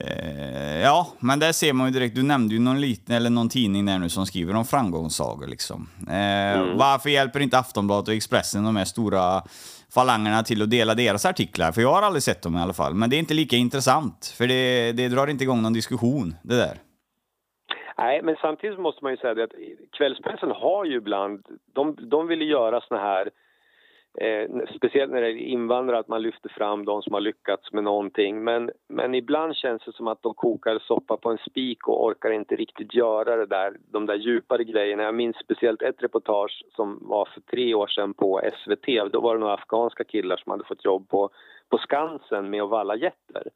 [0.00, 3.48] Eh, ja, men där ser man ju direkt, du nämnde ju någon liten, eller någon
[3.48, 5.88] tidning där nu som skriver om framgångssagor liksom.
[6.08, 6.78] Eh, mm.
[6.78, 9.42] Varför hjälper inte Aftonbladet och Expressen de här stora
[9.94, 11.72] falangerna till att dela deras artiklar?
[11.72, 12.94] För jag har aldrig sett dem i alla fall.
[12.94, 16.56] Men det är inte lika intressant, för det, det drar inte igång någon diskussion, det
[16.56, 16.78] där.
[17.98, 19.52] Nej, men samtidigt måste man ju säga att
[19.92, 21.46] kvällspressen har ju ibland...
[21.72, 23.30] De, de vill göra såna här
[24.20, 27.84] Eh, speciellt när det är invandrare, att man lyfter fram de som har lyckats med
[27.84, 28.44] någonting.
[28.44, 32.30] Men, men ibland känns det som att de kokar soppa på en spik och orkar
[32.30, 35.02] inte riktigt göra det där, de där djupare grejerna.
[35.02, 39.12] Jag minns speciellt ett reportage som var för tre år sedan på SVT.
[39.12, 41.30] Då var det några afghanska killar som hade fått jobb på,
[41.68, 43.48] på Skansen med att valla getter.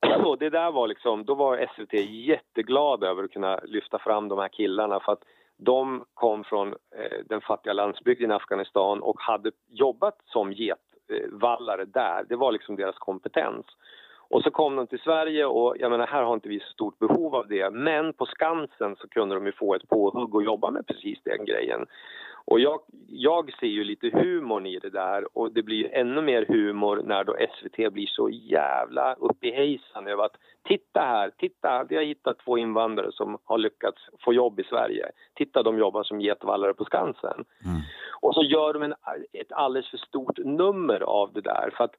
[0.24, 4.38] Och det där var liksom, då var SVT jätteglada över att kunna lyfta fram de
[4.38, 5.22] här killarna för att
[5.56, 12.24] de kom från eh, den fattiga landsbygden i Afghanistan och hade jobbat som getvallare där.
[12.28, 13.66] Det var liksom deras kompetens.
[14.30, 16.98] Och så kom de till Sverige och jag menar här har inte vi så stort
[16.98, 20.70] behov av det men på Skansen så kunde de ju få ett påhugg och jobba
[20.70, 21.86] med precis den grejen.
[22.44, 26.46] Och jag, jag ser ju lite humorn i det där och det blir ännu mer
[26.48, 31.84] humor när då SVT blir så jävla upp i hejsan över att titta här, titta,
[31.88, 35.10] vi har hittat två invandrare som har lyckats få jobb i Sverige.
[35.34, 37.44] Titta, de jobbar som getvallare på Skansen.
[37.64, 37.80] Mm.
[38.20, 38.94] Och så gör de en,
[39.32, 41.94] ett alldeles för stort nummer av det där för att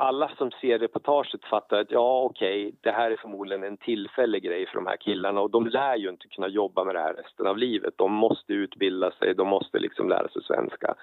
[0.00, 4.42] alla som ser reportaget fattar att ja, okej, okay, det här är förmodligen en tillfällig
[4.42, 7.14] grej för de här killarna och de lär ju inte kunna jobba med det här
[7.14, 7.94] resten av livet.
[7.96, 10.94] De måste utbilda sig, de måste liksom lära sig svenska.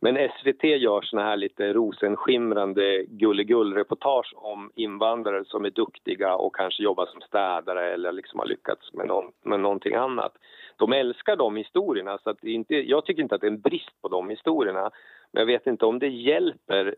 [0.00, 6.82] Men SVT gör såna här lite rosenskimrande gulligull-reportage om invandrare som är duktiga och kanske
[6.82, 10.32] jobbar som städare eller liksom har lyckats med, någon, med någonting annat.
[10.76, 14.02] De älskar de historierna, så att inte, jag tycker inte att det är en brist
[14.02, 14.90] på de historierna.
[15.32, 16.94] Men jag vet inte om det hjälper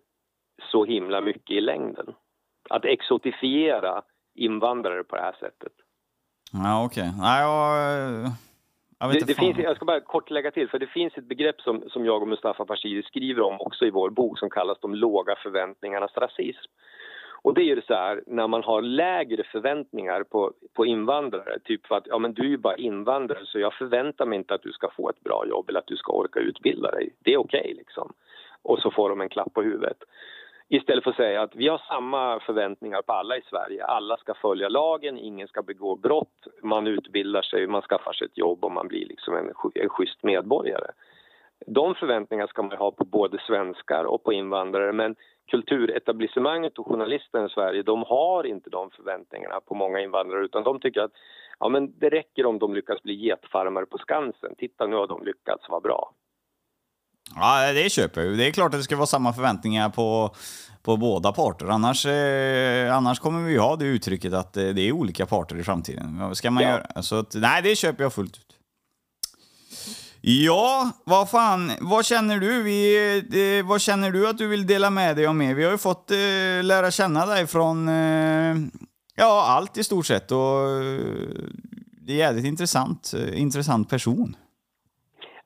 [0.73, 2.15] så himla mycket i längden.
[2.71, 4.03] Att exotifiera
[4.35, 5.73] invandrare på det här sättet.
[6.53, 7.09] Ja, okej.
[7.09, 7.21] Okay.
[7.21, 8.33] Nej, jag...
[9.01, 11.61] Jag, det, det finns, jag ska bara kort lägga till, för det finns ett begrepp
[11.61, 14.95] som, som jag och Mustafa Bashiri skriver om också i vår bok som kallas de
[14.95, 16.71] låga förväntningarnas rasism.
[17.43, 21.87] Och det är ju så här, när man har lägre förväntningar på, på invandrare, typ
[21.87, 24.63] för att ja, men du är ju bara invandrare så jag förväntar mig inte att
[24.63, 27.11] du ska få ett bra jobb eller att du ska orka utbilda dig.
[27.25, 28.13] Det är okej okay, liksom.
[28.63, 29.99] Och så får de en klapp på huvudet.
[30.71, 33.85] Istället för att säga att vi har samma förväntningar på alla i Sverige.
[33.85, 38.39] Alla ska följa lagen, ingen ska begå brott, man utbildar sig, man skaffar sig ett
[38.39, 40.91] jobb och man blir liksom en, en schysst medborgare.
[41.67, 45.17] De förväntningarna ska man ha på både svenskar och på invandrare men
[45.51, 50.81] kulturetablissemanget och journalisterna i Sverige de har inte de förväntningarna på många invandrare utan de
[50.81, 51.13] tycker att
[51.59, 54.55] ja, men det räcker om de lyckas bli getfarmare på Skansen.
[54.59, 56.13] Titta, nu har de lyckats, vad bra.
[57.35, 60.35] Ja, det köper jag Det är klart att det ska vara samma förväntningar på,
[60.83, 61.67] på båda parter.
[61.67, 65.57] Annars, eh, annars kommer vi ju ha det uttrycket att eh, det är olika parter
[65.57, 66.35] i framtiden.
[66.35, 66.71] Ska man ja.
[66.71, 67.03] göra?
[67.03, 68.49] Så att, nej, det köper jag fullt ut.
[70.21, 72.63] Ja, vad fan, vad känner du?
[72.63, 75.55] Vi, det, vad känner du att du vill dela med dig av mer?
[75.55, 76.17] Vi har ju fått eh,
[76.63, 78.57] lära känna dig från eh,
[79.17, 81.01] ja, allt i stort sett och eh,
[82.07, 84.37] det är jävligt intressant, eh, intressant person.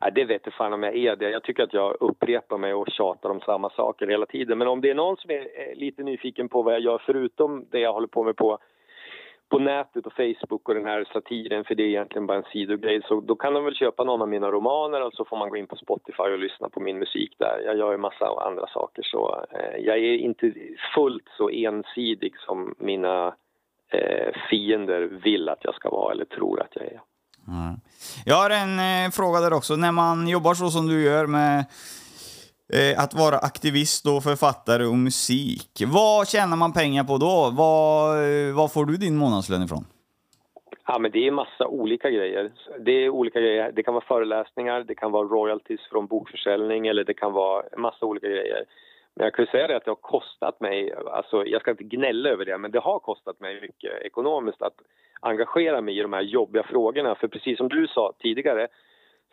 [0.04, 1.30] Ja, det vet jag fan om jag är det.
[1.30, 4.58] Jag tycker att jag upprepar mig och tjatar om samma saker hela tiden.
[4.58, 7.78] Men om det är någon som är lite nyfiken på vad jag gör förutom det
[7.78, 8.58] jag håller på med på,
[9.48, 13.02] på nätet och Facebook och den här satiren, för det är egentligen bara en sidogrej,
[13.04, 15.56] så då kan de väl köpa någon av mina romaner och så får man gå
[15.56, 17.62] in på Spotify och lyssna på min musik där.
[17.64, 20.52] Jag gör ju massa andra saker så eh, jag är inte
[20.94, 23.34] fullt så ensidig som mina
[23.88, 27.00] eh, fiender vill att jag ska vara eller tror att jag är.
[27.48, 27.76] Mm.
[28.24, 29.76] Jag har en eh, fråga där också.
[29.76, 31.64] När man jobbar så som du gör med
[32.72, 37.50] eh, att vara aktivist och författare och musik, vad tjänar man pengar på då?
[37.52, 39.84] Vad, eh, vad får du din månadslön ifrån?
[40.86, 42.52] Ja, men det är massa olika grejer.
[42.80, 43.72] Det är olika grejer.
[43.72, 48.06] Det kan vara föreläsningar, det kan vara royalties från bokförsäljning eller det kan vara massa
[48.06, 48.64] olika grejer.
[49.14, 52.28] Men jag kan säga det att det har kostat mig, alltså jag ska inte gnälla
[52.28, 54.74] över det, men det har kostat mig mycket ekonomiskt att
[55.20, 57.14] engagera mig i de här jobbiga frågorna.
[57.14, 58.68] För precis som du sa tidigare,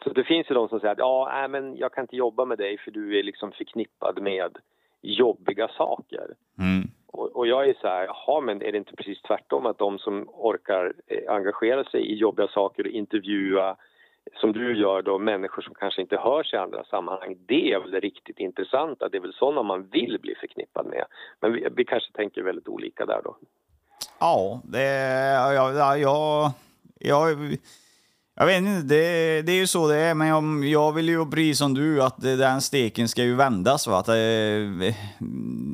[0.03, 2.45] så det finns ju de som säger att ja, äh, men jag kan inte jobba
[2.45, 4.57] med dig för du är liksom förknippad med
[5.01, 6.27] jobbiga saker.
[6.59, 6.87] Mm.
[7.07, 9.99] Och, och, jag är så här, jaha, men är det inte precis tvärtom att de
[9.99, 13.75] som orkar eh, engagera sig i jobbiga saker och intervjua
[14.35, 17.91] som du gör då, människor som kanske inte hörs i andra sammanhang, det är väl
[17.91, 19.09] det riktigt intressanta.
[19.09, 21.05] Det är väl sådana man vill bli förknippad med.
[21.39, 23.37] Men vi, vi kanske tänker väldigt olika där då.
[24.19, 24.83] Ja, det...
[25.33, 26.53] Ja, ja, ja,
[26.99, 27.37] jag,
[28.35, 31.25] jag vet inte, det, det är ju så det är, men jag, jag vill ju
[31.25, 33.87] precis som du att den steken ska ju vändas.
[33.87, 33.97] Va?
[33.97, 34.15] Att, eh,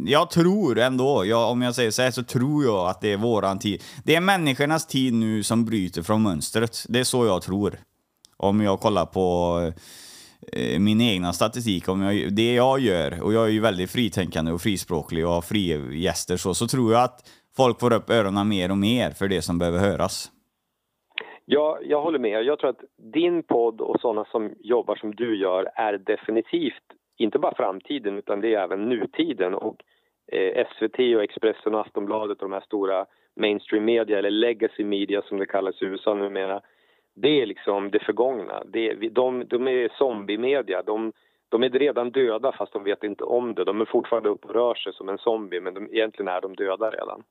[0.06, 3.18] jag tror ändå, jag, om jag säger så här, så tror jag att det är
[3.18, 3.84] våran tid.
[4.04, 6.86] Det är människornas tid nu som bryter från mönstret.
[6.90, 7.78] Det är så jag tror.
[8.38, 9.60] Om jag kollar på
[10.54, 14.52] eh, min egna statistik, om jag, det jag gör, och jag är ju väldigt fritänkande
[14.52, 18.72] och frispråklig och har frigäster så, så tror jag att folk får upp öronen mer
[18.72, 20.32] och mer för det som behöver höras.
[21.46, 22.44] Ja, jag håller med.
[22.44, 22.84] Jag tror att
[23.14, 26.84] din podd och sådana som jobbar som du gör är definitivt
[27.18, 29.54] inte bara framtiden utan det är även nutiden.
[29.54, 29.76] Och
[30.32, 33.06] eh, SVT och Expressen och Aftonbladet och de här stora
[33.36, 36.62] mainstream media eller legacy media som det kallas i USA numera.
[37.16, 38.64] Det är liksom det förgångna.
[38.66, 40.82] Det de, de är zombie-media.
[40.86, 41.12] De,
[41.50, 43.64] de är redan döda fast de vet inte om det.
[43.64, 46.56] De är fortfarande uppe och rör sig som en zombie men de, egentligen är de
[46.56, 47.24] döda redan.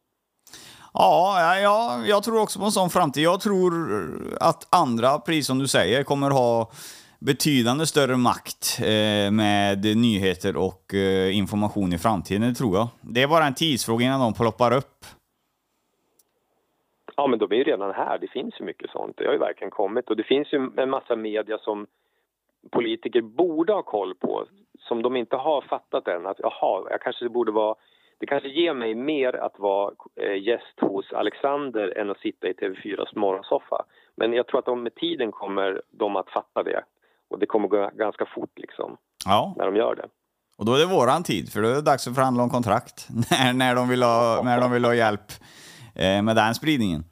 [0.92, 3.22] Ja, ja, jag tror också på en sån framtid.
[3.22, 3.72] Jag tror
[4.40, 6.70] att andra, precis som du säger, kommer ha
[7.18, 12.88] betydande större makt eh, med nyheter och eh, information i framtiden, det tror jag.
[13.00, 15.06] Det är bara en tidsfråga innan de ploppar upp.
[17.16, 18.18] Ja, men de är ju redan här.
[18.18, 19.16] Det finns ju mycket sånt.
[19.16, 20.10] Det har ju verkligen kommit.
[20.10, 21.86] Och det finns ju en massa media som
[22.70, 24.46] politiker borde ha koll på
[24.88, 26.26] som de inte har fattat än.
[26.26, 27.74] Att jaha, jag kanske borde vara...
[28.18, 32.52] Det kanske ger mig mer att vara eh, gäst hos Alexander än att sitta i
[32.52, 33.84] TV4s morgonsoffa.
[34.16, 36.84] Men jag tror att de med tiden kommer de att fatta det.
[37.30, 38.96] Och det kommer gå ganska fort liksom,
[39.26, 40.08] Ja, när de gör det.
[40.58, 43.08] och då är det våran tid, för då är det dags att förhandla om kontrakt.
[43.30, 45.28] när, när, de vill ha, när de vill ha hjälp
[45.94, 47.04] med den spridningen.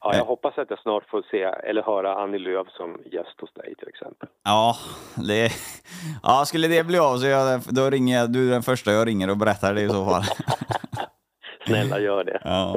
[0.00, 3.52] Ja, jag hoppas att jag snart får se eller höra Annie Lööf som gäst hos
[3.54, 4.28] dig till exempel.
[4.44, 4.76] Ja,
[5.16, 5.52] det,
[6.22, 9.06] ja, skulle det bli av så jag, då ringer jag, du är den första jag
[9.06, 10.22] ringer och berättar det i så fall.
[11.66, 12.40] Snälla gör det.
[12.44, 12.76] Ja.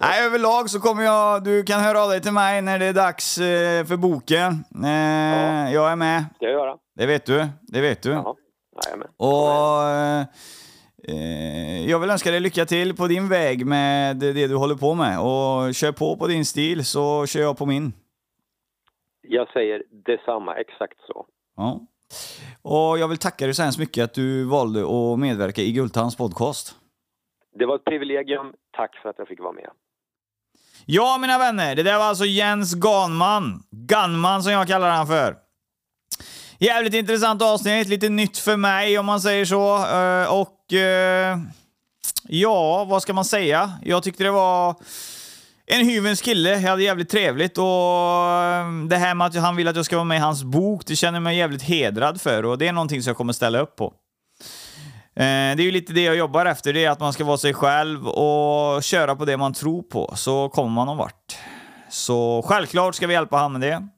[0.00, 2.92] Nej, överlag så kommer jag, du kan höra av dig till mig när det är
[2.92, 4.64] dags eh, för boken.
[4.84, 6.76] Eh, Jag är med, Ska jag göra?
[6.96, 7.46] det vet du.
[7.62, 8.10] Det vet du.
[8.10, 8.36] Ja,
[8.86, 9.08] jajamän.
[9.16, 10.26] Och eh, eh,
[11.86, 15.20] jag vill önska dig lycka till på din väg med det du håller på med.
[15.20, 17.92] Och kör på på din stil så kör jag på min.
[19.28, 21.26] Jag säger detsamma, exakt så.
[21.56, 21.80] Ja.
[22.62, 26.16] Och jag vill tacka dig så hemskt mycket att du valde att medverka i Gultans
[26.16, 26.74] podcast.
[27.58, 28.52] Det var ett privilegium.
[28.76, 29.70] Tack för att jag fick vara med.
[30.86, 33.62] Ja, mina vänner, det där var alltså Jens Ganman.
[33.70, 35.36] Gunman som jag kallar han för.
[36.58, 39.76] Jävligt intressant avsnitt, lite nytt för mig om man säger så.
[39.76, 41.38] Eh, Och eh,
[42.22, 43.72] ja, vad ska man säga?
[43.82, 44.76] Jag tyckte det var
[45.66, 46.50] en hyvens kille.
[46.50, 49.96] Jag hade jävligt trevligt och eh, det här med att han vill att jag ska
[49.96, 52.72] vara med i hans bok, det känner jag mig jävligt hedrad för och det är
[52.72, 53.94] någonting som jag kommer ställa upp på.
[55.14, 57.38] Eh, det är ju lite det jag jobbar efter, det är att man ska vara
[57.38, 61.38] sig själv och köra på det man tror på, så kommer man någon vart.
[61.90, 63.88] Så självklart ska vi hjälpa han med det.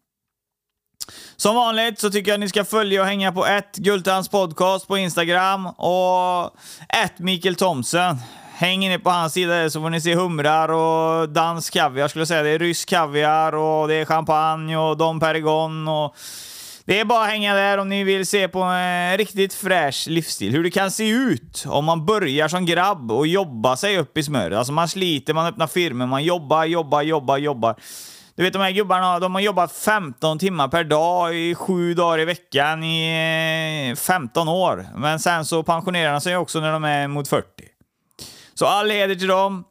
[1.37, 4.89] Som vanligt så tycker jag att ni ska följa och hänga på ett Gultans podcast
[4.89, 6.45] på Instagram och
[6.89, 8.17] ett Mikael Thomsen.
[8.55, 12.21] Häng inne på hans sida där så får ni se humrar och dansk kaviar skulle
[12.21, 12.43] jag säga.
[12.43, 16.17] Det är rysk kaviar och det är champagne och Dom Perignon och
[16.85, 20.53] det är bara att hänga där om ni vill se på en riktigt fräsch livsstil.
[20.53, 24.23] Hur det kan se ut om man börjar som grabb och jobbar sig upp i
[24.23, 24.59] smöret.
[24.59, 27.77] Alltså man sliter, man öppnar firmor, man jobbar, jobbar, jobbar, jobbar.
[28.37, 32.21] Du vet de här gubbarna, de har jobbat 15 timmar per dag i sju dagar
[32.21, 34.87] i veckan i eh, 15 år.
[34.97, 37.47] Men sen så pensionerar de sig också när de är mot 40.
[38.55, 39.65] Så all heder till dem.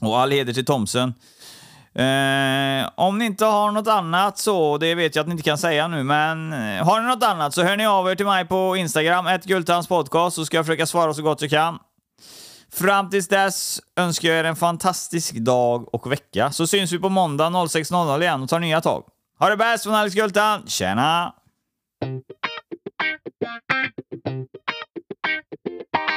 [0.00, 1.14] Och all heder till Thomsen.
[1.94, 5.58] Eh, om ni inte har något annat så, det vet jag att ni inte kan
[5.58, 8.44] säga nu, men eh, har ni något annat så hör ni av er till mig
[8.44, 11.78] på Instagram, ett podcast, så ska jag försöka svara så gott jag kan.
[12.72, 17.08] Fram tills dess önskar jag er en fantastisk dag och vecka, så syns vi på
[17.08, 19.04] måndag 06.00 igen och tar nya tag.
[19.38, 21.34] Ha det bäst från Alex Gultan, tjena!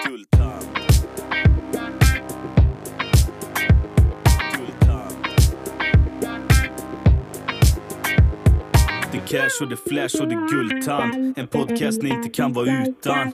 [0.07, 0.63] Gultan.
[9.27, 11.37] Cash och det flash och det guldtand.
[11.37, 13.33] En podcast ni inte kan vara utan.